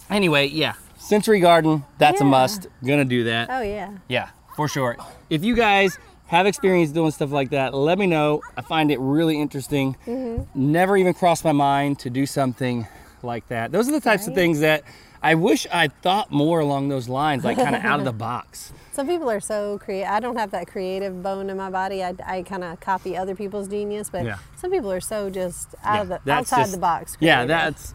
anyway, 0.09 0.47
yeah, 0.47 0.73
sensory 0.97 1.39
garden. 1.39 1.83
That's 1.99 2.21
a 2.21 2.25
must. 2.25 2.65
Gonna 2.83 3.05
do 3.05 3.25
that. 3.25 3.47
Oh 3.51 3.61
yeah. 3.61 3.91
Yeah, 4.07 4.29
for 4.55 4.67
sure. 4.67 4.97
If 5.29 5.43
you 5.43 5.55
guys 5.55 5.99
have 6.25 6.47
experience 6.47 6.89
doing 6.89 7.11
stuff 7.11 7.29
like 7.31 7.51
that, 7.51 7.75
let 7.75 7.99
me 7.99 8.07
know. 8.07 8.41
I 8.57 8.63
find 8.63 8.89
it 8.89 8.99
really 8.99 9.39
interesting. 9.39 9.97
Mm-hmm. 10.07 10.71
Never 10.71 10.97
even 10.97 11.13
crossed 11.13 11.43
my 11.43 11.51
mind 11.51 11.99
to 11.99 12.09
do 12.09 12.25
something 12.25 12.87
like 13.21 13.47
that. 13.49 13.71
Those 13.71 13.87
are 13.87 13.91
the 13.91 14.01
types 14.01 14.27
of 14.27 14.33
things 14.33 14.61
that 14.61 14.83
I 15.25 15.33
wish 15.33 15.65
I 15.73 15.87
thought 15.87 16.31
more 16.31 16.59
along 16.59 16.89
those 16.89 17.09
lines, 17.09 17.43
like 17.43 17.57
kind 17.57 17.75
of 17.75 17.83
out 17.83 17.97
of 17.99 18.05
the 18.05 18.13
box. 18.29 18.71
Some 18.91 19.07
people 19.07 19.29
are 19.29 19.39
so 19.39 19.79
creative. 19.79 20.07
I 20.09 20.19
don't 20.19 20.35
have 20.35 20.51
that 20.51 20.67
creative 20.67 21.23
bone 21.23 21.49
in 21.49 21.57
my 21.57 21.71
body. 21.71 22.03
I, 22.03 22.13
I 22.23 22.43
kind 22.43 22.63
of 22.63 22.79
copy 22.79 23.17
other 23.17 23.33
people's 23.35 23.67
genius, 23.67 24.09
but 24.11 24.23
Yeah. 24.23 24.37
some 24.55 24.69
people 24.71 24.91
are 24.91 25.01
so 25.01 25.31
just 25.31 25.73
out 25.83 25.95
Yeah, 26.07 26.15
of 26.15 26.23
the 26.25 26.31
outside 26.31 26.57
just- 26.59 26.71
the 26.73 26.77
box. 26.77 27.17
Yeah, 27.19 27.45
that's. 27.45 27.93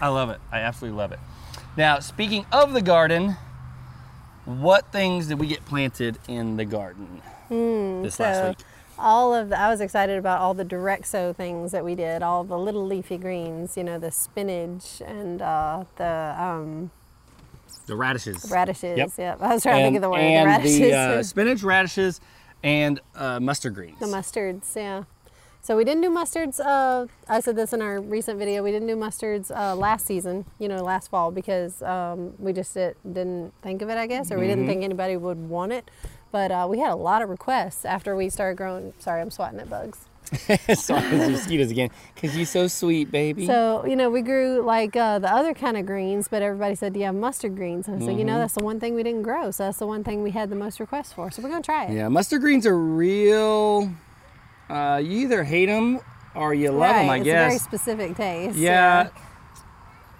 I 0.00 0.06
love 0.08 0.30
it. 0.30 0.40
I 0.52 0.60
absolutely 0.60 0.96
love 0.98 1.10
it. 1.10 1.18
Now, 1.76 1.98
speaking 1.98 2.46
of 2.52 2.72
the 2.72 2.80
garden, 2.82 3.36
what 4.44 4.92
things 4.92 5.26
did 5.26 5.40
we 5.40 5.48
get 5.48 5.64
planted 5.66 6.18
in 6.28 6.56
the 6.56 6.64
garden 6.64 7.20
this 7.50 8.20
last 8.20 8.40
Hmm, 8.40 8.48
week? 8.50 8.58
All 8.98 9.34
of 9.34 9.50
the, 9.50 9.58
I 9.60 9.68
was 9.68 9.80
excited 9.80 10.18
about 10.18 10.40
all 10.40 10.54
the 10.54 10.64
direct 10.64 11.06
sow 11.06 11.32
things 11.32 11.72
that 11.72 11.84
we 11.84 11.94
did, 11.94 12.22
all 12.22 12.44
the 12.44 12.58
little 12.58 12.84
leafy 12.86 13.16
greens, 13.18 13.76
you 13.76 13.84
know, 13.84 13.98
the 13.98 14.10
spinach 14.10 15.00
and 15.06 15.40
uh, 15.42 15.84
the 15.96 16.34
um, 16.38 16.90
The 17.86 17.96
radishes. 17.96 18.50
radishes. 18.50 18.98
Yep. 18.98 19.10
Yep. 19.18 19.42
I 19.42 19.54
was 19.54 19.62
trying 19.62 19.78
to 19.78 19.82
think 19.86 19.96
of 19.96 20.02
the 20.02 20.10
word. 20.10 20.20
and 20.20 20.46
the 20.46 20.50
radishes. 20.50 20.78
the 20.80 20.92
uh, 20.94 21.22
spinach, 21.22 21.62
radishes, 21.62 22.20
and 22.62 23.00
uh, 23.14 23.38
mustard 23.40 23.74
greens. 23.74 23.98
the 24.00 24.06
mustards, 24.06 24.74
yeah. 24.76 25.04
So 25.60 25.76
we 25.76 25.84
didn't 25.84 26.02
do 26.02 26.08
mustards. 26.10 26.60
Uh, 26.64 27.08
I 27.28 27.40
said 27.40 27.56
this 27.56 27.72
in 27.72 27.82
our 27.82 28.00
recent 28.00 28.38
video. 28.38 28.62
We 28.62 28.70
didn't 28.70 28.86
do 28.88 28.96
mustards 28.96 29.50
uh, 29.54 29.74
last 29.74 30.06
season, 30.06 30.44
you 30.58 30.66
know, 30.68 30.82
last 30.82 31.08
fall, 31.10 31.30
because 31.30 31.82
um, 31.82 32.32
we 32.38 32.52
just 32.52 32.72
did, 32.74 32.96
didn't 33.04 33.52
think 33.60 33.82
of 33.82 33.90
it, 33.90 33.98
I 33.98 34.06
guess, 34.06 34.30
or 34.32 34.38
we 34.38 34.42
Mm-hmm. 34.46 34.50
didn't 34.50 34.66
think 34.68 34.84
anybody 34.84 35.16
would 35.16 35.36
want 35.48 35.72
it. 35.72 35.90
But 36.30 36.50
uh, 36.50 36.66
we 36.70 36.78
had 36.78 36.90
a 36.92 36.96
lot 36.96 37.22
of 37.22 37.28
requests 37.30 37.84
after 37.84 38.14
we 38.14 38.28
started 38.28 38.56
growing. 38.56 38.92
Sorry, 38.98 39.20
I'm 39.20 39.30
swatting 39.30 39.60
at 39.60 39.70
bugs. 39.70 40.04
Sorry, 40.74 41.02
it's 41.06 41.30
mosquitoes 41.30 41.70
again. 41.70 41.88
Cause 42.16 42.36
you're 42.36 42.44
so 42.44 42.66
sweet, 42.68 43.10
baby. 43.10 43.46
So, 43.46 43.86
you 43.86 43.96
know, 43.96 44.10
we 44.10 44.20
grew 44.20 44.60
like 44.62 44.94
uh, 44.94 45.18
the 45.20 45.32
other 45.32 45.54
kind 45.54 45.78
of 45.78 45.86
greens, 45.86 46.28
but 46.28 46.42
everybody 46.42 46.74
said, 46.74 46.92
do 46.92 46.98
you 47.00 47.06
have 47.06 47.14
mustard 47.14 47.56
greens? 47.56 47.88
And 47.88 47.96
I 47.96 48.00
said, 48.00 48.12
you 48.12 48.18
Mm-hmm. 48.18 48.26
know, 48.26 48.38
that's 48.38 48.52
the 48.52 48.62
one 48.62 48.78
thing 48.78 48.94
we 48.94 49.02
didn't 49.02 49.22
grow. 49.22 49.50
So 49.50 49.64
that's 49.64 49.78
the 49.78 49.86
one 49.86 50.04
thing 50.04 50.22
we 50.22 50.32
had 50.32 50.50
the 50.50 50.56
most 50.56 50.80
requests 50.80 51.14
for. 51.14 51.30
So 51.30 51.40
we're 51.42 51.48
going 51.48 51.62
to 51.62 51.66
try 51.66 51.86
it. 51.86 51.94
yeah, 51.94 52.08
mustard 52.08 52.42
greens 52.42 52.66
are 52.66 52.76
real. 52.76 53.90
Uh, 54.68 55.00
you 55.02 55.20
either 55.20 55.44
hate 55.44 55.66
them 55.66 55.98
or 56.34 56.52
you 56.52 56.72
love 56.72 56.90
right. 56.90 57.00
them, 57.00 57.10
I 57.10 57.16
it's 57.20 57.26
a 57.28 57.30
very 57.32 57.58
specific 57.58 58.14
taste. 58.16 58.56
Yeah. 58.58 59.08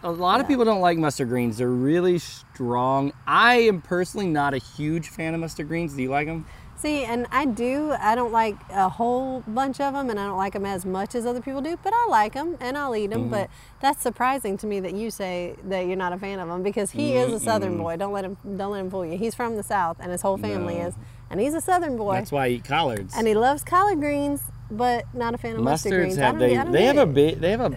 A 0.05 0.11
lot 0.13 0.41
of 0.41 0.47
people 0.47 0.65
don't 0.65 0.81
like 0.81 0.97
mustard 0.97 1.29
greens. 1.29 1.59
They're 1.59 1.69
really 1.69 2.19
strong. 2.19 3.13
I 3.27 3.57
am 3.57 3.81
personally 3.83 4.29
not 4.29 4.55
a 4.55 4.59
huge 4.59 5.09
fan 5.09 5.35
of 5.35 5.41
mustard 5.41 5.67
greens. 5.67 5.95
Do 5.95 6.03
you 6.03 6.09
like 6.11 6.29
them? 6.29 6.47
See, 6.77 7.03
and 7.03 7.27
I 7.33 7.45
do. 7.47 7.93
I 7.99 8.15
don't 8.15 8.31
like 8.31 8.55
a 8.71 8.89
whole 8.89 9.41
bunch 9.49 9.81
of 9.81 9.95
them, 9.95 10.09
and 10.11 10.21
I 10.21 10.27
don't 10.27 10.37
like 10.37 10.53
them 10.53 10.65
as 10.65 10.87
much 10.87 11.17
as 11.17 11.27
other 11.27 11.41
people 11.41 11.61
do. 11.61 11.77
But 11.83 11.93
I 11.93 12.07
like 12.09 12.35
them, 12.35 12.57
and 12.61 12.79
I'll 12.79 12.95
eat 12.95 13.09
them. 13.09 13.23
Mm-hmm. 13.23 13.31
But 13.31 13.51
that's 13.81 14.01
surprising 14.01 14.57
to 14.59 14.67
me 14.69 14.79
that 14.79 14.95
you 14.95 15.11
say 15.11 15.57
that 15.65 15.87
you're 15.89 15.97
not 15.97 16.13
a 16.13 16.19
fan 16.19 16.39
of 16.39 16.47
them 16.49 16.63
because 16.63 16.93
he 16.93 17.15
is 17.15 17.33
a 17.33 17.41
Southern 17.41 17.77
boy. 17.77 17.97
Don't 17.97 18.13
let 18.13 18.25
him. 18.25 18.37
Don't 18.57 18.71
let 18.71 18.79
him 18.81 18.91
fool 18.91 19.05
you. 19.05 19.19
He's 19.19 19.35
from 19.35 19.57
the 19.57 19.65
South, 19.65 19.97
and 19.99 20.13
his 20.13 20.23
whole 20.23 20.39
family 20.39 20.77
No. 20.77 20.87
is, 20.87 20.95
and 21.31 21.41
he's 21.41 21.55
a 21.55 21.61
Southern 21.61 21.97
boy, 21.97 22.13
That's 22.13 22.31
why 22.31 22.45
I 22.45 22.49
eat 22.51 22.65
collards. 22.65 23.13
and 23.17 23.27
he 23.27 23.35
loves 23.35 23.65
collard 23.65 23.99
greens, 23.99 24.43
but 24.71 25.13
not 25.13 25.35
a 25.35 25.39
fan 25.39 25.57
of 25.57 25.63
mustard 25.63 25.91
Mustards 25.93 25.97
greens. 25.97 26.17
Have 26.17 26.39
they 26.39 26.57
they 26.71 26.85
have 26.85 26.99
a 26.99 27.03
it. 27.03 27.13
bit 27.15 27.41
they 27.41 27.51
have 27.51 27.61
a 27.61 27.71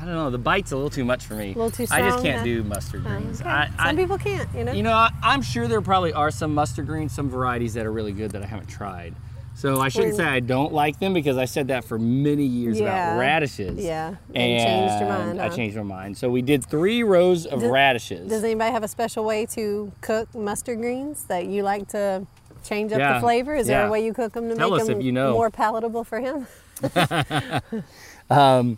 I 0.00 0.04
don't 0.04 0.14
know 0.14 0.30
the 0.30 0.38
bite's 0.38 0.72
a 0.72 0.76
little 0.76 0.90
too 0.90 1.04
much 1.04 1.24
for 1.26 1.34
me. 1.34 1.48
little 1.48 1.70
too 1.70 1.86
strong. 1.86 2.02
I 2.02 2.08
just 2.10 2.22
can't 2.22 2.38
huh? 2.38 2.44
do 2.44 2.62
mustard 2.64 3.04
Oh, 3.06 3.08
greens. 3.10 3.40
okay. 3.40 3.50
I, 3.50 3.66
Some 3.66 3.74
I, 3.78 3.94
people 3.96 4.18
can't, 4.18 4.48
you 4.54 4.64
know. 4.64 4.72
you 4.72 4.82
know 4.82 4.92
I, 4.92 5.10
I'm 5.22 5.42
sure 5.42 5.66
there 5.66 5.80
probably 5.80 6.12
are 6.12 6.30
some 6.30 6.54
mustard 6.54 6.86
greens, 6.86 7.12
some 7.12 7.28
varieties 7.28 7.74
that 7.74 7.84
are 7.86 7.92
really 7.92 8.12
good 8.12 8.30
that 8.32 8.42
I 8.42 8.46
haven't 8.46 8.68
tried. 8.68 9.14
So 9.54 9.80
I 9.80 9.88
shouldn't 9.88 10.14
say 10.14 10.22
I 10.24 10.38
don't 10.38 10.72
like 10.72 11.00
them 11.00 11.12
because 11.14 11.36
I 11.36 11.44
said 11.44 11.66
that 11.68 11.82
for 11.84 11.98
many 11.98 12.44
years 12.44 12.78
Yeah. 12.78 12.84
about 13.14 13.18
radishes. 13.18 13.82
Yeah, 13.84 14.14
and 14.32 14.36
And 14.36 14.62
changed 14.62 15.00
your 15.00 15.08
mind, 15.08 15.40
I 15.42 15.48
changed 15.48 15.76
my 15.76 15.82
mind. 15.82 16.16
So 16.16 16.30
we 16.30 16.42
did 16.42 16.64
three 16.64 17.02
rows 17.02 17.44
of 17.44 17.60
Does- 17.62 17.68
radishes. 17.70 18.28
Does 18.28 18.44
anybody 18.44 18.70
have 18.70 18.84
a 18.84 18.88
special 18.88 19.24
way 19.24 19.46
to 19.46 19.90
cook 20.00 20.32
mustard 20.32 20.78
greens 20.78 21.24
that 21.24 21.46
you 21.46 21.64
like 21.64 21.88
to 21.88 22.24
change 22.62 22.92
up 22.92 23.00
Yeah, 23.00 23.14
the 23.14 23.20
flavor? 23.20 23.56
Is 23.56 23.66
there 23.66 23.84
a 23.84 23.90
way 23.90 24.04
you 24.04 24.12
cook 24.14 24.32
them 24.32 24.48
to 24.48 24.54
Tell 24.54 24.70
make 24.70 24.86
them 24.86 25.00
you 25.00 25.10
know. 25.10 25.32
more 25.32 25.50
palatable 25.50 26.04
for 26.04 26.20
him? 26.20 26.46
Um, 28.30 28.76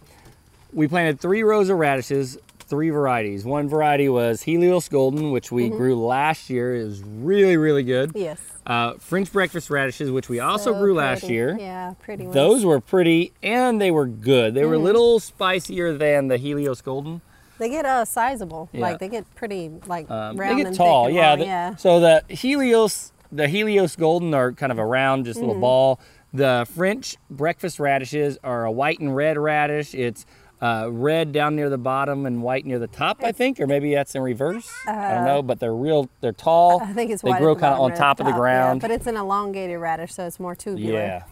we 0.72 0.88
planted 0.88 1.20
three 1.20 1.42
rows 1.42 1.68
of 1.68 1.78
radishes, 1.78 2.38
three 2.61 2.90
varieties. 2.90 3.44
One 3.44 3.68
variety 3.68 4.09
was 4.09 4.42
Helios 4.42 4.88
Golden, 4.88 5.33
which 5.33 5.50
we 5.50 5.68
grew 5.68 5.96
last 5.96 6.48
year. 6.50 6.76
It 6.76 6.85
was 6.85 7.02
really, 7.02 7.56
really 7.56 7.83
good. 7.83 8.11
Mm-hmm. 8.11 8.18
Yes. 8.18 8.40
Uh, 8.66 8.92
French 8.94 9.33
breakfast 9.33 9.70
radishes, 9.70 10.11
which 10.11 10.28
we 10.28 10.38
also 10.38 10.72
So 10.72 10.78
grew 10.78 10.94
last 10.94 11.24
year. 11.24 11.56
Yeah, 11.59 11.94
pretty 12.00 12.24
ones. 12.24 12.35
Those 12.35 12.64
were 12.64 12.78
pretty 12.80 13.33
and 13.42 13.80
they 13.80 13.90
were 13.90 14.06
good. 14.06 14.54
They 14.54 14.64
were 14.64 14.74
Mm-hmm. 14.74 14.83
a 14.83 14.85
little 14.85 15.18
spicier 15.20 15.96
than 15.96 16.28
the 16.28 16.37
Helios 16.37 16.80
Golden. 16.80 17.22
They 17.59 17.68
get 17.68 17.85
uh 17.85 18.04
sizable. 18.04 18.68
Yeah. 18.72 18.80
Like 18.83 18.98
they 19.00 19.09
get 19.09 19.24
pretty 19.35 19.70
like 19.87 20.11
Um, 20.11 20.37
round 20.37 20.52
they 20.59 20.62
get 20.62 20.66
and 20.68 20.76
tall, 20.76 21.06
and 21.06 21.14
yeah. 21.16 21.37
the- 21.37 21.44
yeah. 21.44 21.76
So 21.76 22.00
the 22.00 22.22
Helios, 22.28 23.12
the 23.33 23.48
Helios 23.48 23.96
Golden 23.96 24.33
are 24.35 24.52
kind 24.52 24.70
of 24.72 24.78
a 24.78 24.85
round, 24.87 25.24
just 25.24 25.38
Mm-hmm. 25.40 25.46
little 25.48 25.61
ball. 25.61 26.00
The 26.33 26.64
French 26.76 27.16
breakfast 27.28 27.80
radishes 27.80 28.38
are 28.44 28.64
a 28.64 28.70
white 28.70 29.00
and 29.00 29.14
red 29.16 29.37
radish. 29.37 29.94
It's 29.94 30.24
uh, 30.60 30.88
red 30.90 31.32
down 31.32 31.56
near 31.56 31.70
the 31.70 31.78
bottom 31.78 32.26
and 32.26 32.42
white 32.42 32.66
near 32.66 32.78
the 32.78 32.86
top, 32.86 33.22
I 33.24 33.32
think, 33.32 33.58
or 33.60 33.66
maybe 33.66 33.94
that's 33.94 34.14
in 34.14 34.22
reverse. 34.22 34.70
I 34.86 35.14
don't 35.14 35.24
know, 35.24 35.42
but 35.42 35.58
they're 35.60 35.74
real. 35.74 36.08
They're 36.20 36.32
tall. 36.32 36.80
Uh, 36.82 36.86
I 36.86 36.92
think 36.92 37.10
it's 37.10 37.22
they 37.22 37.32
grow 37.32 37.54
kind 37.54 37.74
of 37.74 37.80
on 37.80 37.92
at 37.92 37.98
top 37.98 38.20
of 38.20 38.26
the 38.26 38.32
ground. 38.32 38.82
yeah, 38.82 38.88
but 38.88 38.94
it's 38.94 39.06
an 39.06 39.16
elongated 39.16 39.78
radish, 39.80 40.12
so 40.14 40.26
it's 40.26 40.38
more 40.40 40.54
tubular. 40.54 40.98
Yeah. 40.98 41.22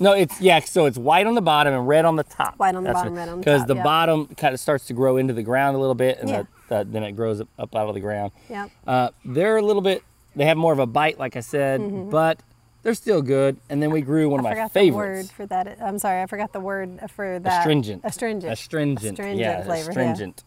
No, 0.00 0.12
it's 0.12 0.40
yeah. 0.40 0.58
So 0.60 0.86
it's 0.86 0.98
white 0.98 1.26
on 1.26 1.34
the 1.34 1.40
bottom 1.40 1.72
and 1.72 1.86
red 1.86 2.04
on 2.04 2.16
the 2.16 2.24
top. 2.24 2.58
White 2.58 2.74
on 2.74 2.82
the 2.84 2.92
bottom, 2.92 3.14
red 3.14 3.28
on 3.28 3.36
the 3.36 3.44
Because 3.44 3.64
the 3.66 3.76
yeah. 3.76 3.82
bottom 3.82 4.26
kind 4.34 4.52
of 4.52 4.60
starts 4.60 4.86
to 4.86 4.92
grow 4.92 5.16
into 5.16 5.32
the 5.32 5.42
ground 5.42 5.76
a 5.76 5.78
little 5.78 5.94
bit, 5.94 6.18
and 6.18 6.28
Yeah. 6.28 6.42
the, 6.68 6.78
the, 6.78 6.90
then 6.90 7.04
it 7.04 7.12
grows 7.12 7.40
up, 7.40 7.48
up 7.58 7.74
out 7.76 7.88
of 7.88 7.94
the 7.94 8.00
ground. 8.00 8.32
Yep. 8.50 8.70
Uh, 8.86 9.10
they're 9.24 9.56
a 9.56 9.62
little 9.62 9.82
bit. 9.82 10.02
They 10.36 10.46
have 10.46 10.56
more 10.56 10.72
of 10.72 10.80
a 10.80 10.86
bite, 10.86 11.18
like 11.18 11.36
I 11.36 11.40
said, 11.40 12.10
but 12.10 12.40
they're 12.84 12.94
still 12.94 13.20
good. 13.22 13.56
And 13.68 13.82
then 13.82 13.90
we 13.90 14.00
grew 14.02 14.28
one 14.28 14.38
of 14.38 14.46
Mm-hmm. 14.46 14.60
My 14.60 14.68
favorites. 14.68 15.30
word 15.30 15.34
for 15.36 15.46
that. 15.46 15.78
I'm 15.82 15.98
sorry, 15.98 16.22
I 16.22 16.26
forgot 16.26 16.52
the 16.52 16.60
word 16.60 17.00
for 17.10 17.40
that. 17.40 17.60
Astringent. 17.60 18.02
Astringent. 18.04 18.52
Astringent. 18.52 19.12
Astringent 19.18 19.38
yeah, 19.40 19.64
flavor, 19.64 19.82
yeah. 19.82 19.88
astringent. 19.88 20.44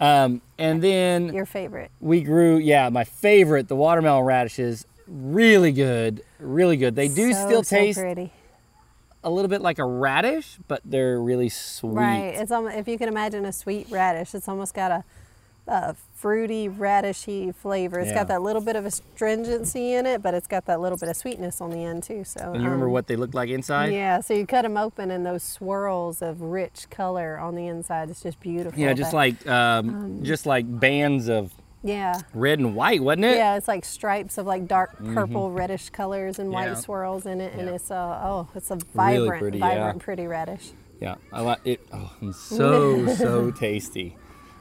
Um, 0.00 0.42
and 0.58 0.82
then 0.82 1.32
Your 1.32 1.46
favorite. 1.46 1.92
we 2.00 2.22
grew, 2.22 2.56
yeah, 2.56 2.88
my 2.88 3.04
favorite, 3.04 3.68
the 3.68 3.76
watermelon 3.76 4.24
radishes. 4.24 4.86
Really 5.06 5.70
good, 5.70 6.22
really 6.40 6.76
good. 6.76 6.96
They 6.96 7.06
do 7.08 7.32
So, 7.32 7.46
still 7.46 7.62
so 7.62 7.76
taste 7.76 8.00
pretty. 8.00 8.32
a 9.22 9.30
little 9.30 9.48
bit 9.48 9.60
like 9.60 9.78
a 9.78 9.84
radish, 9.84 10.58
but 10.66 10.80
they're 10.84 11.20
really 11.20 11.48
sweet. 11.50 11.92
Right. 11.94 12.34
It's 12.34 12.50
almost 12.50 12.76
if 12.76 12.88
you 12.88 12.98
can 12.98 13.08
imagine 13.08 13.44
a 13.44 13.52
sweet 13.52 13.86
radish, 13.90 14.34
it's 14.34 14.48
almost 14.48 14.74
got 14.74 14.90
a, 14.90 15.04
a 15.66 15.94
fruity 16.14 16.68
radishy 16.68 17.50
flavor. 17.52 17.98
It's 17.98 18.08
Yeah. 18.10 18.14
got 18.16 18.28
that 18.28 18.42
little 18.42 18.60
bit 18.62 18.76
of 18.76 18.84
astringency 18.84 19.94
in 19.94 20.06
it, 20.06 20.22
but 20.22 20.34
it's 20.34 20.46
got 20.46 20.66
that 20.66 20.80
little 20.80 20.98
bit 20.98 21.08
of 21.08 21.16
sweetness 21.16 21.60
on 21.60 21.70
the 21.70 21.78
end 21.84 22.02
too. 22.02 22.24
So. 22.24 22.40
And 22.52 22.56
you 22.56 22.64
remember 22.64 22.86
um, 22.86 22.92
what 22.92 23.06
they 23.06 23.16
look 23.16 23.34
like 23.34 23.48
inside? 23.48 23.92
Yeah. 23.92 24.20
So 24.20 24.34
you 24.34 24.46
cut 24.46 24.62
them 24.62 24.76
open, 24.76 25.10
and 25.10 25.24
those 25.24 25.42
swirls 25.42 26.20
of 26.22 26.40
rich 26.42 26.88
color 26.90 27.38
on 27.38 27.54
the 27.54 27.66
inside. 27.66 28.10
It's 28.10 28.22
just 28.22 28.40
beautiful. 28.40 28.78
Yeah, 28.78 28.92
just 28.92 29.12
That- 29.12 29.16
like 29.16 29.46
um, 29.46 30.20
just 30.22 30.44
like 30.46 30.64
bands 30.80 31.28
of 31.28 31.52
Yeah. 31.82 32.20
red 32.34 32.58
and 32.58 32.74
white, 32.74 33.02
wasn't 33.02 33.24
it? 33.26 33.36
Yeah, 33.36 33.56
it's 33.56 33.68
like 33.68 33.84
stripes 33.84 34.38
of 34.38 34.46
like 34.46 34.66
dark 34.66 34.96
purple, 35.14 35.50
reddish 35.50 35.90
colors 35.90 36.38
and 36.38 36.50
white 36.50 36.64
Mm-hmm. 36.66 36.74
Yeah. 36.74 36.80
swirls 36.80 37.26
in 37.26 37.40
it, 37.40 37.52
and 37.54 37.68
Yeah. 37.68 37.74
it's 37.74 37.90
uh 37.90 38.20
oh, 38.22 38.48
it's 38.54 38.70
a 38.70 38.74
Really 38.74 39.18
vibrant, 39.18 39.40
pretty, 39.40 39.58
yeah. 39.58 39.68
vibrant, 39.68 39.98
pretty 40.02 40.26
radish. 40.26 40.72
Yeah, 41.00 41.16
I 41.32 41.40
like 41.42 41.60
it. 41.64 41.80
Oh, 41.92 42.10
so 42.32 43.06
so 43.14 43.50
tasty. 43.50 44.16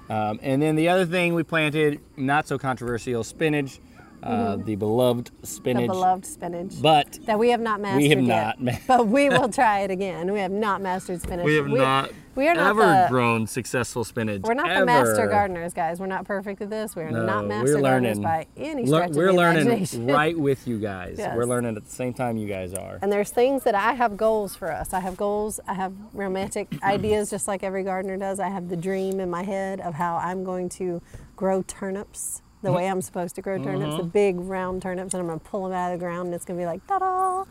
Um, 0.09 0.39
and 0.41 0.61
then 0.61 0.75
the 0.75 0.89
other 0.89 1.05
thing 1.05 1.33
we 1.33 1.43
planted, 1.43 1.99
not 2.17 2.47
so 2.47 2.57
controversial, 2.57 3.23
spinach, 3.23 3.79
uh, 4.21 4.55
the 4.57 4.75
beloved 4.75 5.27
Mm-hmm. 5.31 5.41
The 5.41 5.47
spinach. 5.47 5.87
beloved 5.87 6.25
spinach. 6.25 6.81
But 6.81 7.19
that 7.25 7.37
we 7.39 7.49
have 7.49 7.59
not 7.61 7.81
mastered 7.81 8.01
we 8.03 8.09
have 8.09 8.19
yet, 8.21 8.45
not 8.45 8.61
ma- 8.61 8.71
but 8.87 9.07
we 9.07 9.29
will 9.29 9.49
try 9.61 9.81
it 9.81 9.91
again. 9.91 10.31
We 10.31 10.39
have 10.39 10.51
not 10.51 10.81
mastered 10.81 11.21
spinach. 11.21 11.45
we 11.45 11.55
have 11.55 11.67
not 11.67 12.11
We 12.35 12.47
are 12.47 12.55
not 12.55 12.71
ever 12.71 12.81
the, 12.81 13.05
grown 13.09 13.45
successful 13.47 14.03
spinach. 14.03 14.41
We're 14.43 14.53
not 14.55 14.69
ever. 14.69 14.79
the 14.81 14.85
master 14.85 15.27
gardeners, 15.27 15.73
guys. 15.73 15.99
We're 15.99 16.07
not 16.07 16.25
perfect 16.25 16.61
at 16.61 16.69
this. 16.69 16.95
We're 16.95 17.09
No, 17.11 17.25
not 17.25 17.45
master 17.47 17.79
gardeners 17.81 18.19
by 18.19 18.47
any 18.57 18.85
stretch 18.87 19.11
of 19.11 19.15
imagination. 19.15 19.15
we're 19.17 19.25
the 19.27 19.33
learning 19.33 19.61
imagination. 19.67 20.07
right 20.07 20.37
with 20.39 20.67
you 20.67 20.79
guys. 20.79 21.15
Yes. 21.19 21.35
We're 21.37 21.45
learning 21.45 21.77
at 21.77 21.85
the 21.85 21.91
same 21.91 22.13
time 22.13 22.37
you 22.37 22.47
guys 22.47 22.73
are. 22.73 22.97
And 23.01 23.11
there's 23.11 23.29
things 23.29 23.63
that 23.63 23.75
I 23.75 23.93
have 23.93 24.17
goals 24.17 24.55
for 24.55 24.71
us. 24.71 24.93
I 24.93 24.99
have 24.99 25.15
goals. 25.15 25.59
I 25.67 25.73
have 25.75 25.93
romantic 26.13 26.67
ideas, 26.83 27.29
just 27.29 27.47
like 27.47 27.61
every 27.63 27.83
gardener 27.83 28.17
does. 28.17 28.39
I 28.39 28.49
have 28.49 28.69
the 28.69 28.77
dream 28.77 29.19
in 29.19 29.29
my 29.29 29.43
head 29.43 29.79
of 29.81 29.93
how 29.93 30.17
I'm 30.17 30.43
going 30.43 30.69
to 30.69 31.01
grow 31.35 31.61
turnips 31.63 32.41
the 32.63 32.71
way 32.71 32.87
I'm 32.87 33.01
supposed 33.01 33.35
to 33.35 33.41
grow 33.41 33.61
turnips, 33.61 33.91
Mm-hmm. 33.91 33.97
the 33.97 34.03
big 34.05 34.39
round 34.39 34.81
turnips, 34.81 35.13
and 35.13 35.19
I'm 35.19 35.27
going 35.27 35.37
to 35.39 35.45
pull 35.45 35.65
them 35.65 35.73
out 35.73 35.91
of 35.93 35.99
the 35.99 36.05
ground, 36.05 36.27
and 36.27 36.33
it's 36.35 36.45
going 36.45 36.57
to 36.57 36.61
be 36.61 36.65
like 36.65 36.87
ta-da! 36.87 37.43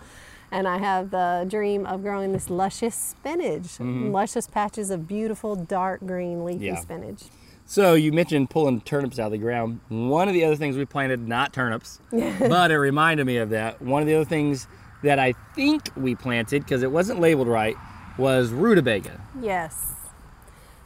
And 0.53 0.69
I 0.69 0.79
have 0.79 1.11
the 1.11 1.47
dream 1.49 1.87
of 1.87 2.03
growing 2.03 2.33
this 2.33 2.51
luscious 2.51 2.95
spinach, 2.95 3.81
luscious 3.81 4.47
patches 4.47 4.91
of 4.91 5.09
beautiful 5.09 5.57
dark 5.57 6.01
green 6.07 6.45
leafy 6.45 6.67
Mm-hmm. 6.67 6.75
Yeah. 6.75 6.81
spinach. 6.81 7.23
So 7.65 7.95
you 7.95 8.13
mentioned 8.13 8.51
pulling 8.51 8.81
turnips 8.83 9.19
out 9.19 9.27
of 9.27 9.33
the 9.33 9.39
ground. 9.39 9.81
One 9.89 10.29
of 10.29 10.35
the 10.35 10.45
other 10.45 10.57
things 10.57 10.77
we 10.77 10.85
planted, 10.85 11.27
not 11.27 11.53
turnips, 11.55 12.01
but 12.11 12.71
it 12.71 12.77
reminded 12.79 13.25
me 13.27 13.39
of 13.39 13.51
that. 13.51 13.81
One 13.81 14.03
of 14.03 14.07
the 14.09 14.15
other 14.15 14.25
things 14.27 14.67
that 15.03 15.19
I 15.19 15.33
think 15.55 15.89
we 15.97 16.15
planted 16.15 16.63
because 16.65 16.83
it 16.83 16.91
wasn't 16.93 17.21
labeled 17.21 17.49
right 17.49 17.77
was 18.19 18.51
rutabaga. 18.51 19.21
Yes. 19.41 19.95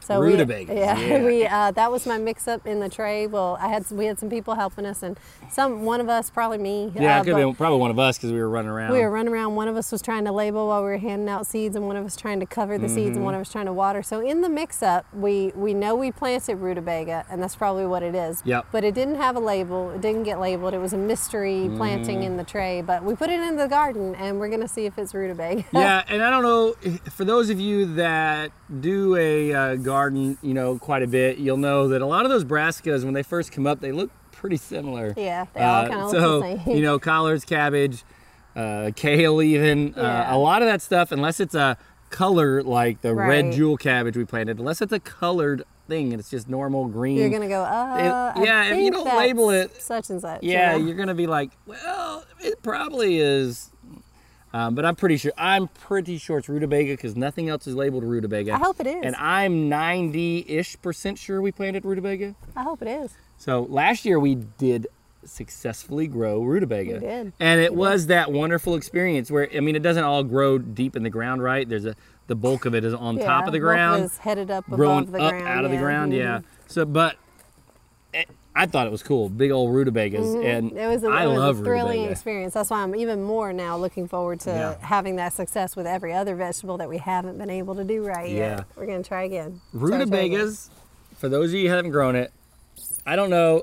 So 0.07 0.21
we, 0.21 0.37
yeah, 0.37 0.99
yeah. 1.01 1.25
we 1.25 1.45
uh, 1.49 1.73
that 1.73 1.91
was 1.91 2.07
my 2.07 2.17
mix-up 2.17 2.65
in 2.65 2.79
the 2.79 2.89
tray. 2.89 3.27
Well, 3.27 3.59
I 3.61 3.67
had 3.67 3.91
we 3.91 4.07
had 4.07 4.21
some 4.21 4.31
people 4.31 4.55
helping 4.55 4.87
us, 4.87 5.03
and 5.03 5.19
some 5.51 5.85
one 5.85 6.01
of 6.01 6.09
us, 6.09 6.31
probably 6.31 6.59
me. 6.59 6.93
Yeah, 6.95 7.17
uh, 7.17 7.21
it 7.21 7.25
could 7.25 7.37
have 7.37 7.45
been 7.45 7.55
probably 7.57 7.81
one 7.81 7.91
of 7.91 7.99
us 7.99 8.17
because 8.17 8.31
we 8.31 8.39
were 8.39 8.49
running 8.49 8.71
around. 8.71 8.93
We 8.93 9.01
were 9.01 9.11
running 9.11 9.33
around. 9.33 9.57
One 9.57 9.67
of 9.67 9.77
us 9.77 9.91
was 9.91 10.01
trying 10.01 10.25
to 10.27 10.31
label 10.31 10.69
while 10.69 10.85
we 10.85 10.91
were 10.91 10.99
handing 10.99 11.29
out 11.29 11.45
seeds, 11.45 11.75
and 11.75 11.89
one 11.89 11.97
of 11.97 12.07
us 12.07 12.15
trying 12.15 12.39
to 12.39 12.47
cover 12.47 12.79
the 12.79 12.89
seeds, 12.89 13.17
and 13.17 13.25
one 13.25 13.35
of 13.35 13.41
us 13.41 13.51
trying 13.51 13.67
to 13.67 13.73
water. 13.73 14.01
So 14.01 14.21
in 14.21 14.43
the 14.43 14.49
mix-up, 14.49 15.13
we 15.13 15.51
we 15.57 15.75
know 15.75 15.97
we 15.97 16.13
planted 16.13 16.55
rutabaga, 16.57 17.27
and 17.29 17.43
that's 17.43 17.57
probably 17.57 17.87
what 17.87 18.05
it 18.05 18.15
is. 18.15 18.43
Yep. 18.45 18.67
But 18.71 18.85
it 18.85 18.95
didn't 18.95 19.17
have 19.17 19.35
a 19.35 19.41
label. 19.41 19.91
It 19.91 20.03
didn't 20.03 20.23
get 20.23 20.39
labeled. 20.39 20.73
It 20.73 20.79
was 20.79 20.93
a 20.93 20.99
mystery 20.99 21.69
planting 21.77 22.23
in 22.23 22.37
the 22.37 22.45
tray. 22.45 22.81
But 22.81 23.03
we 23.03 23.17
put 23.17 23.29
it 23.31 23.41
in 23.41 23.57
the 23.57 23.67
garden, 23.67 24.15
and 24.15 24.39
we're 24.39 24.51
gonna 24.51 24.69
see 24.69 24.87
if 24.87 24.99
it's 24.99 25.15
rutabaga. 25.15 25.65
yeah, 25.73 26.05
and 26.09 26.23
I 26.23 26.31
don't 26.31 26.45
know 26.45 26.77
for 27.11 27.25
those 27.25 27.51
of 27.51 27.59
you 27.59 27.95
that 27.97 28.53
do 28.81 29.17
a 29.17 29.53
uh, 29.53 29.75
garden, 29.77 29.96
you 30.05 30.55
know, 30.55 30.79
quite 30.79 31.03
a 31.03 31.07
bit, 31.07 31.39
you'll 31.39 31.57
know 31.57 31.89
that 31.89 32.03
a 32.03 32.07
lot 32.07 32.25
of 32.25 32.31
those 32.31 32.45
brassicas 32.45 33.05
when 33.05 33.15
they 33.15 33.23
first 33.23 33.53
come 33.53 33.67
up, 33.67 33.81
they 33.81 33.93
look 33.93 34.11
pretty 34.33 34.57
similar. 34.57 35.15
Yeah, 35.17 35.47
they 35.55 35.63
all 35.63 35.87
kinda 35.89 36.05
look 36.05 36.13
the 36.13 36.21
so, 36.21 36.41
same. 36.65 36.77
you 36.77 36.83
know, 36.83 36.99
collards, 36.99 37.45
cabbage, 37.45 38.05
uh, 38.55 38.91
kale, 38.95 39.41
even 39.43 39.95
Yeah. 39.97 40.31
uh, 40.31 40.37
a 40.37 40.39
lot 40.39 40.63
of 40.63 40.69
that 40.69 40.83
stuff, 40.83 41.13
unless 41.13 41.41
it's 41.41 41.55
a 41.55 41.77
color 42.11 42.63
like 42.63 43.01
the 43.03 43.15
red 43.15 43.53
jewel 43.53 43.77
cabbage 43.77 44.17
we 44.17 44.25
planted, 44.25 44.59
unless 44.59 44.81
it's 44.81 44.93
a 44.93 45.01
colored 45.01 45.65
thing 45.89 46.13
and 46.13 46.21
it's 46.21 46.31
just 46.31 46.49
normal 46.49 46.87
green. 46.87 47.17
You're 47.17 47.31
gonna 47.31 47.49
go, 47.49 47.63
uh, 47.63 48.33
It- 48.37 48.45
yeah, 48.45 48.65
if 48.73 48.79
you 48.79 48.91
don't 48.91 49.07
label 49.17 49.51
it- 49.51 49.81
such 49.81 50.11
and 50.11 50.21
such. 50.21 50.43
you 50.43 50.53
Yeah, 50.53 50.73
know? 50.73 50.79
you're 50.85 50.97
gonna 50.97 51.15
be 51.15 51.27
like, 51.27 51.51
well, 51.67 52.25
it 52.41 52.63
probably 52.63 53.19
is. 53.19 53.71
Um, 54.57 54.75
but 54.75 54.87
I'm 54.87 54.97
pretty 54.97 55.19
sure 55.19 55.33
I'm 55.37 55.69
pretty 55.69 56.17
sure 56.17 56.39
it's 56.39 56.49
rutabaga 56.49 56.95
because 56.95 57.15
nothing 57.15 57.51
else 57.51 57.67
is 57.67 57.75
labeled 57.75 58.05
rutabaga. 58.05 58.55
I 58.55 58.59
hope 58.59 58.81
it 58.81 58.87
is. 58.87 59.03
And 59.03 59.15
I'm 59.17 59.69
90-ish 59.69 60.81
percent 60.81 61.19
sure 61.19 61.43
we 61.43 61.53
planted 61.53 61.85
rutabaga. 61.85 62.35
I 62.57 62.63
hope 62.63 62.81
it 62.81 62.89
is. 62.89 63.15
So 63.37 63.67
last 63.69 64.07
year 64.07 64.19
we 64.19 64.35
did 64.35 64.87
successfully 65.27 66.07
grow 66.07 66.43
rutabaga. 66.43 66.95
We 66.95 67.01
did. 67.01 67.33
And 67.39 67.61
it 67.61 67.75
was 67.75 68.07
that 68.07 68.33
wonderful 68.33 68.77
experience 68.77 69.31
where 69.31 69.47
I 69.55 69.61
mean 69.61 69.77
it 69.77 69.83
doesn't 69.83 70.05
all 70.05 70.25
grow 70.25 70.57
deep 70.57 70.97
in 70.97 71.03
the 71.03 71.11
ground, 71.11 71.43
right? 71.43 71.69
There's 71.69 71.85
a 71.85 71.95
the 72.27 72.35
bulk 72.35 72.65
of 72.65 72.75
it 72.75 72.83
is 72.83 72.95
on 72.95 73.19
top 73.19 73.47
of 73.47 73.53
the 73.53 73.59
ground 73.59 74.05
is 74.05 74.17
headed 74.17 74.51
up 74.51 74.65
growing 74.71 75.01
above 75.01 75.13
the 75.13 75.21
up 75.21 75.31
ground. 75.33 75.49
out 75.49 75.65
of 75.67 75.71
the 75.71 75.77
yeah. 75.77 75.83
ground. 75.83 76.13
Mhm. 76.13 76.19
Yeah. 76.19 76.41
So, 76.67 76.87
but 76.87 77.17
it, 78.15 78.31
I 78.59 78.67
thought 78.67 78.87
it 78.87 78.91
was 78.91 79.03
cool, 79.03 79.29
big 79.29 79.51
old 79.51 79.75
rutabagas, 79.75 80.35
and 80.35 80.71
Mm-hmm. 80.71 80.79
It 80.79 80.87
was 80.89 81.05
a, 81.05 81.09
I 81.09 81.25
it 81.25 81.29
was 81.29 81.39
love 81.39 81.61
a 81.61 81.65
thrilling 81.65 81.89
rutabaga. 81.99 82.11
experience. 82.13 82.55
That's 82.55 82.71
why 82.71 82.83
I'm 82.83 82.97
even 82.97 83.23
more 83.23 83.53
now 83.53 83.77
looking 83.77 84.09
forward 84.09 84.41
to 84.41 84.51
Yeah. 84.51 84.77
having 84.87 85.17
that 85.17 85.35
success 85.35 85.77
with 85.77 85.87
every 85.87 86.13
other 86.15 86.35
vegetable 86.35 86.79
that 86.79 86.89
we 86.89 86.99
haven't 86.99 87.37
been 87.39 87.51
able 87.51 87.75
to 87.75 87.85
do 87.85 88.03
right 88.05 88.31
Yeah. 88.31 88.57
yet. 88.57 88.65
We're 88.75 88.87
gonna 88.87 89.03
try 89.03 89.25
again. 89.25 89.61
Try, 89.73 89.81
try 89.81 89.89
again. 89.91 90.01
Rutabagas, 90.01 90.71
for 91.19 91.29
those 91.29 91.51
of 91.51 91.55
you 91.55 91.69
who 91.69 91.75
haven't 91.75 91.91
grown 91.91 92.17
it, 92.17 92.33
I 93.07 93.15
don't 93.15 93.31
know. 93.31 93.63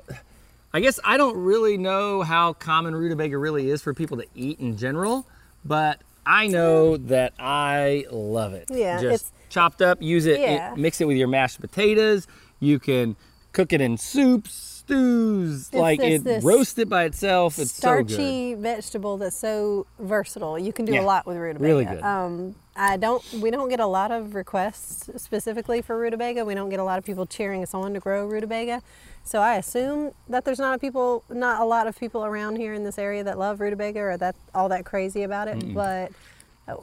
I 0.73 0.79
guess 0.79 0.99
I 1.03 1.17
don't 1.17 1.37
really 1.37 1.77
know 1.77 2.21
how 2.21 2.53
common 2.53 2.95
rutabaga 2.95 3.37
really 3.37 3.69
is 3.69 3.81
for 3.81 3.93
people 3.93 4.17
to 4.17 4.25
eat 4.35 4.59
in 4.59 4.77
general, 4.77 5.25
but 5.65 5.99
I 6.25 6.47
know 6.47 6.97
that 6.97 7.33
I 7.39 8.05
love 8.11 8.53
it. 8.53 8.67
Yeah, 8.71 9.01
just 9.01 9.05
it's- 9.25 9.31
chopped 9.49 9.81
up. 9.81 10.01
Use 10.01 10.25
it, 10.25 10.39
it- 10.39 10.77
Mix 10.77 10.99
it 11.01 11.05
with 11.07 11.17
your 11.17 11.27
mashed 11.27 11.59
potatoes. 11.61 12.25
You 12.59 12.79
can 12.79 13.15
cook 13.51 13.71
it 13.73 13.81
in 13.81 13.97
soups, 13.97 14.72
stews, 14.85 15.73
like 15.73 15.99
this- 15.99 16.21
it. 16.21 16.23
this 16.23 16.43
Roast 16.43 16.77
it 16.79 16.89
by 16.89 17.03
itself. 17.05 17.57
It's 17.59 17.71
so 17.73 17.79
starchy 17.79 18.53
vegetable 18.55 19.17
that's 19.17 19.35
so 19.35 19.85
versatile. 19.99 20.57
You 20.59 20.73
can 20.73 20.85
do 20.85 20.93
Yeah, 20.93 21.01
a 21.01 21.05
lot 21.05 21.25
with 21.25 21.37
rutabaga. 21.37 21.65
really 21.67 21.85
good. 21.85 22.01
Um, 22.03 22.55
I 22.75 22.97
don't. 22.97 23.23
We 23.33 23.51
don't 23.51 23.69
get 23.69 23.79
a 23.79 23.85
lot 23.85 24.11
of 24.11 24.33
requests 24.35 25.09
specifically 25.21 25.81
for 25.81 25.97
rutabaga. 25.97 26.43
We 26.43 26.55
don't 26.55 26.69
get 26.69 26.79
a 26.79 26.83
lot 26.83 26.97
of 26.97 27.05
people 27.05 27.25
cheering 27.25 27.61
us 27.61 27.73
on 27.73 27.93
to 27.93 27.99
grow 27.99 28.25
rutabaga. 28.25 28.81
So 29.23 29.39
I 29.39 29.55
assume 29.55 30.11
that 30.27 30.43
there's 30.43 30.59
not 30.59 30.75
a 30.75 30.79
people, 30.79 31.23
not 31.29 31.61
a 31.61 31.65
lot 31.65 31.87
of 31.87 31.97
people 31.97 32.25
around 32.25 32.57
here 32.57 32.73
in 32.73 32.83
this 32.83 32.97
area 32.97 33.23
that 33.23 33.37
love 33.37 33.59
rutabaga 33.61 33.99
or 33.99 34.17
that 34.17 34.35
all 34.53 34.69
that 34.69 34.85
crazy 34.85 35.23
about 35.23 35.47
it. 35.47 35.73
But 35.73 36.09
uh, 36.09 36.13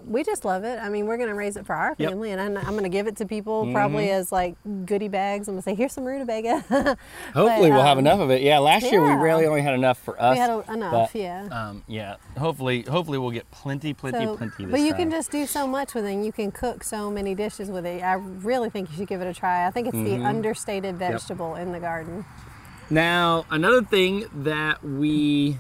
we 0.04 0.22
just 0.22 0.44
love 0.44 0.62
it. 0.64 0.78
I 0.78 0.88
mean, 0.90 1.06
we're 1.06 1.16
gonna 1.16 1.34
raise 1.34 1.56
it 1.56 1.64
for 1.64 1.74
our 1.74 1.90
Yep. 1.90 1.98
Mm-hmm. 1.98 2.08
family, 2.10 2.30
and 2.32 2.40
I'm, 2.40 2.56
I'm 2.58 2.74
gonna 2.74 2.88
give 2.90 3.06
it 3.06 3.16
to 3.16 3.26
people 3.26 3.72
probably 3.72 4.10
as 4.10 4.30
like 4.30 4.56
goodie 4.84 5.08
bags. 5.08 5.48
I'm 5.48 5.54
gonna 5.54 5.62
say, 5.62 5.74
here's 5.74 5.92
some 5.92 6.04
rutabaga. 6.04 6.60
Hopefully, 6.60 6.96
But, 7.34 7.76
we'll 7.76 7.82
have 7.82 7.96
um, 7.98 8.06
enough 8.06 8.20
of 8.20 8.30
it. 8.30 8.42
Yeah, 8.42 8.58
last 8.58 8.84
year 8.90 9.02
we 9.02 9.12
really 9.14 9.46
only 9.46 9.62
had 9.62 9.72
enough 9.74 9.98
for 9.98 10.20
us. 10.20 10.34
we 10.34 10.38
had 10.38 10.50
a, 10.50 10.72
enough, 10.72 11.12
but, 11.12 11.18
yeah. 11.18 11.44
Um, 11.50 11.82
yeah. 11.88 12.16
Hopefully, 12.38 12.82
hopefully 12.82 13.16
we'll 13.18 13.30
get 13.30 13.50
plenty, 13.50 13.94
plenty, 13.94 14.24
So, 14.26 14.36
plenty 14.36 14.64
this 14.64 14.70
but 14.70 14.80
you 14.80 14.90
time. 14.90 14.98
can 14.98 15.10
just 15.10 15.30
do 15.30 15.46
so 15.46 15.66
much 15.66 15.94
with 15.94 16.04
it. 16.04 16.12
and 16.12 16.26
You 16.26 16.32
can 16.32 16.50
cook 16.52 16.84
so 16.84 17.10
many 17.10 17.34
dishes 17.34 17.70
with 17.70 17.86
it. 17.86 18.02
I 18.02 18.14
really 18.14 18.68
think 18.68 18.90
you 18.90 18.96
should 18.96 19.08
give 19.08 19.22
it 19.22 19.26
a 19.26 19.34
try. 19.34 19.66
I 19.66 19.70
think 19.70 19.86
it's 19.88 19.96
Mm-hmm. 19.96 20.20
the 20.22 20.28
understated 20.28 20.96
vegetable 20.96 21.54
in 21.56 21.72
the 21.72 21.80
garden. 21.80 22.24
Now, 22.90 23.44
another 23.50 23.82
thing 23.82 24.26
that 24.44 24.82
we, 24.84 25.56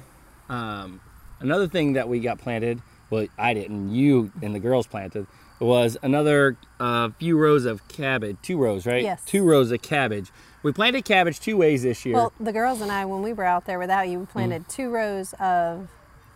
um, 0.48 1.00
another 1.40 1.68
thing 1.68 1.92
that 1.94 2.08
we 2.08 2.20
got 2.20 2.38
planted, 2.38 2.80
well, 3.10 3.26
I 3.36 3.54
didn't, 3.54 3.92
you 3.92 4.32
and 4.42 4.54
the 4.54 4.60
girls 4.60 4.86
planted, 4.86 5.26
was 5.58 5.98
another 6.02 6.56
uh, 6.78 7.10
few 7.18 7.36
rows 7.36 7.66
of 7.66 7.86
cabbage, 7.88 8.36
two 8.42 8.56
rows, 8.56 8.86
right? 8.86 9.02
Yes. 9.02 9.22
Two 9.24 9.44
rows 9.44 9.70
of 9.70 9.82
cabbage. 9.82 10.30
We 10.62 10.72
planted 10.72 11.04
cabbage 11.04 11.40
two 11.40 11.56
ways 11.56 11.82
this 11.82 12.04
year. 12.06 12.14
Well, 12.14 12.32
the 12.40 12.52
girls 12.52 12.80
and 12.80 12.90
I, 12.90 13.04
when 13.04 13.22
we 13.22 13.32
were 13.32 13.44
out 13.44 13.66
there 13.66 13.78
without 13.78 14.08
you, 14.08 14.20
we 14.20 14.26
planted 14.26 14.68
two 14.68 14.90
rows 14.90 15.34
of 15.40 15.88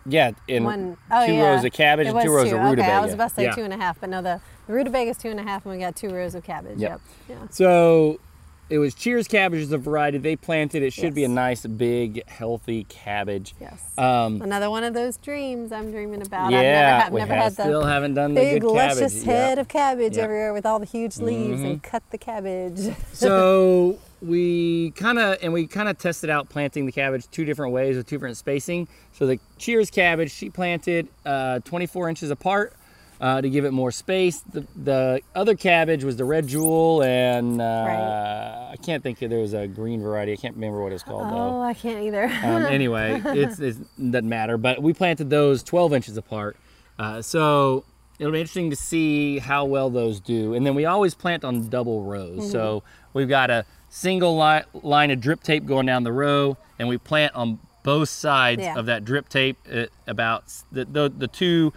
yeah, 0.07 0.31
in 0.47 0.63
one. 0.63 0.97
Oh 1.09 1.25
two 1.25 1.33
yeah, 1.33 1.53
rows 1.53 1.63
of 1.63 1.71
cabbage 1.71 2.07
and 2.07 2.21
two 2.21 2.31
rows 2.31 2.49
two. 2.49 2.55
of 2.55 2.61
rutabaga. 2.63 2.81
Okay, 2.81 2.91
I 2.91 3.01
was 3.01 3.13
about 3.13 3.29
to 3.29 3.35
say 3.35 3.43
Yeah. 3.43 3.55
two 3.55 3.63
and 3.63 3.73
a 3.73 3.77
half, 3.77 3.99
but 3.99 4.09
no, 4.09 4.21
the, 4.21 4.39
the 4.67 4.73
rutabaga 4.73 5.11
is 5.11 5.17
two 5.17 5.29
and 5.29 5.39
a 5.39 5.43
half, 5.43 5.65
and 5.65 5.73
we 5.73 5.79
got 5.79 5.95
two 5.95 6.09
rows 6.09 6.35
of 6.35 6.43
cabbage. 6.43 6.77
Yep. 6.79 7.01
Yep. 7.29 7.37
Yeah. 7.39 7.47
So 7.49 8.19
it 8.69 8.77
was 8.79 8.93
Cheers 8.95 9.27
cabbage 9.27 9.61
is 9.61 9.71
a 9.71 9.77
variety 9.77 10.17
they 10.17 10.35
planted. 10.35 10.81
It 10.83 10.91
should 10.93 11.13
be 11.13 11.23
a 11.23 11.27
nice, 11.27 11.65
big, 11.65 12.27
healthy 12.27 12.83
cabbage. 12.85 13.53
Yes. 13.61 13.79
Um, 13.97 14.41
Another 14.41 14.69
one 14.69 14.83
of 14.83 14.93
those 14.93 15.17
dreams 15.17 15.71
I'm 15.71 15.91
dreaming 15.91 16.21
about. 16.21 16.51
yeah, 16.51 16.57
I've 16.57 16.63
never, 16.63 17.03
had, 17.03 17.13
we 17.13 17.19
never 17.19 17.33
have- 17.35 17.43
had 17.43 17.53
still 17.53 17.83
haven't 17.83 18.13
done 18.15 18.33
the 18.33 18.41
big 18.41 18.61
good 18.61 18.73
cabbage. 18.73 19.01
luscious 19.01 19.23
head 19.23 19.59
of 19.59 19.67
cabbage 19.67 20.15
Yep. 20.15 20.23
everywhere 20.23 20.53
with 20.53 20.65
all 20.65 20.79
the 20.79 20.85
huge 20.85 21.17
leaves 21.17 21.61
Mhm. 21.61 21.65
and 21.65 21.83
cut 21.83 22.03
the 22.11 22.17
cabbage. 22.17 22.79
so 23.13 23.97
we 24.21 24.91
kind 24.91 25.19
of 25.19 25.37
and 25.43 25.51
we 25.53 25.67
kind 25.67 25.89
of 25.89 25.97
tested 25.97 26.29
out 26.29 26.49
planting 26.49 26.85
the 26.85 26.91
cabbage 26.91 27.29
two 27.31 27.45
different 27.45 27.73
ways 27.73 27.95
with 27.97 28.07
two 28.07 28.15
different 28.15 28.37
spacing 28.37 28.87
so 29.11 29.27
the 29.27 29.37
cheers 29.57 29.91
cabbage 29.91 30.31
she 30.31 30.49
planted 30.49 31.07
uh, 31.25 31.59
24 31.59 32.09
inches 32.09 32.31
apart 32.31 32.73
uh, 33.21 33.41
to 33.41 33.49
give 33.49 33.65
it 33.65 33.71
more 33.71 33.91
space. 33.91 34.39
The, 34.41 34.65
the 34.75 35.21
other 35.35 35.55
cabbage 35.55 36.03
was 36.03 36.17
the 36.17 36.25
red 36.25 36.47
jewel 36.47 37.01
and 37.03 37.61
uh, 37.61 38.67
i 38.71 38.75
can't 38.83 39.01
think 39.03 39.21
of 39.21 39.29
there 39.29 39.39
was 39.39 39.53
a 39.53 39.67
green 39.67 40.01
variety. 40.01 40.33
I 40.33 40.35
can't 40.35 40.55
remember 40.55 40.81
what 40.83 40.91
it's 40.91 41.03
called 41.03 41.27
oh, 41.31 41.61
I 41.61 41.73
can't 41.73 42.03
either. 42.03 42.25
um, 42.43 42.63
anyway 42.65 43.21
it's, 43.25 43.59
it's, 43.59 43.79
it 43.79 44.11
doesn't 44.11 44.27
matter 44.29 44.57
but 44.57 44.81
we 44.81 44.93
planted 44.93 45.29
those 45.29 45.63
12 45.63 45.93
inches 45.93 46.17
apart. 46.17 46.57
Uh, 46.99 47.21
so 47.21 47.83
it'll 48.19 48.31
be 48.33 48.39
interesting 48.39 48.69
to 48.69 48.75
see 48.75 49.39
how 49.39 49.65
well 49.65 49.89
those 49.89 50.19
do. 50.21 50.53
And 50.53 50.65
then 50.65 50.75
we 50.75 50.85
always 50.85 51.13
plant 51.13 51.43
on 51.43 51.67
double 51.67 52.03
rows. 52.03 52.49
So 52.51 52.79
Mm-hmm. 52.79 53.17
we've 53.17 53.29
got 53.29 53.49
a 53.49 53.65
single 53.89 54.37
li- 54.37 54.63
line 54.81 55.11
of 55.11 55.19
drip 55.21 55.41
tape 55.43 55.65
going 55.65 55.85
down 55.85 56.03
the 56.03 56.11
row 56.13 56.57
and 56.79 56.87
we 56.89 56.97
plant 56.97 57.33
on 57.35 57.59
both 57.83 58.09
sides 58.09 58.61
Yeah. 58.61 58.77
of 58.77 58.85
that 58.87 59.03
drip 59.05 59.29
tape 59.29 59.57
uh, 59.71 59.85
about 60.07 60.45
the, 60.71 60.85
the, 60.85 61.09
the 61.15 61.27
two 61.27 61.71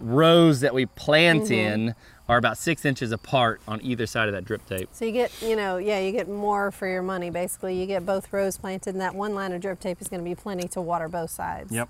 rows 0.00 0.60
that 0.60 0.74
we 0.74 0.86
plant 0.86 1.44
Mm-hmm. 1.44 1.52
in 1.52 1.94
are 2.28 2.38
about 2.38 2.58
six 2.58 2.84
inches 2.84 3.12
apart 3.12 3.60
on 3.68 3.80
either 3.84 4.04
side 4.04 4.26
of 4.26 4.34
that 4.34 4.44
drip 4.44 4.66
tape 4.66 4.88
So 4.92 5.04
you 5.04 5.12
get, 5.12 5.30
you 5.40 5.54
know, 5.54 5.76
yeah, 5.76 6.00
you 6.00 6.10
get 6.10 6.28
more 6.28 6.72
for 6.72 6.88
your 6.88 7.02
money. 7.02 7.30
Basically, 7.30 7.78
you 7.78 7.86
get 7.86 8.04
both 8.04 8.32
rows 8.32 8.58
planted, 8.58 8.94
and 8.94 9.00
that 9.00 9.14
one 9.14 9.32
line 9.34 9.52
of 9.52 9.60
drip 9.60 9.78
tape 9.78 10.00
is 10.00 10.08
going 10.08 10.20
to 10.20 10.28
be 10.28 10.34
plenty 10.34 10.66
to 10.68 10.80
water 10.80 11.08
both 11.08 11.30
sides. 11.30 11.72
Yep. 11.72 11.88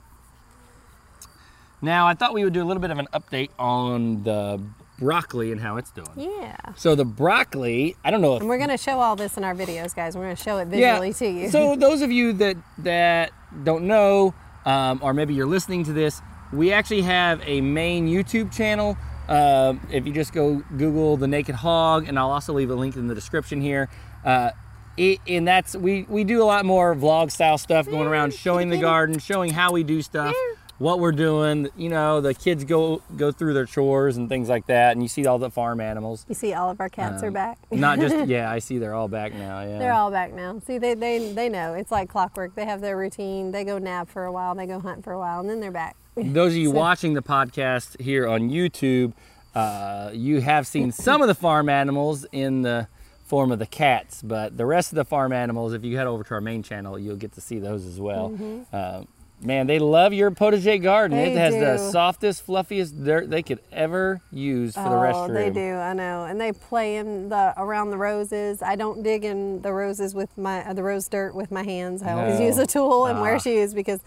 Now, 1.82 2.06
I 2.06 2.14
thought 2.14 2.34
we 2.34 2.44
would 2.44 2.52
do 2.52 2.62
a 2.62 2.64
little 2.66 2.80
bit 2.80 2.90
of 2.90 2.98
an 2.98 3.06
update 3.14 3.50
on 3.58 4.22
the 4.24 4.60
broccoli 4.98 5.52
and 5.52 5.60
how 5.60 5.76
it's 5.76 5.90
doing. 5.90 6.08
Yeah. 6.16 6.56
So 6.74 6.94
the 6.94 7.04
broccoli, 7.04 7.96
I 8.04 8.10
don't 8.10 8.22
know 8.22 8.34
if 8.36 8.40
And 8.40 8.48
we're 8.48 8.56
going 8.58 8.70
to 8.70 8.78
show 8.78 8.98
all 9.00 9.14
this 9.16 9.36
in 9.36 9.44
our 9.44 9.54
videos, 9.54 9.94
guys. 9.94 10.16
We're 10.16 10.24
going 10.24 10.36
to 10.36 10.42
show 10.42 10.58
it 10.58 10.68
visually 10.68 11.12
to 11.14 11.26
you. 11.28 11.50
So 11.50 11.76
those 11.76 12.00
of 12.02 12.10
you 12.10 12.32
that 12.34 12.56
that 12.78 13.30
don't 13.64 13.84
know, 13.84 14.34
um, 14.64 15.00
or 15.02 15.12
maybe 15.12 15.34
you're 15.34 15.46
listening 15.46 15.84
to 15.84 15.92
this, 15.92 16.22
we 16.52 16.72
actually 16.72 17.02
have 17.02 17.40
a 17.46 17.60
main 17.60 18.08
YouTube 18.08 18.52
channel. 18.52 18.96
Um, 19.28 19.80
if 19.90 20.06
you 20.06 20.12
just 20.12 20.32
go 20.32 20.62
Google 20.76 21.16
the 21.16 21.26
Naked 21.26 21.56
Hog, 21.56 22.06
and 22.08 22.18
I'll 22.18 22.30
also 22.30 22.52
leave 22.52 22.70
a 22.70 22.74
link 22.76 22.96
in 22.96 23.08
the 23.08 23.14
description 23.14 23.60
here. 23.60 23.88
Uh, 24.24 24.50
it, 24.96 25.18
and 25.26 25.46
that's 25.46 25.74
we 25.76 26.04
we 26.08 26.24
do 26.24 26.42
a 26.42 26.46
lot 26.46 26.64
more 26.64 26.94
vlog 26.94 27.30
style 27.30 27.58
stuff 27.58 27.86
going 27.86 28.06
around 28.08 28.32
showing 28.34 28.70
the 28.70 28.78
garden, 28.78 29.18
showing 29.18 29.52
how 29.52 29.72
we 29.72 29.82
do 29.82 30.00
stuff, 30.00 30.34
what 30.78 31.00
we're 31.00 31.12
doing. 31.12 31.68
You 31.76 31.88
know, 31.90 32.20
the 32.22 32.32
kids 32.32 32.64
go 32.64 33.02
go 33.16 33.30
through 33.32 33.52
their 33.54 33.66
chores 33.66 34.16
and 34.16 34.28
things 34.28 34.48
like 34.48 34.66
that, 34.68 34.92
and 34.92 35.02
you 35.02 35.08
see 35.08 35.26
all 35.26 35.38
the 35.38 35.50
farm 35.50 35.80
animals. 35.80 36.24
you 36.28 36.34
see, 36.34 36.54
all 36.54 36.70
of 36.70 36.80
our 36.80 36.88
cats 36.88 37.22
are 37.22 37.26
Um, 37.26 37.32
back. 37.34 37.58
Not 37.70 37.98
just 37.98 38.26
yeah, 38.28 38.50
I 38.50 38.58
see 38.60 38.78
they're 38.78 38.94
all 38.94 39.08
back 39.08 39.34
now. 39.34 39.60
Yeah. 39.60 39.78
They're 39.80 39.92
all 39.92 40.10
back 40.10 40.32
now. 40.32 40.60
See, 40.60 40.78
they, 40.78 40.94
they, 40.94 41.32
they 41.32 41.48
know. 41.50 41.74
It's 41.74 41.90
like 41.90 42.08
clockwork. 42.08 42.54
They 42.54 42.64
have 42.64 42.80
their 42.80 42.96
routine. 42.96 43.50
They 43.50 43.64
go 43.64 43.76
nap 43.78 44.08
for 44.08 44.24
a 44.24 44.32
while, 44.32 44.54
they 44.54 44.66
go 44.66 44.78
hunt 44.80 45.04
for 45.04 45.12
a 45.12 45.18
while, 45.18 45.40
and 45.40 45.50
then 45.50 45.60
they're 45.60 45.70
back. 45.72 45.96
Those 46.16 46.52
of 46.52 46.58
you 46.58 46.70
watching 46.86 47.14
the 47.14 47.22
podcast 47.22 48.00
here 48.00 48.26
on 48.26 48.50
YouTube, 48.50 49.12
uh, 49.54 50.10
you 50.12 50.40
have 50.40 50.66
seen 50.66 50.92
some 50.92 51.22
of 51.22 51.28
the 51.28 51.34
farm 51.34 51.68
animals 51.68 52.26
in 52.32 52.62
the 52.62 52.88
form 53.24 53.50
of 53.52 53.58
the 53.58 53.66
cats, 53.66 54.22
but 54.22 54.56
the 54.56 54.66
rest 54.66 54.92
of 54.92 54.96
the 54.96 55.04
farm 55.04 55.32
animals, 55.32 55.72
if 55.72 55.84
you 55.84 55.96
head 55.96 56.06
over 56.06 56.22
to 56.22 56.34
our 56.34 56.40
main 56.40 56.62
channel, 56.62 56.98
you'll 56.98 57.16
get 57.16 57.32
to 57.32 57.40
see 57.40 57.58
those 57.58 57.84
as 57.84 58.00
well. 58.00 58.28
Uh, 58.72 59.02
man, 59.42 59.66
they 59.66 59.78
love 59.78 60.12
your 60.12 60.30
potager 60.30 60.82
garden. 60.82 61.16
They 61.16 61.32
it 61.32 61.36
has 61.38 61.54
the 61.54 61.90
softest, 61.90 62.44
fluffiest 62.46 63.04
dirt 63.04 63.30
they 63.30 63.42
could 63.42 63.60
ever 63.72 64.20
use 64.30 64.74
for 64.74 64.82
the 64.82 64.88
oh, 64.88 65.00
restroom. 65.00 65.34
they 65.34 65.50
do. 65.50 65.74
I 65.74 65.92
know. 65.92 66.24
And 66.24 66.40
they 66.40 66.52
play 66.52 66.96
in 66.96 67.28
the 67.28 67.54
around 67.56 67.90
the 67.90 67.98
roses. 67.98 68.62
I 68.62 68.76
don't 68.76 69.02
dig 69.02 69.24
in 69.24 69.62
the 69.62 69.72
roses 69.72 70.14
with 70.14 70.36
my 70.38 70.64
uh, 70.68 70.72
the 70.72 70.82
rose 70.82 71.08
dirt 71.08 71.34
with 71.34 71.50
my 71.50 71.62
hands. 71.62 72.02
I 72.02 72.12
always 72.12 72.40
use 72.40 72.58
a 72.58 72.66
tool 72.66 73.06
and 73.06 73.18
Ah. 73.18 73.22
wear 73.22 73.38
shoes 73.38 73.74
because 73.74 74.00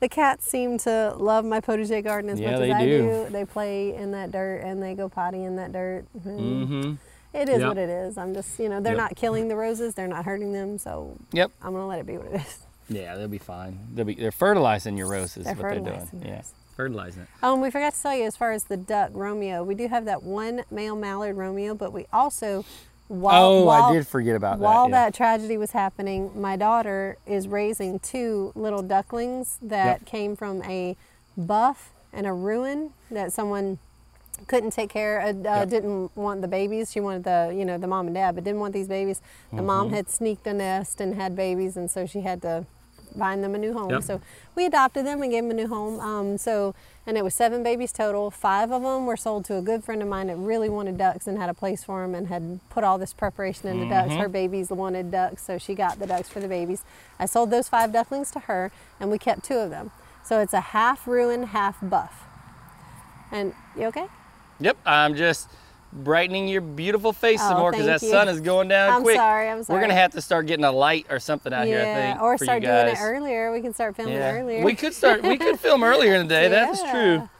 the 0.00 0.08
cats 0.08 0.46
seem 0.46 0.76
to 0.78 1.14
love 1.16 1.44
my 1.44 1.60
potager 1.60 2.02
garden 2.04 2.30
as 2.30 2.38
Yeah, 2.38 2.52
much 2.52 2.60
as 2.62 2.70
I 2.70 2.84
do. 2.84 2.98
do. 3.02 3.26
They 3.30 3.44
play 3.44 3.94
in 3.94 4.12
that 4.12 4.30
dirt 4.30 4.58
and 4.64 4.82
they 4.82 4.94
go 4.94 5.08
potty 5.08 5.42
in 5.44 5.56
that 5.56 5.72
dirt. 5.72 6.04
Mm. 6.18 6.38
Mm-hmm. 6.38 6.92
It 7.34 7.48
is 7.48 7.58
Yep. 7.60 7.68
what 7.68 7.78
it 7.78 7.88
is. 7.90 8.16
I'm 8.18 8.32
just, 8.34 8.58
you 8.58 8.68
know, 8.68 8.80
they're 8.80 8.92
Yep. 8.94 8.98
not 9.02 9.16
killing 9.16 9.48
the 9.48 9.56
roses. 9.56 9.94
They're 9.94 10.06
not 10.08 10.24
hurting 10.24 10.52
them. 10.52 10.78
So 10.78 11.16
Yep. 11.32 11.50
I'm 11.62 11.72
gonna 11.72 11.86
let 11.86 11.98
it 11.98 12.06
be 12.06 12.16
what 12.18 12.26
it 12.26 12.40
is. 12.40 12.65
Yeah, 12.88 13.16
they'll 13.16 13.28
be 13.28 13.38
fine. 13.38 13.78
They'll 13.94 14.04
be 14.04 14.14
they're 14.14 14.30
fertilizing 14.32 14.96
your 14.96 15.08
roses. 15.08 15.44
They're 15.44 15.54
is 15.54 15.58
what 15.58 15.62
they're 15.70 15.80
fertilizing 15.82 16.18
doing. 16.20 16.32
Yeah, 16.32 16.42
fertilizing 16.76 17.22
it. 17.22 17.28
Um, 17.42 17.60
we 17.60 17.70
forgot 17.70 17.94
to 17.94 18.02
tell 18.02 18.14
you 18.14 18.24
as 18.24 18.36
far 18.36 18.52
as 18.52 18.64
the 18.64 18.76
duck 18.76 19.10
Romeo, 19.12 19.62
we 19.64 19.74
do 19.74 19.88
have 19.88 20.04
that 20.04 20.22
one 20.22 20.62
male 20.70 20.94
mallard 20.96 21.36
Romeo, 21.36 21.74
but 21.74 21.92
we 21.92 22.06
also 22.12 22.64
while 23.08 23.44
oh, 23.44 23.64
while, 23.64 23.84
I 23.84 23.92
did 23.92 24.06
forget 24.06 24.34
about 24.34 24.58
while 24.58 24.84
that. 24.88 24.90
yeah. 24.90 25.04
that 25.06 25.14
tragedy 25.14 25.56
was 25.56 25.70
happening, 25.70 26.30
my 26.40 26.56
daughter 26.56 27.16
is 27.26 27.46
raising 27.46 28.00
two 28.00 28.50
little 28.56 28.82
ducklings 28.82 29.58
that 29.62 30.00
Yep. 30.00 30.06
came 30.06 30.34
from 30.36 30.60
a 30.64 30.96
buff 31.36 31.92
and 32.12 32.26
a 32.26 32.32
Rouen 32.32 32.90
that 33.10 33.32
someone 33.32 33.78
couldn't 34.48 34.72
take 34.72 34.90
care 34.90 35.20
uh, 35.20 35.28
uh, 35.30 35.32
Yep. 35.60 35.68
didn't 35.68 36.16
want 36.16 36.42
the 36.42 36.48
babies 36.48 36.90
she 36.92 37.00
wanted 37.00 37.24
the 37.24 37.54
you 37.56 37.64
know 37.64 37.78
the 37.78 37.86
mom 37.86 38.06
and 38.06 38.14
dad 38.14 38.34
but 38.34 38.44
didn't 38.44 38.60
want 38.60 38.74
these 38.74 38.86
babies 38.88 39.20
the 39.52 39.62
mom 39.62 39.86
Mm-hmm. 39.86 39.96
had 39.96 40.10
sneaked 40.10 40.46
a 40.46 40.52
nest 40.52 41.00
and 41.00 41.14
had 41.14 41.34
babies 41.36 41.74
and 41.76 41.90
so 41.90 42.04
she 42.06 42.20
had 42.20 42.42
to 42.42 42.66
find 43.16 43.42
them 43.42 43.54
a 43.54 43.58
new 43.58 43.72
home. 43.72 43.90
Yep. 43.90 44.02
so 44.02 44.20
we 44.54 44.66
adopted 44.66 45.06
them 45.06 45.22
and 45.22 45.30
gave 45.30 45.42
them 45.42 45.50
a 45.50 45.54
new 45.54 45.68
home. 45.68 46.00
Um, 46.00 46.38
so 46.38 46.74
and 47.06 47.16
it 47.16 47.22
was 47.22 47.34
seven 47.34 47.62
babies 47.62 47.92
total. 47.92 48.30
Five 48.30 48.72
of 48.72 48.82
them 48.82 49.06
were 49.06 49.16
sold 49.16 49.44
to 49.46 49.56
a 49.56 49.62
good 49.62 49.84
friend 49.84 50.02
of 50.02 50.08
mine 50.08 50.26
that 50.26 50.36
really 50.36 50.68
wanted 50.68 50.98
ducks 50.98 51.26
and 51.26 51.38
had 51.38 51.48
a 51.48 51.54
place 51.54 51.84
for 51.84 52.02
them 52.02 52.14
and 52.14 52.26
had 52.26 52.60
put 52.68 52.82
all 52.82 52.98
this 52.98 53.12
preparation 53.12 53.68
into 53.68 53.88
ducks. 53.88 54.10
Mm-hmm. 54.10 54.20
her 54.20 54.28
babies 54.28 54.70
wanted 54.70 55.10
ducks 55.10 55.42
so 55.42 55.58
she 55.58 55.74
got 55.74 55.98
the 55.98 56.06
ducks 56.06 56.28
for 56.28 56.40
the 56.40 56.48
babies. 56.48 56.82
I 57.18 57.26
sold 57.26 57.50
those 57.50 57.68
five 57.68 57.92
ducklings 57.92 58.30
to 58.32 58.40
her 58.40 58.72
and 58.98 59.10
we 59.10 59.18
kept 59.18 59.44
two 59.44 59.58
of 59.58 59.70
them. 59.70 59.92
So 60.24 60.40
it's 60.40 60.52
a 60.52 60.60
half 60.60 61.06
Rouen 61.06 61.44
half 61.44 61.76
buff. 61.80 62.24
And 63.30 63.54
you 63.76 63.84
okay? 63.86 64.06
Yep, 64.58 64.76
I'm 64.84 65.14
just 65.14 65.48
brightening 65.92 66.48
your 66.48 66.60
beautiful 66.60 67.12
face 67.12 67.40
some 67.40 67.56
Oh, 67.56 67.60
more 67.60 67.70
because 67.70 67.86
that 67.86 68.02
you. 68.02 68.10
sun 68.10 68.28
is 68.28 68.40
going 68.40 68.68
down 68.68 68.92
I'm 68.92 69.02
quick. 69.02 69.16
sorry, 69.16 69.48
I'm 69.48 69.62
sorry. 69.62 69.76
We're 69.76 69.80
gonna 69.80 69.94
have 69.98 70.12
to 70.12 70.20
start 70.20 70.46
getting 70.46 70.64
a 70.64 70.72
light 70.72 71.06
or 71.10 71.18
something 71.18 71.52
out 71.52 71.66
here, 71.66 71.80
I 71.80 71.84
think, 71.84 72.22
or 72.22 72.36
start 72.38 72.62
doing 72.62 72.88
it 72.88 72.98
earlier. 73.00 73.52
We 73.52 73.60
can 73.60 73.72
start 73.74 73.96
filming 73.96 74.14
yeah. 74.14 74.32
earlier. 74.32 74.64
We 74.64 74.74
could 74.74 74.94
start. 74.94 75.22
We 75.22 75.36
could 75.36 75.58
film 75.60 75.82
earlier 75.82 76.14
in 76.14 76.22
the 76.26 76.34
day. 76.34 76.48
That 76.48 76.70
is 76.70 76.82
true. 76.90 77.28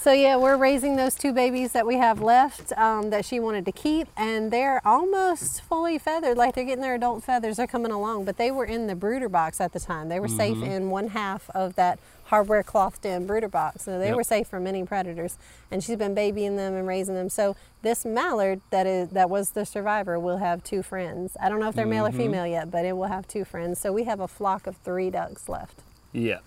So 0.00 0.12
yeah, 0.12 0.36
we're 0.36 0.56
raising 0.56 0.94
those 0.94 1.16
two 1.16 1.32
babies 1.32 1.72
that 1.72 1.84
we 1.84 1.96
have 1.96 2.20
left 2.20 2.72
um, 2.78 3.10
that 3.10 3.24
she 3.24 3.40
wanted 3.40 3.64
to 3.64 3.72
keep, 3.72 4.06
and 4.16 4.50
they're 4.52 4.80
almost 4.86 5.60
fully 5.62 5.98
feathered, 5.98 6.36
like 6.38 6.54
they're 6.54 6.64
getting 6.64 6.82
their 6.82 6.94
adult 6.94 7.24
feathers. 7.24 7.56
They're 7.56 7.66
coming 7.66 7.90
along, 7.90 8.24
but 8.24 8.36
they 8.36 8.52
were 8.52 8.64
in 8.64 8.86
the 8.86 8.94
brooder 8.94 9.28
box 9.28 9.60
at 9.60 9.72
the 9.72 9.80
time. 9.80 10.08
They 10.08 10.20
were 10.20 10.28
safe 10.28 10.58
Mm-hmm. 10.58 10.70
in 10.70 10.90
one 10.90 11.08
half 11.08 11.50
of 11.50 11.74
that 11.74 11.98
hardware 12.26 12.62
clothed 12.62 13.04
in 13.04 13.26
brooder 13.26 13.48
box, 13.48 13.84
so 13.84 13.98
they 13.98 14.06
Yep. 14.06 14.16
were 14.16 14.22
safe 14.24 14.46
from 14.46 14.68
any 14.68 14.84
predators. 14.84 15.36
And 15.70 15.82
she's 15.82 15.96
been 15.96 16.14
babying 16.14 16.56
them 16.56 16.74
and 16.74 16.86
raising 16.86 17.16
them. 17.16 17.28
So 17.28 17.56
this 17.82 18.04
mallard 18.04 18.60
that 18.70 18.86
is 18.86 19.08
that 19.10 19.28
was 19.28 19.50
the 19.50 19.66
survivor 19.66 20.18
will 20.18 20.36
have 20.38 20.62
two 20.62 20.82
friends. 20.84 21.36
I 21.40 21.48
don't 21.48 21.58
know 21.58 21.68
if 21.68 21.74
they're 21.74 21.86
male 21.86 22.06
or 22.06 22.10
Mm-hmm. 22.10 22.18
female 22.18 22.46
yet, 22.46 22.70
but 22.70 22.84
it 22.84 22.96
will 22.96 23.08
have 23.08 23.26
two 23.26 23.44
friends. 23.44 23.80
So 23.80 23.92
we 23.92 24.04
have 24.04 24.20
a 24.20 24.28
flock 24.28 24.66
of 24.68 24.76
three 24.76 25.10
ducks 25.10 25.48
left. 25.48 25.80
Yeah, 26.12 26.38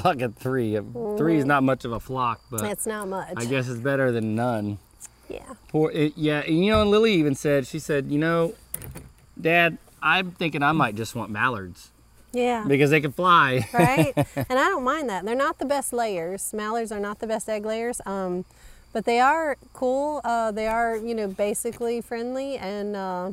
flock 0.00 0.20
of 0.20 0.34
three. 0.36 0.78
Three 1.16 1.36
is 1.36 1.44
not 1.44 1.62
much 1.62 1.84
of 1.84 1.92
a 1.92 2.00
flock, 2.00 2.40
but 2.50 2.62
It's 2.64 2.86
not 2.86 3.08
much. 3.08 3.32
I 3.36 3.44
guess 3.44 3.68
it's 3.68 3.80
better 3.80 4.10
than 4.12 4.34
none. 4.34 4.78
Yeah. 5.28 5.54
Poor, 5.68 5.90
it, 5.90 6.12
yeah, 6.16 6.40
and 6.40 6.64
you 6.64 6.70
know, 6.72 6.82
and 6.82 6.90
Lily 6.90 7.14
even 7.14 7.34
said, 7.34 7.66
she 7.66 7.78
said, 7.78 8.10
you 8.10 8.18
know, 8.18 8.54
Dad, 9.40 9.78
I'm 10.02 10.32
thinking 10.32 10.62
I 10.62 10.72
might 10.72 10.94
just 10.94 11.14
want 11.14 11.30
mallards 11.30 11.90
Yeah. 12.32 12.64
because 12.66 12.90
they 12.90 13.00
can 13.00 13.12
fly. 13.12 13.66
right? 13.72 14.12
and 14.16 14.58
I 14.58 14.68
don't 14.68 14.84
mind 14.84 15.08
that. 15.08 15.24
They're 15.24 15.34
not 15.34 15.58
the 15.58 15.64
best 15.64 15.92
layers. 15.92 16.52
Mallards 16.52 16.92
are 16.92 17.00
not 17.00 17.20
the 17.20 17.26
best 17.26 17.48
egg 17.48 17.64
layers, 17.64 18.00
um, 18.04 18.44
but 18.92 19.04
they 19.06 19.20
are 19.20 19.56
cool. 19.72 20.20
Uh, 20.24 20.50
they 20.52 20.66
are, 20.66 20.96
you 20.96 21.14
know, 21.14 21.28
basically 21.28 22.00
friendly 22.02 22.58
and 22.58 22.94
uh, 22.96 23.30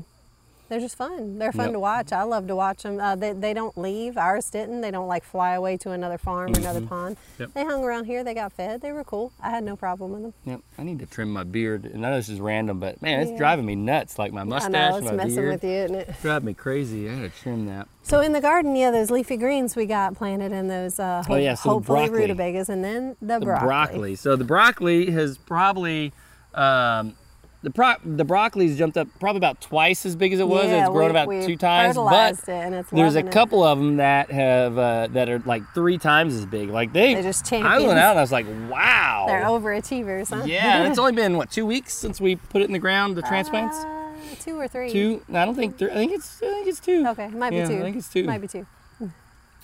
they're 0.70 0.80
just 0.80 0.96
fun. 0.96 1.38
They're 1.40 1.52
fun 1.52 1.66
Yep. 1.68 1.74
to 1.74 1.80
watch. 1.80 2.14
I 2.14 2.24
love 2.24 2.48
to 2.48 2.56
watch 2.56 2.84
them. 2.84 3.00
Uh, 3.00 3.16
they, 3.16 3.34
they 3.34 3.54
don't 3.54 3.78
leave. 3.78 4.18
Ours 4.18 4.50
didn't. 4.50 4.82
They 4.82 4.92
don't 4.92 5.08
like 5.08 5.24
fly 5.24 5.54
away 5.56 5.76
to 5.78 5.92
another 5.92 6.18
farm 6.18 6.54
or 6.54 6.60
another 6.60 6.82
pond. 6.82 7.18
Mm-hmm. 7.18 7.42
Yep. 7.44 7.54
They 7.56 7.66
hung 7.66 7.84
around 7.84 8.06
here. 8.06 8.24
They 8.24 8.34
got 8.34 8.54
fed. 8.54 8.82
They 8.82 8.92
were 8.92 9.04
cool. 9.04 9.32
I 9.42 9.50
had 9.50 9.64
no 9.64 9.76
problem 9.76 10.12
with 10.12 10.22
them. 10.22 10.34
Yep, 10.46 10.60
I 10.78 10.84
need 10.84 11.00
to 11.00 11.06
trim 11.06 11.34
my 11.34 11.44
beard. 11.44 11.86
And 11.86 12.06
I 12.06 12.12
know 12.12 12.16
this 12.18 12.30
is 12.30 12.40
random, 12.40 12.80
but 12.80 13.02
man, 13.02 13.20
it's 13.22 13.32
Yeah. 13.32 13.38
driving 13.38 13.66
me 13.66 13.76
nuts. 13.76 14.18
Like 14.20 14.32
my 14.32 14.44
mustache, 14.44 14.74
I 14.74 14.90
know 14.92 14.98
it's 14.98 15.06
my 15.06 15.12
messing 15.14 15.36
beard, 15.36 15.50
with 15.54 15.64
you, 15.64 15.70
isn't 15.72 15.96
it? 15.96 16.16
drive 16.22 16.44
me 16.44 16.54
crazy. 16.54 17.10
I 17.10 17.16
gotta 17.16 17.30
trim 17.30 17.66
that. 17.66 17.88
So 18.04 18.22
in 18.22 18.32
the 18.34 18.42
garden, 18.42 18.76
yeah, 18.76 18.92
those 18.92 19.12
leafy 19.12 19.38
greens 19.38 19.76
we 19.76 19.86
got 19.86 20.16
planted 20.16 20.52
and 20.52 20.70
those 20.70 21.00
uh, 21.00 21.24
Oh, 21.30 21.36
yeah, 21.36 21.54
so 21.56 21.70
hopefully 21.72 22.10
rutabagas, 22.10 22.70
and 22.70 22.84
then 22.84 23.16
the, 23.22 23.40
The 23.40 23.46
broccoli. 23.46 23.68
broccoli. 23.68 24.16
So 24.16 24.36
the 24.36 24.44
broccoli 24.46 25.12
has 25.12 25.38
probably, 25.38 26.14
um, 26.54 27.16
the 27.62 27.70
pro- 27.72 27.96
the 28.06 28.24
broccoli's 28.24 28.78
jumped 28.78 28.98
up 28.98 29.08
probably 29.20 29.38
about 29.38 29.60
twice 29.60 30.06
as 30.06 30.16
big 30.16 30.32
as 30.32 30.40
it 30.40 30.48
was. 30.48 30.66
Yeah, 30.66 30.82
it's 30.86 30.90
grown 30.90 31.14
we- 31.14 31.20
about 31.20 31.46
two 31.46 31.58
times, 31.58 31.96
but 31.98 32.34
it 32.34 32.50
and 32.50 32.74
it's 32.76 32.90
there's 32.90 33.16
a 33.16 33.20
it. 33.20 33.32
couple 33.32 33.64
of 33.64 33.78
them 33.78 33.98
that 33.98 34.32
have 34.32 34.78
uh, 34.78 35.08
that 35.12 35.28
are 35.30 35.40
like 35.46 35.64
three 35.74 35.98
times 35.98 36.36
as 36.36 36.46
big. 36.46 36.70
Like 36.70 36.94
they, 36.94 37.16
They're 37.16 37.24
just 37.24 37.52
I 37.52 37.58
went 37.58 37.66
champions. 37.68 37.94
out 38.00 38.10
and 38.12 38.20
I 38.20 38.22
was 38.22 38.32
like, 38.32 38.46
wow. 38.70 39.26
They're 39.28 39.42
overachievers, 39.44 40.30
huh? 40.30 40.46
Yeah, 40.46 40.88
it's 40.90 40.98
only 41.00 41.12
been 41.12 41.36
what 41.38 41.52
two 41.52 41.66
weeks 41.66 41.94
since 41.94 42.22
we 42.22 42.36
put 42.38 42.62
it 42.62 42.66
in 42.66 42.74
the 42.74 42.80
ground. 42.80 43.18
The 43.18 43.24
transplants. 43.24 43.76
Uh, 43.78 44.06
two 44.40 44.58
or 44.58 44.68
three. 44.68 44.92
Two? 44.92 45.22
I 45.34 45.44
don't 45.46 45.56
think. 45.56 45.78
Three, 45.78 45.92
I 45.92 45.96
think 45.96 46.14
it's. 46.14 46.42
I 46.42 46.50
think 46.50 46.68
it's 46.68 46.80
two. 46.80 47.06
Okay, 47.08 47.26
it 47.26 47.34
might 47.34 47.50
be 47.50 47.58
two. 47.66 47.78
I 47.80 47.82
think 47.82 47.98
it's 47.98 48.10
two. 48.12 48.24
Might 48.24 48.42
be 48.42 48.48
two. 48.48 48.66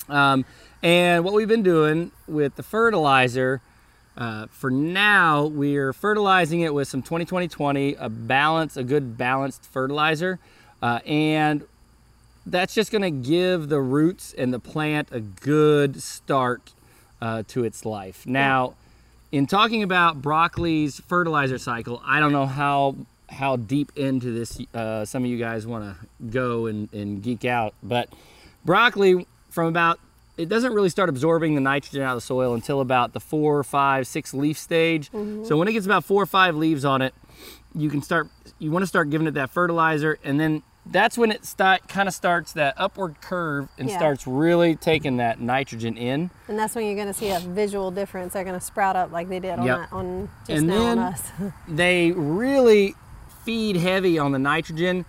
Um, 0.10 0.46
and 0.84 1.24
what 1.24 1.34
we've 1.34 1.48
been 1.48 1.64
doing 1.64 2.12
with 2.28 2.56
the 2.56 2.64
fertilizer, 2.64 3.62
uh, 4.18 4.48
for 4.48 4.72
now, 4.72 5.46
we're 5.46 5.92
fertilizing 5.92 6.62
it 6.62 6.74
with 6.74 6.88
some 6.88 7.04
20-20-20, 7.04 7.98
a 8.00 8.10
balance, 8.10 8.78
a 8.78 8.84
good 8.84 9.18
balanced 9.18 9.66
fertilizer, 9.66 10.40
uh, 10.82 11.00
and 11.06 11.64
that's 12.46 12.74
just 12.74 12.92
going 12.92 13.02
to 13.02 13.12
give 13.12 13.70
the 13.70 13.82
roots 13.82 14.34
and 14.38 14.54
the 14.54 14.60
plant 14.60 15.10
a 15.12 15.20
good 15.20 16.02
start 16.02 16.74
uh, 17.22 17.44
to 17.48 17.64
its 17.64 17.86
life. 17.86 18.26
Now, 18.26 18.76
in 19.32 19.48
talking 19.48 19.84
about 19.84 20.22
broccoli's 20.22 21.00
fertilizer 21.02 21.58
cycle, 21.58 22.02
I 22.06 22.20
don't 22.20 22.32
know 22.32 22.46
how 22.46 22.96
how 23.28 23.56
deep 23.56 23.92
into 23.96 24.32
this 24.32 24.62
uh, 24.74 25.04
some 25.04 25.24
of 25.24 25.30
you 25.30 25.38
guys 25.38 25.66
want 25.66 25.84
to 25.84 26.28
go 26.28 26.68
and, 26.68 26.94
and 26.94 27.24
geek 27.24 27.44
out, 27.44 27.74
but 27.82 28.08
broccoli 28.64 29.26
from 29.50 29.66
about 29.66 30.00
it 30.38 30.50
doesn't 30.50 30.74
really 30.74 30.90
start 30.90 31.10
absorbing 31.10 31.56
the 31.56 31.62
nitrogen 31.62 32.02
out 32.02 32.12
of 32.12 32.18
the 32.18 32.26
soil 32.26 32.54
until 32.54 32.82
about 32.82 33.14
the 33.14 33.20
four, 33.20 33.64
five, 33.64 34.06
six 34.08 34.34
leaf 34.34 34.58
stage. 34.58 35.12
Mm-hmm. 35.12 35.46
So 35.46 35.58
when 35.58 35.68
it 35.68 35.74
gets 35.74 35.86
about 35.86 36.04
four 36.04 36.22
or 36.24 36.26
five 36.28 36.56
leaves 36.56 36.84
on 36.86 37.02
it, 37.02 37.14
you 37.74 37.90
can 37.90 38.02
start. 38.02 38.28
You 38.60 38.72
want 38.72 38.84
to 38.84 38.88
start 38.88 39.10
giving 39.10 39.28
it 39.28 39.34
that 39.36 39.50
fertilizer, 39.50 40.18
and 40.24 40.40
then 40.40 40.64
that's 40.86 41.18
when 41.18 41.32
it 41.32 41.44
start, 41.46 41.88
kind 41.88 42.08
of 42.08 42.14
starts 42.14 42.54
that 42.54 42.76
upward 42.78 43.20
curve 43.20 43.68
and 43.78 43.90
Yeah. 43.90 43.98
starts 43.98 44.28
really 44.28 44.76
taking 44.76 45.18
that 45.18 45.42
nitrogen 45.42 45.98
in. 45.98 46.30
And 46.48 46.60
that's 46.60 46.76
when 46.76 46.86
you're 46.86 46.96
going 46.96 47.08
to 47.08 47.14
see 47.14 47.32
a 47.32 47.40
visual 47.40 47.90
difference. 47.92 48.34
They're 48.34 48.44
going 48.44 48.58
to 48.60 48.64
sprout 48.66 48.96
up 48.96 49.12
like 49.12 49.28
they 49.28 49.40
did 49.40 49.58
on, 49.60 49.66
Yep. 49.66 49.78
that, 49.78 49.92
on 49.94 50.30
just 50.48 50.52
And 50.60 50.68
now 50.68 50.84
on 50.86 50.98
then- 50.98 51.00
us. 51.00 51.32
they 51.68 52.12
really 52.12 52.94
feed 53.44 53.78
heavy 53.78 54.20
on 54.20 54.32
the 54.32 54.40
nitrogen 54.40 55.06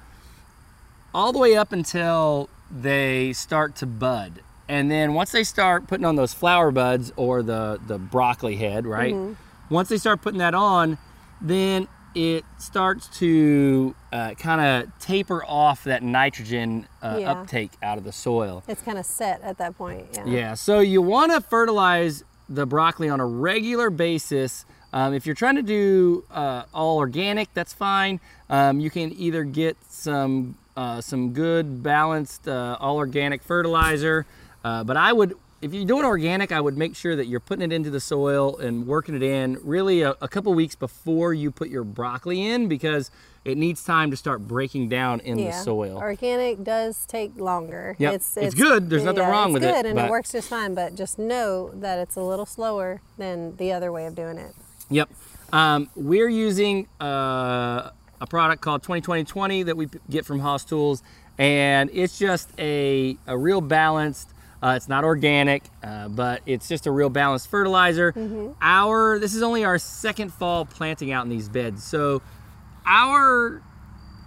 all 1.14 1.30
the 1.32 1.38
way 1.38 1.54
up 1.56 1.72
until 1.72 2.48
they 2.70 3.32
start 3.34 3.76
to 3.76 3.86
bud. 3.86 4.40
And 4.68 4.90
then 4.90 5.14
once 5.14 5.32
they 5.32 5.44
start 5.44 5.86
putting 5.86 6.04
on 6.04 6.16
those 6.16 6.34
flower 6.34 6.70
buds 6.70 7.12
or 7.16 7.42
the, 7.42 7.80
the 7.86 7.98
broccoli 7.98 8.56
head, 8.56 8.86
right? 8.86 9.14
Mm-hmm. 9.14 9.74
Once 9.74 9.88
they 9.88 9.96
start 9.98 10.22
putting 10.22 10.38
that 10.38 10.54
on, 10.54 10.98
then 11.40 11.88
it 12.14 12.44
starts 12.58 13.08
to 13.18 13.94
uh, 14.12 14.34
kind 14.34 14.60
of 14.60 14.98
taper 14.98 15.44
off 15.44 15.84
that 15.84 16.02
nitrogen 16.02 16.86
uh, 17.02 17.18
Yeah. 17.20 17.32
uptake 17.32 17.72
out 17.82 17.98
of 17.98 18.04
the 18.04 18.12
soil. 18.12 18.62
it's 18.66 18.80
kind 18.82 18.96
of 18.98 19.04
set 19.04 19.40
at 19.42 19.58
that 19.58 19.76
point. 19.76 20.06
Yeah. 20.14 20.24
Yeah, 20.26 20.54
so 20.54 20.80
you 20.80 21.02
want 21.02 21.32
to 21.32 21.40
fertilize 21.40 22.24
the 22.48 22.64
broccoli 22.64 23.08
on 23.08 23.20
a 23.20 23.26
regular 23.26 23.90
basis. 23.90 24.64
Um, 24.92 25.12
if 25.12 25.26
you're 25.26 25.34
trying 25.34 25.56
to 25.56 25.62
do 25.62 26.24
uh, 26.30 26.62
all 26.72 26.96
organic, 26.96 27.52
that's 27.52 27.74
fine. 27.74 28.18
Um, 28.48 28.80
you 28.80 28.88
can 28.88 29.12
either 29.12 29.44
get 29.44 29.76
some 29.88 30.56
uh, 30.76 31.00
some 31.00 31.32
good 31.32 31.82
balanced 31.82 32.46
uh, 32.48 32.76
all 32.80 32.96
organic 32.96 33.42
fertilizer, 33.42 34.26
uh, 34.66 34.82
but 34.82 34.96
I 34.96 35.12
would, 35.12 35.34
if 35.62 35.72
you're 35.72 35.84
doing 35.84 36.04
organic, 36.04 36.50
I 36.50 36.60
would 36.60 36.76
make 36.76 36.96
sure 36.96 37.14
that 37.14 37.26
you're 37.26 37.38
putting 37.40 37.62
it 37.70 37.72
into 37.74 37.88
the 37.88 38.00
soil 38.00 38.56
and 38.58 38.84
working 38.84 39.14
it 39.14 39.22
in 39.22 39.58
really 39.62 40.02
a, 40.02 40.16
a 40.20 40.26
couple 40.26 40.52
weeks 40.54 40.74
before 40.74 41.32
you 41.32 41.52
put 41.52 41.68
your 41.68 41.84
broccoli 41.84 42.44
in 42.44 42.66
because 42.66 43.12
it 43.44 43.56
needs 43.56 43.84
time 43.84 44.10
to 44.10 44.16
start 44.16 44.40
breaking 44.48 44.88
down 44.88 45.20
in 45.20 45.38
Yeah. 45.38 45.52
the 45.52 45.62
soil. 45.62 45.98
Organic 45.98 46.64
does 46.64 47.06
take 47.06 47.36
longer. 47.38 47.94
Yep. 48.00 48.14
It's 48.38 48.54
good. 48.54 48.90
There's 48.90 49.04
nothing 49.04 49.22
yeah, 49.22 49.30
wrong 49.30 49.52
with 49.52 49.62
it, 49.62 49.68
It's 49.68 49.76
good 49.76 49.86
and 49.86 49.94
but- 49.94 50.06
it 50.06 50.10
works 50.10 50.32
just 50.32 50.48
fine. 50.48 50.74
But 50.74 50.96
just 50.96 51.16
know 51.16 51.70
that 51.74 52.00
it's 52.00 52.16
a 52.16 52.22
little 52.22 52.46
slower 52.46 53.00
than 53.16 53.54
the 53.56 53.70
other 53.72 53.92
way 53.92 54.06
of 54.06 54.16
doing 54.16 54.38
it. 54.38 54.52
Yep. 54.90 55.08
Um, 55.52 55.88
we're 55.94 56.28
using 56.28 56.88
uh, 57.00 57.90
a 58.20 58.26
product 58.28 58.62
called 58.62 58.82
2020 58.82 59.62
that 59.62 59.76
we 59.76 59.88
get 60.10 60.26
from 60.26 60.40
Hoss 60.40 60.64
Tools, 60.64 61.04
and 61.38 61.88
it's 61.92 62.18
just 62.18 62.50
a, 62.58 63.16
a 63.28 63.38
real 63.38 63.60
balanced. 63.60 64.30
Uh, 64.62 64.74
it's 64.76 64.88
not 64.88 65.04
organic, 65.04 65.64
uh, 65.82 66.08
but 66.08 66.40
it's 66.46 66.66
just 66.68 66.86
a 66.86 66.90
real 66.90 67.10
balanced 67.10 67.48
fertilizer. 67.48 68.14
Our 68.62 69.18
this 69.18 69.34
is 69.34 69.42
only 69.42 69.64
our 69.64 69.78
second 69.78 70.32
fall 70.32 70.64
planting 70.64 71.12
out 71.12 71.24
in 71.24 71.30
these 71.30 71.48
beds, 71.48 71.84
so 71.84 72.22
our 72.86 73.62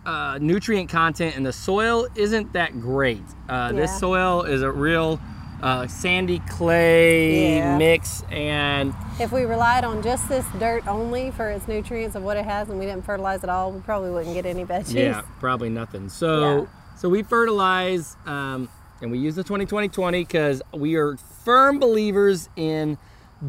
uh, 0.05 0.37
nutrient 0.41 0.89
content 0.89 1.35
in 1.35 1.43
the 1.43 1.53
soil 1.53 2.07
isn't 2.15 2.53
that 2.53 2.79
great. 2.79 3.21
Uh, 3.47 3.71
This 3.73 3.97
soil 3.99 4.43
is 4.43 4.61
a 4.61 4.71
real 4.71 5.19
uh, 5.61 5.87
sandy 5.87 6.39
clay 6.47 7.57
Yeah. 7.57 7.77
mix, 7.77 8.23
and 8.31 8.93
If 9.19 9.31
we 9.31 9.43
relied 9.43 9.83
on 9.83 10.01
just 10.01 10.29
this 10.29 10.45
dirt 10.57 10.87
only 10.87 11.31
for 11.31 11.49
its 11.49 11.67
nutrients 11.67 12.15
of 12.15 12.23
what 12.23 12.37
it 12.37 12.45
has 12.45 12.69
and 12.69 12.79
we 12.79 12.85
didn't 12.85 13.03
fertilize 13.05 13.43
at 13.43 13.49
all, 13.49 13.71
we 13.71 13.81
probably 13.81 14.09
wouldn't 14.11 14.33
get 14.33 14.45
any 14.45 14.63
veggies. 14.63 14.93
Yeah, 14.93 15.21
probably 15.39 15.69
nothing. 15.69 16.07
So 16.09 16.61
Yeah. 16.61 16.65
so 16.97 17.09
we 17.09 17.23
fertilize 17.23 18.15
um, 18.25 18.69
and 19.01 19.11
we 19.11 19.19
use 19.19 19.35
the 19.35 19.43
20-20-20 19.43 20.11
because 20.11 20.61
we 20.73 20.95
are 20.95 21.17
firm 21.17 21.79
believers 21.79 22.49
in 22.55 22.97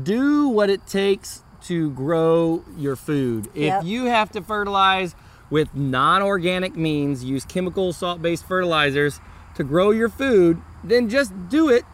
do 0.03 0.49
what 0.49 0.71
it 0.71 0.87
takes 0.87 1.43
to 1.63 1.91
grow 1.91 2.65
your 2.77 2.97
food. 2.97 3.49
Yep. 3.55 3.83
If 3.83 3.89
you 3.89 4.05
have 4.07 4.31
to 4.33 4.43
fertilize 4.43 5.15
with 5.51 5.75
non-organic 5.75 6.77
means, 6.77 7.25
use 7.25 7.45
chemical 7.45 7.93
salt-based 7.93 8.47
fertilizers 8.47 9.21
to 9.57 9.65
grow 9.65 9.91
your 9.91 10.09
food, 10.09 10.61
then 10.85 11.09
just 11.09 11.33
do 11.49 11.69
it. 11.69 11.85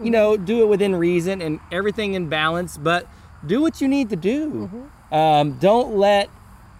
You 0.00 0.10
know, 0.10 0.36
do 0.36 0.62
it 0.62 0.66
within 0.68 0.94
reason 0.94 1.40
and 1.40 1.58
everything 1.72 2.14
in 2.14 2.28
balance, 2.28 2.76
but 2.76 3.08
do 3.46 3.60
what 3.60 3.80
you 3.80 3.88
need 3.88 4.10
to 4.10 4.16
do. 4.16 4.90
Um, 5.10 5.58
don't 5.58 5.96
let 5.96 6.28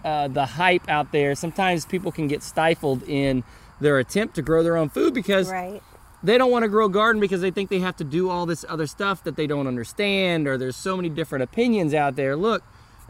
uh, 0.05 0.27
the 0.27 0.45
hype 0.45 0.87
out 0.87 1.11
there. 1.11 1.33
Sometimes 1.35 1.85
people 1.85 2.11
can 2.11 2.27
get 2.27 2.43
stifled 2.43 3.03
in 3.03 3.43
their 3.81 3.97
attempt 3.99 4.35
to 4.35 4.41
grow 4.41 4.63
their 4.63 4.77
own 4.77 4.89
food 4.89 5.13
because 5.13 5.51
Right. 5.51 5.81
They 6.23 6.37
don't 6.37 6.51
want 6.51 6.63
to 6.63 6.69
grow 6.69 6.85
a 6.85 6.89
garden 6.89 7.19
because 7.19 7.41
they 7.41 7.51
think 7.51 7.69
they 7.69 7.79
have 7.79 7.95
to 7.97 8.03
do 8.03 8.29
all 8.29 8.45
this 8.45 8.65
other 8.67 8.87
stuff 8.87 9.23
that 9.23 9.35
they 9.35 9.47
don't 9.47 9.67
understand 9.67 10.47
or 10.47 10.57
there's 10.57 10.75
so 10.75 10.95
many 10.95 11.09
different 11.09 11.43
opinions 11.43 11.93
out 11.93 12.15
there. 12.15 12.35
Look, 12.35 12.63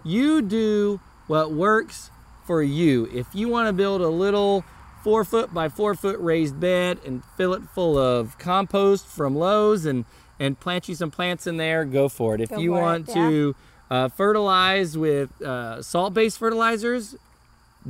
you 0.03 0.41
do 0.41 0.99
what 1.27 1.51
works 1.51 2.11
for 2.45 2.61
you. 2.61 3.09
If 3.13 3.27
you 3.33 3.47
want 3.49 3.67
to 3.67 3.73
build 3.73 4.01
a 4.01 4.09
little 4.09 4.63
four 5.03 5.23
foot 5.23 5.53
by 5.53 5.69
four 5.69 5.95
foot 5.95 6.19
raised 6.19 6.59
bed 6.59 6.99
and 7.05 7.23
fill 7.37 7.53
it 7.53 7.63
full 7.73 7.97
of 7.97 8.37
compost 8.37 9.05
from 9.07 9.35
Lowe's 9.35 9.85
and 9.85 10.05
and 10.39 10.59
plant 10.59 10.87
you 10.87 10.95
some 10.95 11.09
plants 11.09 11.47
in 11.47 11.57
there, 11.57 11.83
go 11.83 12.09
for 12.09 12.35
it. 12.35 12.41
If 12.41 12.49
Go 12.49 12.59
you 12.59 12.71
for 12.71 12.77
it, 12.77 12.81
want 12.81 13.07
yeah. 13.07 13.13
to 13.15 13.55
uh, 13.89 14.07
fertilize 14.09 14.97
with 14.97 15.41
uh, 15.41 15.81
salt-based 15.81 16.37
fertilizers, 16.37 17.15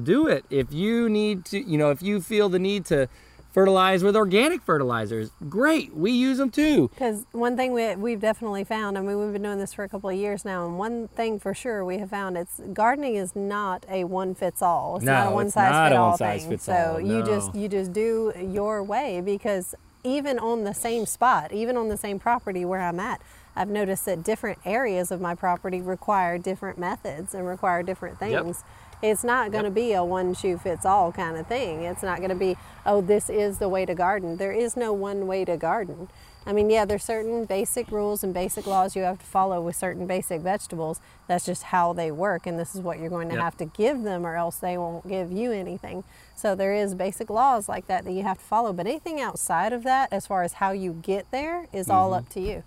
do 0.02 0.28
it. 0.28 0.46
If 0.50 0.72
you 0.72 1.10
need 1.10 1.44
to, 1.46 1.60
you 1.60 1.78
know, 1.78 1.92
if 1.92 2.02
you 2.02 2.22
feel 2.22 2.48
the 2.50 2.60
need 2.60 2.86
to 2.86 3.10
fertilize 3.52 4.04
with 4.04 4.16
organic 4.16 4.62
fertilizers, 4.62 5.32
great. 5.50 5.96
We 5.96 6.12
use 6.12 6.38
them 6.38 6.50
too. 6.50 6.90
Because 6.90 7.26
one 7.32 7.56
thing 7.58 7.74
we, 7.74 7.96
we've 7.96 8.20
definitely 8.20 8.64
found, 8.64 8.98
I 8.98 9.02
mean, 9.02 9.20
we've 9.20 9.34
been 9.34 9.44
doing 9.44 9.60
this 9.60 9.74
for 9.74 9.84
a 9.84 9.90
couple 9.90 10.10
of 10.10 10.16
years 10.16 10.46
now, 10.46 10.66
and 10.66 10.78
one 10.78 11.08
thing 11.10 11.40
for 11.40 11.54
sure 11.54 11.84
we 11.84 11.98
have 11.98 12.10
found 12.10 12.38
it's 12.38 12.62
gardening 12.74 13.16
is 13.16 13.36
not 13.36 13.86
a 13.90 14.04
one 14.04 14.36
fits 14.36 14.62
all. 14.62 14.98
It's 14.98 15.06
not 15.06 15.32
a 15.32 15.32
one 15.32 15.50
size 15.50 15.72
not 15.72 15.90
fit 15.90 15.98
all 15.98 16.18
thing. 16.18 16.50
fits 16.50 16.64
so 16.66 16.94
all, 16.94 17.02
you 17.02 17.24
just 17.24 17.56
you 17.56 17.68
just 17.68 17.94
do 17.94 18.34
your 18.40 18.84
way 18.84 19.22
because 19.22 19.76
even 20.04 20.40
on 20.40 20.64
the 20.64 20.74
same 20.74 21.06
spot, 21.06 21.52
even 21.52 21.76
on 21.78 21.90
the 21.90 21.98
same 21.98 22.20
property 22.20 22.64
where 22.64 22.82
I'm 22.82 23.00
at, 23.00 23.22
I've 23.56 23.70
noticed 23.70 24.06
that 24.06 24.24
different 24.24 24.60
areas 24.66 25.12
of 25.12 25.20
my 25.20 25.36
property 25.36 25.82
require 25.82 26.38
different 26.38 26.78
methods 26.78 27.34
and 27.34 27.46
require 27.46 27.82
different 27.84 28.20
Yep. 28.32 28.56
It's 29.02 29.24
not 29.24 29.52
going 29.52 29.64
to 29.66 29.72
be 29.72 29.94
a 29.94 30.04
one 30.04 30.34
shoe 30.34 30.58
fits 30.58 30.86
all 30.86 31.12
kind 31.12 31.38
of 31.38 31.46
thing. 31.48 31.84
It's 31.84 32.02
not 32.04 32.18
going 32.18 32.30
to 32.30 32.36
be, 32.36 32.58
oh, 32.86 33.02
this 33.02 33.30
is 33.30 33.60
the 33.60 33.70
way 33.70 33.86
to 33.86 33.94
garden. 33.94 34.38
There 34.38 34.52
is 34.52 34.76
no 34.76 34.92
one 34.92 35.28
way 35.28 35.46
to 35.46 35.56
garden. 35.58 36.10
I 36.48 36.54
mean, 36.54 36.70
yeah, 36.70 36.86
there's 36.86 37.04
certain 37.04 37.44
basic 37.46 37.92
rules 37.92 38.24
and 38.24 38.34
basic 38.34 38.66
laws 38.66 38.96
you 38.96 39.02
have 39.04 39.20
to 39.20 39.26
follow 39.26 39.62
with 39.62 39.76
certain 39.76 40.08
basic 40.08 40.42
vegetables. 40.42 41.02
That's 41.28 41.46
just 41.46 41.62
how 41.64 41.92
they 41.92 42.10
work, 42.10 42.48
and 42.48 42.58
this 42.58 42.74
is 42.74 42.80
what 42.82 43.00
you're 43.00 43.10
going 43.10 43.28
to 43.30 43.36
Yep. 43.36 43.44
have 43.44 43.58
to 43.58 43.66
give 43.66 44.04
them, 44.04 44.26
or 44.26 44.36
else 44.38 44.56
they 44.56 44.78
won't 44.78 45.06
give 45.08 45.30
you 45.32 45.52
anything. 45.52 46.06
So 46.36 46.56
there 46.56 46.74
is 46.74 46.96
basic 46.96 47.30
laws 47.30 47.68
like 47.68 47.88
that 47.88 48.06
that 48.06 48.14
you 48.14 48.24
have 48.24 48.38
to 48.38 48.46
follow. 48.46 48.72
But 48.72 48.88
anything 48.88 49.20
outside 49.20 49.74
of 49.74 49.84
that, 49.84 50.08
as 50.14 50.26
far 50.26 50.44
as 50.44 50.54
how 50.54 50.72
you 50.72 50.94
get 50.94 51.30
there, 51.32 51.68
is 51.74 51.90
all 51.90 52.12
Mm-hmm. 52.12 52.18
up 52.20 52.30
to 52.30 52.40
you. 52.40 52.64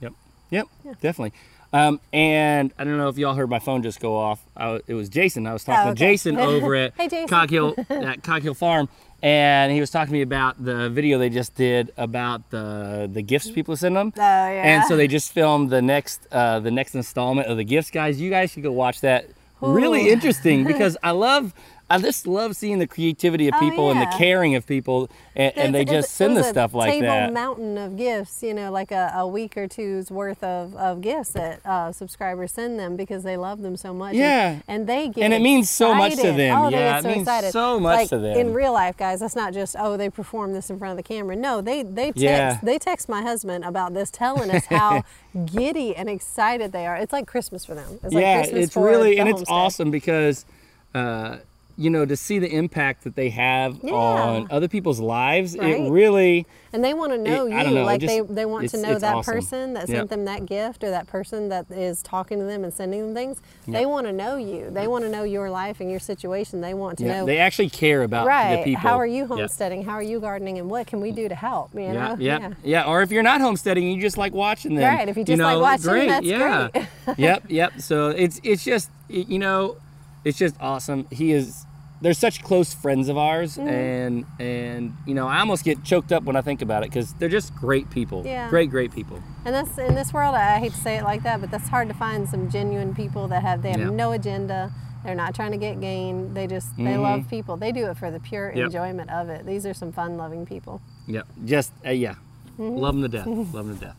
Yep. 0.00 0.12
Yep. 0.50 0.66
Definitely. 1.02 1.32
Um, 1.74 1.98
and 2.12 2.72
I 2.78 2.84
don't 2.84 2.98
know 2.98 3.08
if 3.08 3.18
y'all 3.18 3.34
heard 3.34 3.50
my 3.50 3.58
phone 3.58 3.82
just 3.82 3.98
go 3.98 4.16
off. 4.16 4.40
I, 4.56 4.80
it 4.86 4.94
was 4.94 5.08
Jason. 5.08 5.44
I 5.48 5.52
was 5.52 5.64
talking 5.64 5.88
Oh, 5.90 5.92
to. 5.92 5.98
Jason 5.98 6.36
over 6.38 6.76
at 6.76 6.94
Hey, 6.96 7.08
Jason. 7.08 7.26
Cog 7.26 7.50
Hill 7.50 7.74
at 7.90 8.22
Cog 8.22 8.42
Hill 8.42 8.54
Farm, 8.54 8.88
and 9.24 9.72
he 9.72 9.80
was 9.80 9.90
talking 9.90 10.12
to 10.12 10.12
me 10.12 10.22
about 10.22 10.64
the 10.64 10.88
video 10.88 11.18
they 11.18 11.30
just 11.30 11.56
did 11.56 11.92
about 11.96 12.48
the 12.50 13.10
the 13.12 13.22
gifts 13.22 13.50
people 13.50 13.76
send 13.76 13.96
them. 13.96 14.12
Oh, 14.16 14.20
yeah. 14.20 14.62
And 14.62 14.84
so 14.84 14.96
they 14.96 15.08
just 15.08 15.32
filmed 15.32 15.70
the 15.70 15.82
next 15.82 16.28
uh, 16.30 16.60
the 16.60 16.70
next 16.70 16.94
installment 16.94 17.48
of 17.48 17.56
the 17.56 17.64
gifts, 17.64 17.90
guys. 17.90 18.20
You 18.20 18.30
guys 18.30 18.52
should 18.52 18.62
go 18.62 18.70
watch 18.70 19.00
that. 19.00 19.28
Really 19.60 20.10
interesting 20.10 20.62
because 20.64 20.96
I 21.02 21.10
love. 21.10 21.52
I 21.90 21.98
just 21.98 22.26
love 22.26 22.56
seeing 22.56 22.78
the 22.78 22.86
creativity 22.86 23.46
of 23.48 23.54
Oh, 23.56 23.60
people 23.60 23.90
and 23.90 24.00
the 24.00 24.06
caring 24.16 24.54
of 24.54 24.66
people, 24.66 25.10
and, 25.36 25.52
and 25.56 25.74
they 25.74 25.84
just 25.84 26.12
send 26.14 26.34
the 26.36 26.42
stuff 26.42 26.72
like 26.72 26.88
that. 26.88 26.94
table 27.00 27.06
that. 27.08 27.32
mountain 27.32 27.76
of 27.76 27.96
gifts, 27.96 28.42
you 28.42 28.54
know, 28.54 28.72
like 28.72 28.90
a, 28.90 29.12
a 29.16 29.26
week 29.28 29.56
or 29.58 29.68
two's 29.68 30.10
worth 30.10 30.42
of, 30.42 30.74
of 30.76 31.02
gifts 31.02 31.32
that 31.32 31.60
uh, 31.66 31.92
subscribers 31.92 32.52
send 32.52 32.78
them 32.78 32.96
because 32.96 33.22
they 33.22 33.36
love 33.36 33.60
them 33.60 33.76
so 33.76 33.92
much. 33.92 34.10
And- 34.12 34.18
Yeah. 34.18 34.60
And, 34.66 34.86
they 34.86 35.08
get 35.08 35.24
And 35.24 35.34
it 35.34 35.42
means 35.42 35.68
so 35.70 35.94
much 35.94 36.16
to 36.16 36.32
them. 36.32 36.58
Oh, 36.58 36.70
they 36.70 36.76
Yeah, 36.78 36.92
get 36.92 36.98
it 36.98 37.02
so 37.02 37.08
means 37.08 37.20
excited. 37.22 37.52
so 37.52 37.78
much 37.80 37.96
like, 37.98 38.08
to 38.08 38.18
them. 38.18 38.38
In 38.38 38.54
real 38.54 38.72
life, 38.72 38.96
guys, 38.96 39.20
that's 39.20 39.36
not 39.36 39.52
just, 39.52 39.76
oh, 39.78 39.96
they 39.98 40.08
perform 40.08 40.54
this 40.54 40.70
in 40.70 40.78
front 40.78 40.92
of 40.92 40.96
the 40.96 41.02
camera. 41.06 41.36
No, 41.36 41.60
they, 41.60 41.82
they 41.82 42.06
text 42.06 42.22
Yeah. 42.22 42.58
they 42.62 42.78
text 42.78 43.08
my 43.10 43.20
husband 43.22 43.62
about 43.64 43.92
this, 43.92 44.10
telling 44.10 44.50
us 44.50 44.64
how 44.66 45.02
giddy 45.46 45.94
and 45.94 46.08
excited 46.08 46.72
they 46.72 46.86
are. 46.86 46.96
It's 46.96 47.12
like 47.12 47.26
Christmas 47.26 47.64
for 47.66 47.74
them. 47.74 47.98
It's 48.02 48.14
like 48.14 48.22
yeah, 48.22 48.40
Christmas 48.42 48.64
it's 48.64 48.72
for 48.74 48.86
really 48.86 49.18
and 49.18 49.28
it's 49.28 49.40
homestead. 49.40 49.54
awesome 49.54 49.90
because 49.90 50.46
uh, 50.94 51.38
you 51.76 51.90
know 51.90 52.04
to 52.06 52.16
see 52.16 52.38
the 52.38 52.48
impact 52.54 53.04
that 53.04 53.16
they 53.16 53.30
have 53.30 53.78
Yeah. 53.82 53.92
on 53.92 54.46
other 54.50 54.68
people's 54.68 55.00
lives. 55.00 55.56
Right. 55.58 55.80
It 55.80 55.90
really 55.90 56.46
And 56.72 56.82
they 56.84 56.92
want 56.94 57.12
to 57.12 57.18
know 57.18 57.46
It- 57.46 57.50
you. 57.50 57.56
I 57.56 57.62
don't 57.62 57.74
know, 57.74 57.84
like 57.84 58.00
just- 58.00 58.12
they, 58.28 58.34
they 58.34 58.44
want 58.44 58.68
to 58.70 58.76
know 58.82 58.98
that 58.98 59.14
awesome. 59.14 59.34
person 59.34 59.72
that 59.74 59.86
sent 59.86 59.98
Yep. 59.98 60.08
them 60.08 60.24
that 60.24 60.44
gift 60.46 60.82
or 60.82 60.90
that 60.90 61.06
person 61.06 61.48
that 61.50 61.66
is 61.70 62.02
talking 62.02 62.38
to 62.38 62.44
them 62.44 62.64
and 62.64 62.72
sending 62.74 63.00
them 63.00 63.14
things. 63.14 63.40
They 63.68 63.86
want 63.86 64.06
to 64.06 64.12
know 64.12 64.36
you. 64.36 64.70
They 64.70 64.86
want 64.88 65.04
to 65.04 65.10
know 65.10 65.22
your 65.22 65.50
life 65.50 65.80
and 65.80 65.88
your 65.90 66.00
situation. 66.00 66.60
They 66.60 66.74
want 66.74 66.98
to 66.98 67.04
yeah, 67.04 67.20
know 67.20 67.26
they 67.26 67.38
actually 67.38 67.70
care 67.70 68.02
about 68.02 68.26
right. 68.26 68.56
the 68.56 68.62
people. 68.64 68.80
How 68.80 68.98
are 68.98 69.06
you 69.06 69.22
Yeah. 69.22 69.26
homesteading? 69.36 69.84
How 69.84 69.92
are 69.94 70.02
you 70.02 70.18
gardening? 70.20 70.58
And 70.58 70.68
what 70.68 70.86
can 70.88 71.00
we 71.00 71.12
do 71.12 71.28
to 71.28 71.34
help? 71.34 71.72
You 71.74 71.80
Yeah, 71.82 71.92
know? 71.92 72.16
yeah, 72.18 72.50
yeah, 72.64 72.84
Or 72.88 73.02
if 73.02 73.10
you're 73.12 73.22
not 73.22 73.40
homesteading, 73.40 73.88
you 73.88 74.00
just 74.00 74.18
like 74.18 74.32
watching 74.32 74.74
them. 74.74 74.84
Right, 74.96 75.08
if 75.08 75.16
you 75.16 75.24
just 75.24 75.38
know, 75.38 75.58
like 75.58 75.60
watching, 75.60 75.90
great, 75.90 76.08
that's 76.08 76.26
yeah. 76.26 76.68
great. 76.72 76.86
yep, 77.18 77.44
yep. 77.48 77.72
So 77.78 78.08
it's 78.08 78.40
it's 78.44 78.64
just 78.64 78.90
you 79.08 79.38
know, 79.38 79.76
it's 80.24 80.38
just 80.38 80.56
awesome. 80.60 81.06
He 81.10 81.32
is. 81.32 81.64
They're 82.00 82.12
such 82.12 82.42
close 82.42 82.74
friends 82.74 83.08
of 83.08 83.16
ours, 83.16 83.56
Mm-hmm. 83.56 83.68
and 83.68 84.24
and 84.38 84.96
you 85.06 85.14
know, 85.14 85.26
I 85.26 85.38
almost 85.40 85.64
get 85.64 85.84
choked 85.84 86.12
up 86.12 86.24
when 86.24 86.36
I 86.36 86.42
think 86.42 86.60
about 86.60 86.82
it 86.82 86.90
because 86.90 87.14
they're 87.14 87.28
just 87.30 87.54
great 87.54 87.88
people. 87.90 88.24
Yeah. 88.26 88.50
Great, 88.50 88.68
great 88.70 88.92
people. 88.92 89.20
And 89.46 89.54
that's 89.54 89.78
in 89.78 89.94
this 89.94 90.12
world. 90.12 90.34
I 90.34 90.58
hate 90.58 90.72
to 90.72 90.78
say 90.80 90.96
it 90.98 91.04
like 91.04 91.22
that, 91.22 91.40
but 91.40 91.50
that's 91.50 91.68
hard 91.68 91.88
to 91.88 91.94
find 91.94 92.28
some 92.28 92.50
genuine 92.50 92.94
people 92.94 93.28
that 93.28 93.42
have 93.42 93.62
they 93.62 93.70
have 93.70 93.80
Yeah. 93.80 93.90
no 93.90 94.12
agenda. 94.12 94.72
They're 95.02 95.14
not 95.14 95.34
trying 95.34 95.52
to 95.52 95.58
get 95.58 95.80
gain. 95.80 96.34
They 96.34 96.46
just 96.46 96.76
they 96.76 96.96
love 96.96 97.28
people. 97.28 97.56
They 97.56 97.72
do 97.72 97.86
it 97.86 97.96
for 97.96 98.10
the 98.10 98.20
pure 98.20 98.48
Mm-hmm. 98.48 98.58
Yep. 98.58 98.66
enjoyment 98.66 99.10
of 99.10 99.28
it. 99.30 99.46
These 99.46 99.64
are 99.64 99.74
some 99.74 99.92
fun-loving 99.92 100.44
people. 100.46 100.82
yeah 101.06 101.22
Just 101.44 101.72
uh, 101.86 101.90
yeah, 101.90 102.14
Mm-hmm. 102.58 102.76
love 102.76 102.94
them 102.94 103.02
to 103.02 103.08
death. 103.08 103.26
love 103.54 103.66
them 103.68 103.78
to 103.78 103.84
death. 103.86 103.96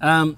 Um, 0.00 0.36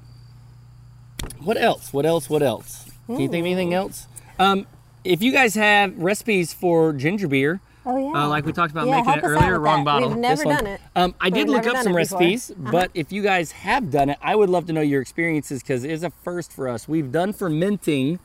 what 1.41 1.57
else? 1.61 1.93
What 1.93 2.07
else? 2.07 2.31
What 2.31 2.43
else? 2.43 2.91
Can 3.07 3.21
you 3.21 3.29
think 3.29 3.43
of 3.43 3.47
anything 3.47 3.75
else? 3.75 4.07
Um, 4.39 4.67
if 5.05 5.23
you 5.23 5.33
guys 5.33 5.55
have 5.55 5.97
recipes 5.99 6.53
for 6.53 6.93
ginger 6.93 7.29
beer, 7.29 7.61
Oh 7.87 7.97
yeah. 7.97 8.25
uh, 8.25 8.29
like 8.29 8.45
we 8.45 8.53
talked 8.53 8.73
about 8.73 8.87
Yeah, 8.87 8.97
making 9.03 9.15
it 9.15 9.25
earlier, 9.25 9.59
wrong 9.59 9.81
that. 9.81 9.85
bottle. 9.87 10.09
We've 10.11 10.19
never 10.19 10.37
this 10.37 10.45
one. 10.45 10.57
done 10.57 10.67
it. 10.67 10.81
Um, 10.95 11.15
I 11.21 11.27
We've 11.27 11.35
did 11.35 11.49
look 11.49 11.67
up 11.67 11.77
some 11.83 11.97
it 11.97 11.97
before. 11.97 12.19
Uh-huh. 12.19 12.27
recipes, 12.27 12.53
but 12.57 12.91
if 12.95 13.11
you 13.11 13.23
guys 13.23 13.53
have 13.53 13.91
done 13.91 14.11
it, 14.11 14.19
I 14.23 14.37
would 14.37 14.51
love 14.51 14.67
to 14.67 14.73
know 14.73 14.83
your 14.83 15.01
experiences 15.01 15.63
because 15.63 15.85
it 15.85 15.91
is 15.91 16.03
a 16.05 16.11
first 16.11 16.53
for 16.53 16.69
us. 16.69 16.87
We've 16.87 17.11
done 17.11 17.33
fermenting, 17.33 18.19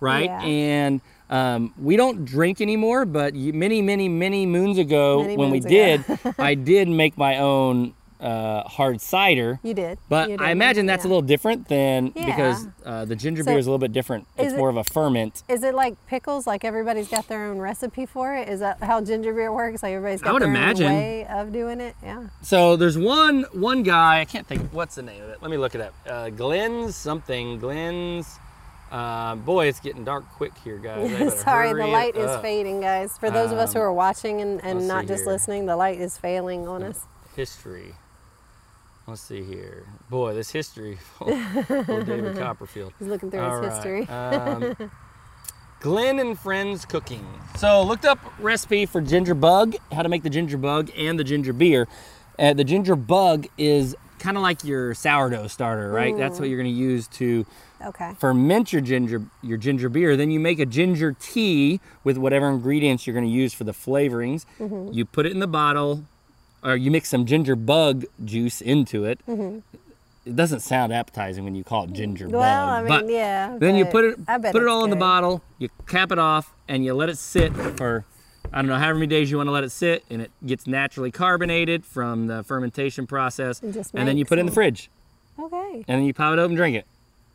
right? 0.00 0.24
Yeah. 0.24 0.42
And 0.42 1.00
um, 1.30 1.72
we 1.80 1.96
don't 1.96 2.24
drink 2.24 2.60
anymore, 2.60 3.04
but 3.04 3.34
many, 3.34 3.80
many, 3.82 4.08
many 4.08 4.44
moons 4.46 4.78
ago, 4.78 5.22
Many 5.22 5.36
when 5.36 5.50
moons 5.50 5.66
we 5.66 5.76
ago. 5.80 6.04
did, 6.24 6.34
I 6.38 6.54
did 6.54 6.88
make 6.88 7.16
my 7.16 7.38
own 7.38 7.94
uh, 8.20 8.62
hard 8.62 9.00
cider. 9.00 9.60
You 9.62 9.74
did. 9.74 9.98
But 10.08 10.30
You 10.30 10.36
I 10.40 10.50
imagine 10.50 10.86
that's 10.86 11.04
a 11.04 11.08
little 11.08 11.22
different 11.22 11.68
than 11.68 12.12
Yeah. 12.14 12.24
because 12.26 12.66
uh, 12.84 13.04
the 13.04 13.14
ginger 13.16 13.42
So, 13.42 13.50
beer 13.50 13.58
is 13.58 13.66
a 13.66 13.70
little 13.70 13.78
bit 13.78 13.92
different. 13.92 14.26
It's 14.38 14.52
it- 14.54 14.56
more 14.56 14.68
of 14.70 14.76
a 14.76 14.84
ferment. 14.84 15.42
Is 15.48 15.62
it 15.62 15.74
like 15.74 15.94
pickles? 16.06 16.46
Like 16.46 16.64
everybody's 16.64 17.08
got 17.08 17.28
their 17.28 17.44
own 17.44 17.58
recipe 17.58 18.06
for 18.06 18.34
it? 18.34 18.48
Is 18.48 18.60
that 18.60 18.82
how 18.82 19.00
ginger 19.02 19.32
beer 19.34 19.52
works? 19.52 19.82
Like 19.82 19.92
everybody's 19.92 20.22
got 20.22 20.32
would 20.32 20.42
their 20.42 20.48
imagine. 20.48 20.86
own 20.86 20.94
way 20.96 21.26
of 21.26 21.52
doing 21.52 21.80
it? 21.80 21.94
Yeah. 22.02 22.28
So 22.42 22.76
there's 22.76 22.96
one 22.98 23.42
one 23.52 23.82
guy 23.82 24.20
I 24.20 24.24
can't 24.24 24.46
think 24.46 24.72
what's 24.72 24.94
the 24.94 25.02
name 25.02 25.22
of 25.22 25.28
it. 25.30 25.42
Let 25.42 25.50
me 25.50 25.56
look 25.58 25.74
it 25.74 25.80
up. 25.80 25.94
Uh, 26.08 26.30
Glenn's 26.30 26.96
something. 26.96 27.58
Glenn's. 27.58 28.38
Uh, 28.90 29.34
boy, 29.34 29.66
it's 29.66 29.80
getting 29.80 30.04
dark 30.04 30.24
quick 30.36 30.52
here, 30.62 30.78
guys. 30.78 31.40
Sorry, 31.40 31.72
the 31.74 31.86
light 31.88 32.14
is 32.16 32.40
fading, 32.40 32.80
guys. 32.80 33.18
For 33.18 33.30
those 33.30 33.50
of 33.50 33.58
us 33.58 33.72
who 33.72 33.80
Um, 33.80 33.86
are 33.86 33.92
watching 33.92 34.40
and, 34.40 34.62
and 34.64 34.86
not 34.86 35.06
just 35.06 35.24
here. 35.24 35.32
listening, 35.32 35.66
the 35.66 35.74
light 35.76 36.00
is 36.00 36.16
failing 36.16 36.68
on 36.68 36.84
us. 36.84 37.00
History. 37.34 37.94
Let's 39.06 39.20
see 39.20 39.42
here. 39.44 39.84
Boy, 40.10 40.34
this 40.34 40.50
history. 40.50 40.98
Oh, 41.20 42.02
David 42.04 42.36
Copperfield. 42.38 42.92
He's 42.98 43.08
looking 43.08 43.30
through 43.30 43.40
All 43.40 43.62
his 43.62 43.70
right, 43.72 43.74
history. 43.74 44.08
um, 44.08 44.90
Glenn 45.80 46.18
and 46.18 46.38
Friends 46.38 46.84
Cooking. 46.84 47.24
So 47.56 47.82
looked 47.82 48.04
up 48.04 48.18
recipe 48.40 48.86
for 48.86 49.00
ginger 49.00 49.34
bug, 49.34 49.76
how 49.92 50.02
to 50.02 50.08
make 50.08 50.22
the 50.22 50.30
ginger 50.30 50.56
bug 50.58 50.90
and 50.96 51.18
the 51.18 51.24
ginger 51.24 51.52
beer. 51.52 51.86
Uh, 52.38 52.52
the 52.54 52.64
ginger 52.64 52.96
bug 52.96 53.46
is 53.56 53.94
kind 54.18 54.36
of 54.36 54.42
like 54.42 54.64
your 54.64 54.94
sourdough 54.94 55.46
starter, 55.48 55.90
right? 55.92 56.16
That's 56.16 56.40
what 56.40 56.48
you're 56.48 56.60
going 56.60 56.72
to 56.72 56.78
use 56.78 57.06
to 57.08 57.46
Okay. 57.84 58.14
ferment 58.18 58.72
your 58.72 58.80
ginger 58.80 59.22
your 59.42 59.58
ginger 59.58 59.88
beer. 59.90 60.16
Then 60.16 60.30
you 60.30 60.40
make 60.40 60.58
a 60.58 60.66
ginger 60.66 61.14
tea 61.18 61.78
with 62.04 62.16
whatever 62.16 62.48
ingredients 62.48 63.06
you're 63.06 63.14
going 63.14 63.26
to 63.26 63.30
use 63.32 63.52
for 63.54 63.64
the 63.64 63.72
flavorings. 63.72 64.46
Mm-hmm. 64.58 64.92
You 64.94 65.04
put 65.04 65.26
it 65.26 65.32
in 65.32 65.40
the 65.40 65.46
bottle, 65.46 66.04
or 66.62 66.76
you 66.76 66.90
mix 66.90 67.08
some 67.08 67.26
ginger 67.26 67.56
bug 67.56 68.04
juice 68.24 68.60
into 68.60 69.04
it. 69.04 69.20
It 69.28 70.34
doesn't 70.34 70.60
sound 70.60 70.92
appetizing 70.92 71.44
when 71.44 71.54
you 71.54 71.62
call 71.62 71.84
it 71.84 71.92
ginger 71.92 72.26
Mm-hmm. 72.26 72.36
Well, 72.36 72.66
bug. 72.66 72.74
I 72.74 72.80
mean, 72.80 72.88
but 72.88 73.12
yeah. 73.12 73.56
then 73.58 73.76
you 73.76 73.84
put 73.84 74.04
it 74.04 74.26
put 74.26 74.56
it 74.56 74.66
all 74.68 74.82
in 74.84 74.90
the 74.90 74.96
bottle. 74.96 75.42
You 75.58 75.68
cap 75.86 76.10
it 76.10 76.18
off 76.18 76.52
and 76.68 76.84
you 76.84 76.94
let 76.94 77.08
it 77.08 77.18
sit 77.18 77.52
for 77.76 78.04
I 78.52 78.56
don't 78.58 78.66
know 78.68 78.76
however 78.78 78.94
many 79.00 79.06
days 79.08 79.30
you 79.30 79.36
want 79.38 79.48
to 79.48 79.52
let 79.52 79.64
it 79.64 79.70
sit, 79.70 80.04
and 80.08 80.22
it 80.22 80.30
gets 80.46 80.66
naturally 80.68 81.10
carbonated 81.10 81.84
from 81.84 82.28
the 82.28 82.44
fermentation 82.44 83.06
process. 83.06 83.60
Just 83.60 83.92
And 83.94 84.06
then 84.08 84.16
you 84.16 84.24
put 84.24 84.38
it 84.38 84.40
in 84.40 84.46
the 84.46 84.52
fridge, 84.52 84.88
Okay. 85.38 85.84
and 85.88 85.98
then 86.00 86.04
you 86.04 86.14
pop 86.14 86.32
it 86.32 86.38
open 86.38 86.52
and 86.52 86.56
drink 86.56 86.76
it. 86.76 86.86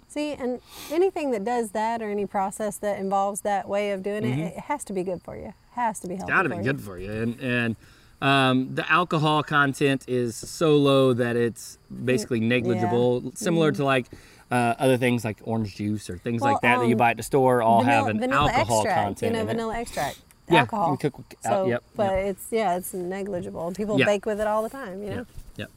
See, 0.07 0.31
and 0.31 0.61
anything 0.89 1.31
that 1.31 1.43
does 1.43 1.71
that 1.71 2.01
or 2.01 2.09
any 2.09 2.25
process 2.25 2.77
that 2.77 2.97
involves 2.97 3.41
that 3.41 3.67
way 3.67 3.91
of 3.91 4.03
doing 4.03 4.23
it, 4.25 4.39
it 4.55 4.59
has 4.61 4.83
to 4.85 4.93
be 4.93 5.03
good 5.03 5.21
for 5.21 5.35
you. 5.35 5.47
It 5.47 5.53
Has 5.73 5.99
to 5.99 6.07
be 6.07 6.15
healthy. 6.15 6.31
It's 6.31 6.35
Got 6.37 6.43
to 6.43 6.49
for 6.49 6.55
be 6.55 6.61
you. 6.65 6.71
good 6.71 6.81
for 6.81 6.97
you. 6.97 7.11
And 7.11 7.39
and 7.41 7.75
um, 8.21 8.75
the 8.75 8.89
alcohol 8.91 9.43
content 9.43 10.05
is 10.07 10.35
so 10.35 10.75
low 10.77 11.13
that 11.13 11.35
it's 11.35 11.77
basically 12.05 12.39
negligible. 12.39 13.31
Similar 13.35 13.71
Mm-hmm. 13.71 13.77
to 13.81 13.85
like 13.85 14.05
uh, 14.51 14.75
other 14.77 14.97
things 14.97 15.23
like 15.25 15.37
orange 15.43 15.75
juice 15.75 16.09
or 16.09 16.17
things 16.17 16.41
Well, 16.41 16.53
like 16.53 16.61
that 16.61 16.79
that 16.79 16.87
you 16.87 16.93
um, 16.95 16.97
buy 16.97 17.11
at 17.11 17.17
the 17.17 17.23
store 17.23 17.61
all 17.61 17.83
vanilla, 17.83 18.07
have 18.07 18.21
an 18.21 18.31
alcohol 18.33 18.79
extract, 18.81 19.03
content 19.05 19.33
You 19.33 19.39
know, 19.39 19.45
vanilla 19.45 19.77
extract. 19.79 20.19
Yeah, 20.49 20.59
alcohol. 20.59 20.97
cook 20.97 21.13
uh, 21.45 21.49
so, 21.49 21.65
yep, 21.67 21.83
but 21.95 22.11
yep. 22.11 22.25
it's 22.25 22.47
yeah, 22.51 22.75
it's 22.75 22.93
negligible. 22.93 23.71
People 23.71 23.97
Yeah. 23.97 24.05
bake 24.05 24.25
with 24.25 24.41
it 24.41 24.47
all 24.47 24.61
the 24.63 24.69
time. 24.69 25.01
You 25.01 25.09
know. 25.09 25.25
Yep. 25.55 25.69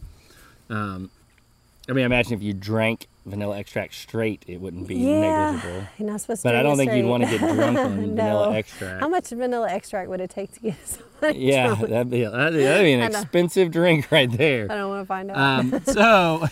Um, 0.70 1.10
I 1.88 1.92
mean, 1.92 2.04
imagine 2.04 2.32
if 2.32 2.42
you 2.42 2.52
drank 2.52 3.06
vanilla 3.26 3.58
extract 3.58 3.94
straight, 3.94 4.44
it 4.46 4.60
wouldn't 4.60 4.86
be 4.86 4.96
Yeah, 4.96 5.52
negligible. 5.52 5.86
you're 5.98 6.08
not 6.10 6.20
supposed 6.20 6.42
to. 6.42 6.48
But 6.48 6.56
I 6.56 6.62
don't 6.62 6.76
think 6.76 6.92
you'd 6.92 7.06
want 7.06 7.24
to 7.24 7.30
get 7.30 7.40
drunk 7.40 7.78
on 7.78 7.96
No. 8.14 8.22
vanilla 8.24 8.54
extract. 8.56 9.00
How 9.00 9.08
much 9.08 9.28
vanilla 9.30 9.68
extract 9.70 10.08
would 10.10 10.20
it 10.20 10.30
take 10.30 10.52
to 10.54 10.60
get 10.60 10.76
somebody 10.86 11.38
Yeah, 11.40 11.66
drunk? 11.74 11.88
that'd 11.88 12.10
be, 12.10 12.24
that'd 12.24 12.54
be, 12.54 12.62
that'd 12.64 12.84
be 12.84 12.92
an 12.94 13.02
expensive 13.02 13.70
drink 13.70 14.10
right 14.10 14.30
there. 14.30 14.66
I 14.70 14.74
don't 14.76 14.90
want 14.90 15.02
to 15.02 15.06
find 15.06 15.30
out. 15.30 15.36
Um, 15.38 15.82
so, 15.86 16.46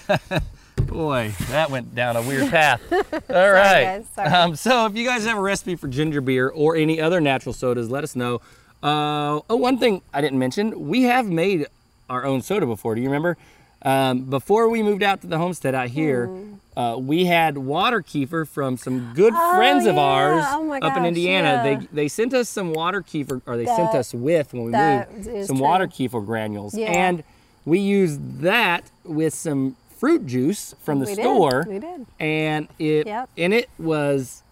boy, 0.86 1.32
that 1.50 1.70
went 1.70 1.94
down 1.94 2.16
a 2.16 2.22
weird 2.22 2.50
path. 2.50 2.80
All 2.92 3.50
right. 3.50 3.84
guys, 3.84 4.06
sorry. 4.14 4.28
Um, 4.28 4.56
so, 4.56 4.86
if 4.86 4.96
you 4.96 5.06
guys 5.06 5.24
have 5.24 5.38
a 5.38 5.40
recipe 5.40 5.76
for 5.76 5.88
ginger 5.88 6.20
beer 6.20 6.48
or 6.48 6.76
any 6.76 7.00
other 7.00 7.20
natural 7.20 7.52
sodas, 7.52 7.90
let 7.90 8.04
us 8.04 8.16
know. 8.16 8.40
Uh, 8.82 9.40
oh, 9.48 9.56
one 9.56 9.78
thing 9.78 10.02
I 10.12 10.20
didn't 10.20 10.38
mention: 10.38 10.88
we 10.88 11.02
have 11.02 11.26
made 11.28 11.66
our 12.10 12.24
own 12.24 12.42
soda 12.42 12.66
before. 12.66 12.94
Do 12.94 13.00
you 13.00 13.08
remember? 13.08 13.36
Um, 13.84 14.22
before 14.24 14.68
we 14.68 14.82
moved 14.82 15.02
out 15.02 15.20
to 15.22 15.26
the 15.26 15.38
homestead 15.38 15.74
out 15.74 15.88
here, 15.88 16.30
uh, 16.76 16.96
we 16.98 17.24
had 17.26 17.58
water 17.58 18.00
kefir 18.02 18.48
from 18.48 18.76
some 18.76 19.12
good. 19.14 19.32
Oh, 19.36 19.56
friends 19.56 19.86
of 19.86 19.96
yeah. 19.96 20.00
ours 20.00 20.44
Oh 20.48 20.72
up 20.80 20.96
in 20.96 21.04
Indiana. 21.04 21.48
yeah. 21.48 21.62
They 21.62 21.86
they 21.92 22.08
sent 22.08 22.32
us 22.34 22.48
some 22.48 22.72
water 22.72 23.02
kefir, 23.02 23.42
or 23.46 23.56
they 23.56 23.66
sent 23.66 23.94
us 23.94 24.14
with 24.14 24.52
when 24.54 24.64
we 24.64 24.72
moved 24.72 25.46
some 25.46 25.56
true. 25.56 25.64
water 25.64 25.86
kefir 25.86 26.24
granules, 26.24 26.74
Yeah. 26.74 26.86
and 26.92 27.24
we 27.64 27.78
used 27.78 28.40
that 28.40 28.90
with 29.04 29.34
some 29.34 29.76
fruit 29.98 30.26
juice 30.26 30.74
from 30.82 30.98
the 31.00 31.06
We 31.06 31.14
did. 31.14 31.22
store, 31.22 31.66
We 31.68 31.78
did. 31.78 32.06
and 32.18 32.68
it 32.78 33.06
Yep. 33.06 33.28
and 33.38 33.54
it 33.54 33.68
was 33.78 34.42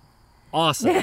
awesome. 0.53 0.91
I 0.97 1.03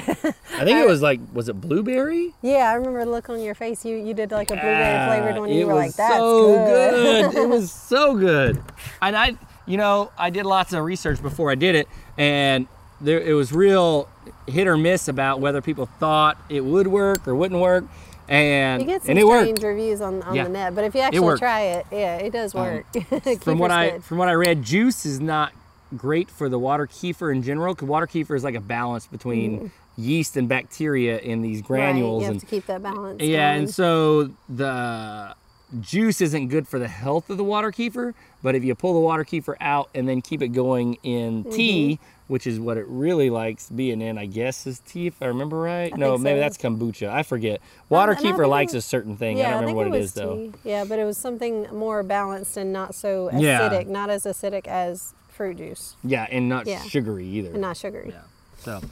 think 0.64 0.78
it 0.78 0.86
was 0.88 1.02
like 1.02 1.20
was 1.34 1.48
it 1.48 1.60
blueberry? 1.60 2.32
Yeah, 2.42 2.70
I 2.70 2.74
remember 2.74 3.04
the 3.04 3.10
look 3.10 3.28
on 3.28 3.40
your 3.40 3.54
face. 3.54 3.84
You 3.84 3.96
you 3.96 4.14
did 4.14 4.30
like 4.30 4.50
a 4.50 4.54
blueberry 4.54 5.06
flavored 5.08 5.40
one. 5.40 5.50
You 5.50 5.66
were 5.66 5.74
like, 5.74 5.94
"That's 5.94 6.14
so 6.14 6.54
good." 6.64 7.34
it 7.34 7.48
was 7.48 7.70
so 7.90 8.14
good. 8.16 8.62
And 9.02 9.16
I, 9.16 9.36
you 9.68 9.76
know, 9.76 10.10
I 10.18 10.30
did 10.30 10.46
lots 10.46 10.72
of 10.72 10.82
research 10.84 11.22
before 11.22 11.50
I 11.50 11.54
did 11.54 11.74
it, 11.76 11.88
and 12.16 12.66
there 13.00 13.20
it 13.20 13.34
was 13.34 13.52
real 13.52 14.08
hit 14.46 14.66
or 14.66 14.76
miss 14.76 15.06
about 15.08 15.40
whether 15.40 15.60
people 15.62 15.86
thought 16.00 16.36
it 16.48 16.64
would 16.64 16.86
work 16.88 17.28
or 17.28 17.34
wouldn't 17.34 17.60
work. 17.60 17.84
And 18.30 18.82
You 18.82 18.88
get 18.88 19.02
some 19.02 19.10
and 19.10 19.18
it 19.18 19.22
strange 19.26 19.48
worked. 19.50 19.62
reviews 19.62 20.00
on, 20.02 20.22
on 20.22 20.34
Yeah. 20.34 20.44
the 20.44 20.50
net, 20.50 20.74
but 20.74 20.84
if 20.84 20.94
you 20.94 21.00
actually 21.00 21.20
worked. 21.20 21.40
try 21.40 21.60
it, 21.62 21.86
yeah, 21.90 22.16
it 22.16 22.30
does 22.30 22.54
work. 22.54 22.84
From 23.40 23.58
what 23.58 23.70
I 23.70 23.90
good. 23.90 24.04
from 24.04 24.18
what 24.18 24.28
I 24.28 24.32
read, 24.34 24.62
juice 24.62 25.06
is 25.06 25.18
not 25.18 25.52
great 25.96 26.28
for 26.30 26.50
the 26.50 26.58
water 26.58 26.86
kefir 26.86 27.32
in 27.34 27.42
general. 27.42 27.74
Because 27.74 27.88
water 27.88 28.06
kefir 28.06 28.36
is 28.36 28.44
like 28.44 28.54
a 28.54 28.60
balance 28.60 29.06
between 29.06 29.70
yeast 29.96 30.36
and 30.36 30.46
bacteria 30.46 31.18
in 31.20 31.40
these 31.40 31.62
granules. 31.62 32.04
Mm. 32.04 32.16
right, 32.16 32.20
you 32.20 32.24
have 32.26 32.32
and 32.32 32.40
to 32.40 32.46
keep 32.46 32.66
that 32.66 32.82
balance. 32.82 33.22
Yeah, 33.22 33.52
going. 33.52 33.62
and 33.64 33.70
so 33.74 34.30
the 34.50 35.34
juice 35.80 36.20
isn't 36.20 36.48
good 36.48 36.68
for 36.68 36.78
the 36.78 36.88
health 36.88 37.30
of 37.30 37.36
the 37.38 37.44
water 37.44 37.70
kefir, 37.72 38.12
but 38.42 38.54
if 38.54 38.64
you 38.64 38.74
pull 38.74 38.94
the 38.94 39.00
water 39.00 39.24
kefir 39.24 39.54
out 39.60 39.88
and 39.94 40.08
then 40.08 40.20
keep 40.22 40.42
it 40.42 40.48
going 40.48 40.94
in 41.02 41.44
Mm-hmm. 41.44 41.52
tea, 41.56 42.00
which 42.28 42.46
is 42.46 42.60
what 42.60 42.76
it 42.76 42.84
really 42.88 43.30
likes 43.30 43.70
being 43.70 44.02
in, 44.02 44.18
I 44.18 44.26
guess 44.26 44.66
is 44.66 44.80
tea 44.80 45.06
if 45.06 45.20
I 45.22 45.26
remember 45.26 45.58
right. 45.58 45.96
no, 45.96 46.12
think 46.12 46.22
maybe 46.24 46.40
that's 46.40 46.58
kombucha. 46.58 47.08
I 47.08 47.22
forget. 47.22 47.60
Water 47.88 48.12
and 48.12 48.20
I 48.26 48.30
kefir 48.32 48.48
likes 48.48 48.74
was- 48.74 48.84
a 48.84 48.86
certain 48.88 49.16
thing. 49.16 49.38
yeah, 49.38 49.48
I 49.48 49.50
don't 49.52 49.60
remember 49.62 49.68
think 49.68 49.76
what 49.76 49.86
it 49.86 49.98
it 49.98 50.00
was 50.02 50.04
is 50.10 50.14
though. 50.14 50.52
Yeah, 50.64 50.84
but 50.84 50.98
it 50.98 51.04
was 51.04 51.16
something 51.16 51.66
more 51.72 52.02
balanced 52.02 52.56
and 52.56 52.72
not 52.72 52.94
so 52.94 53.30
Yeah. 53.34 53.68
acidic, 53.68 53.86
not 53.86 54.10
as 54.10 54.24
acidic 54.24 54.66
as 54.66 55.14
fruit 55.28 55.56
juice 55.58 55.96
Yeah, 56.04 56.26
and 56.30 56.48
not 56.48 56.66
Yeah. 56.66 56.82
sugary 56.82 57.24
either. 57.26 57.50
and 57.52 57.60
not 57.62 57.76
sugary. 57.76 58.10
Yeah. 58.10 58.20
So, 58.68 58.82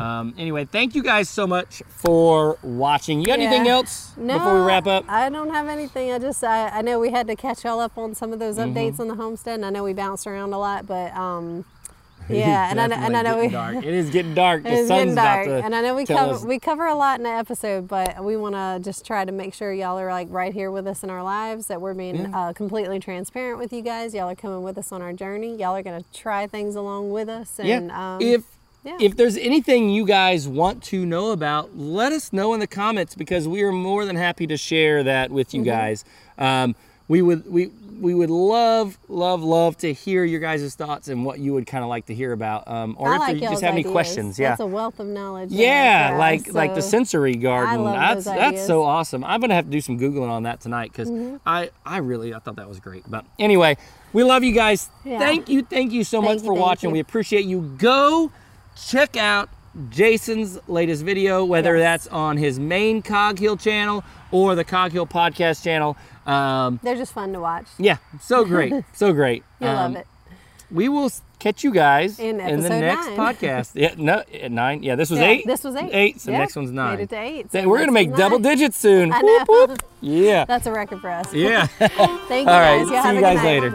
um, 0.00 0.32
anyway, 0.38 0.64
thank 0.64 0.94
you 0.94 1.02
guys 1.02 1.28
so 1.28 1.44
much 1.44 1.82
for 1.88 2.56
watching. 2.62 3.18
You 3.20 3.26
got 3.26 3.40
anything 3.40 3.66
else 3.66 4.12
No, 4.16 4.38
before 4.38 4.54
we 4.54 4.60
wrap 4.60 4.86
up? 4.86 5.04
I 5.08 5.28
don't 5.28 5.50
have 5.50 5.66
anything. 5.66 6.12
I 6.12 6.20
just 6.20 6.44
I, 6.44 6.68
I 6.68 6.82
know 6.82 7.00
we 7.00 7.10
had 7.10 7.26
to 7.26 7.34
catch 7.34 7.64
y'all 7.64 7.80
up 7.80 7.98
on 7.98 8.14
some 8.14 8.32
of 8.32 8.38
those 8.38 8.58
Mm-hmm. 8.58 8.76
updates 8.76 9.00
on 9.00 9.08
the 9.08 9.16
homestead, 9.16 9.56
and 9.56 9.66
I 9.66 9.70
know 9.70 9.82
we 9.82 9.92
bounced 9.92 10.28
around 10.28 10.52
a 10.52 10.58
lot, 10.58 10.86
but 10.86 11.12
um, 11.16 11.64
yeah, 12.28 12.70
and 12.70 12.80
I, 12.80 12.86
know- 12.86 12.94
and 12.96 13.16
I 13.16 13.22
know 13.22 13.40
we. 13.40 13.48
dark. 13.48 13.76
It 13.84 13.84
is 13.92 14.10
getting 14.10 14.34
dark. 14.34 14.62
The 14.62 14.76
sun's 14.76 14.88
getting 14.88 15.14
dark, 15.16 15.46
about 15.48 15.58
to 15.58 15.64
and 15.64 15.74
I 15.74 15.82
know 15.82 15.96
we 15.96 16.06
cover 16.06 16.34
us- 16.34 16.44
we 16.44 16.60
cover 16.60 16.86
a 16.86 16.94
lot 16.94 17.18
in 17.18 17.24
the 17.24 17.30
episode, 17.30 17.88
but 17.88 18.22
we 18.24 18.36
want 18.36 18.54
to 18.54 18.78
just 18.88 19.04
try 19.04 19.24
to 19.24 19.32
make 19.32 19.52
sure 19.52 19.72
y'all 19.72 19.98
are 19.98 20.10
like 20.12 20.28
right 20.30 20.54
here 20.54 20.70
with 20.70 20.86
us 20.86 21.02
in 21.02 21.10
our 21.10 21.24
lives, 21.24 21.66
that 21.66 21.80
we're 21.80 21.94
being 21.94 22.16
Yeah. 22.30 22.38
uh, 22.50 22.52
completely 22.52 23.00
transparent 23.00 23.58
with 23.58 23.72
you 23.72 23.82
guys. 23.82 24.14
Y'all 24.14 24.30
are 24.30 24.36
coming 24.36 24.62
with 24.62 24.78
us 24.78 24.92
on 24.92 25.02
our 25.02 25.12
journey. 25.12 25.56
Y'all 25.56 25.74
are 25.74 25.82
gonna 25.82 26.04
try 26.14 26.46
things 26.46 26.76
along 26.76 27.10
with 27.10 27.28
us, 27.28 27.58
and 27.58 27.88
yeah. 27.88 28.14
um, 28.14 28.20
if 28.22 28.44
yeah. 28.84 28.96
if 29.00 29.16
there's 29.16 29.36
anything 29.36 29.88
you 29.90 30.04
guys 30.06 30.46
want 30.46 30.82
to 30.84 31.04
know 31.06 31.30
about, 31.32 31.76
let 31.76 32.12
us 32.12 32.32
know 32.32 32.52
in 32.54 32.60
the 32.60 32.66
comments 32.66 33.14
because 33.14 33.48
we 33.48 33.62
are 33.62 33.72
more 33.72 34.04
than 34.04 34.16
happy 34.16 34.46
to 34.46 34.56
share 34.56 35.02
that 35.02 35.30
with 35.30 35.52
you 35.54 35.60
Mm-hmm. 35.62 35.70
guys. 35.70 36.04
Um, 36.38 36.74
we 37.08 37.20
would 37.22 37.50
we 37.50 37.70
we 38.00 38.12
would 38.14 38.30
love 38.30 38.98
love 39.08 39.42
love 39.42 39.76
to 39.78 39.92
hear 39.92 40.24
your 40.24 40.40
guys' 40.40 40.74
thoughts 40.74 41.06
and 41.08 41.24
what 41.24 41.38
you 41.38 41.52
would 41.52 41.66
kind 41.66 41.84
of 41.84 41.90
like 41.90 42.06
to 42.06 42.14
hear 42.14 42.32
about, 42.32 42.66
um, 42.66 42.96
or 42.98 43.10
I 43.12 43.14
if 43.14 43.20
like 43.20 43.34
you 43.36 43.42
just 43.42 43.62
have 43.62 43.72
any 43.72 43.80
ideas. 43.82 43.92
questions. 43.92 44.38
Yeah. 44.38 44.48
that's 44.50 44.60
a 44.60 44.66
wealth 44.66 44.98
of 44.98 45.06
knowledge. 45.06 45.50
Yeah, 45.52 46.16
like 46.18 46.52
like 46.52 46.74
the 46.74 46.80
sensory 46.82 47.34
garden. 47.36 47.84
that's 47.84 48.24
that's. 48.24 48.66
So 48.66 48.82
awesome. 48.84 49.22
I'm 49.22 49.40
gonna 49.40 49.54
have 49.54 49.66
to 49.66 49.70
do 49.70 49.80
some 49.82 49.98
googling 50.00 50.30
on 50.30 50.44
that 50.44 50.60
tonight 50.60 50.92
because 50.92 51.10
I 51.46 51.70
I 51.84 51.98
really 51.98 52.34
I 52.34 52.38
thought 52.38 52.56
that 52.56 52.68
was 52.68 52.80
great. 52.80 53.04
But 53.08 53.26
anyway, 53.38 53.76
we 54.14 54.24
love 54.24 54.42
you 54.42 54.52
guys. 54.52 54.88
Yeah. 55.04 55.18
Thank 55.18 55.48
you, 55.50 55.62
thank 55.62 55.92
you 55.92 56.04
so 56.04 56.20
Thank 56.22 56.30
much 56.30 56.38
you, 56.38 56.46
for 56.46 56.54
watching. 56.54 56.88
you. 56.90 56.94
We 56.94 57.00
appreciate 57.00 57.44
you. 57.44 57.60
Go 57.78 58.32
check 58.76 59.16
out 59.16 59.48
Jason's 59.90 60.58
latest 60.68 61.02
video, 61.04 61.44
whether 61.44 61.76
Yes. 61.76 62.04
that's 62.04 62.06
on 62.14 62.36
his 62.36 62.58
main 62.60 63.02
Cog 63.02 63.38
Hill 63.38 63.56
channel 63.56 64.04
or 64.30 64.54
the 64.54 64.64
Cog 64.64 64.92
Hill 64.92 65.06
podcast 65.06 65.62
channel. 65.64 65.96
Um, 66.26 66.78
They're 66.82 66.94
just 66.96 67.12
fun 67.12 67.32
to 67.32 67.40
watch. 67.40 67.66
yeah, 67.78 67.96
so 68.20 68.44
great, 68.54 68.72
so 68.92 69.12
great. 69.12 69.42
You 69.60 69.66
Um, 69.68 69.74
love 69.94 69.96
it. 69.96 70.06
We 70.70 70.88
will 70.88 71.10
catch 71.38 71.62
you 71.62 71.70
guys 71.72 72.18
In 72.18 72.38
the 72.38 72.44
next 72.68 73.08
nine. 73.08 73.16
podcast. 73.16 73.72
Yeah, 73.74 73.94
no, 73.98 74.22
at 74.42 74.50
nine. 74.50 74.82
Yeah, 74.82 74.94
this 74.96 75.10
was 75.10 75.18
Yeah, 75.20 75.26
eight. 75.26 75.46
This 75.46 75.62
was 75.62 75.76
eight. 75.76 75.90
Eight. 75.92 76.20
So 76.20 76.30
Yeah, 76.30 76.38
next 76.38 76.56
one's 76.56 76.70
nine. 76.72 76.96
Made 76.96 77.02
it 77.04 77.10
to 77.10 77.18
eight. 77.20 77.52
So 77.52 77.68
we're 77.68 77.78
gonna 77.80 77.92
make 77.92 78.14
double 78.16 78.38
digits 78.38 78.76
soon. 78.78 79.12
I 79.16 79.20
Whoop, 79.20 79.48
know. 79.48 79.66
whoop. 79.66 79.82
Yeah. 80.00 80.44
That's 80.46 80.66
a 80.66 80.72
record 80.72 81.00
for 81.00 81.10
us. 81.10 81.32
Yeah. 81.34 81.66
Thank 81.66 81.92
you 81.98 82.52
All 82.52 82.60
right, 82.60 82.78
guys. 82.78 82.88
see 82.88 82.94
Y'all 82.94 83.12
you 83.12 83.20
guys 83.20 83.42
later. 83.44 83.70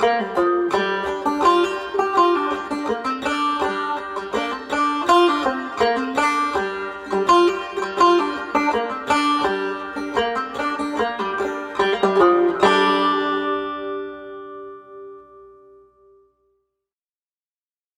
Bye. 0.00 0.50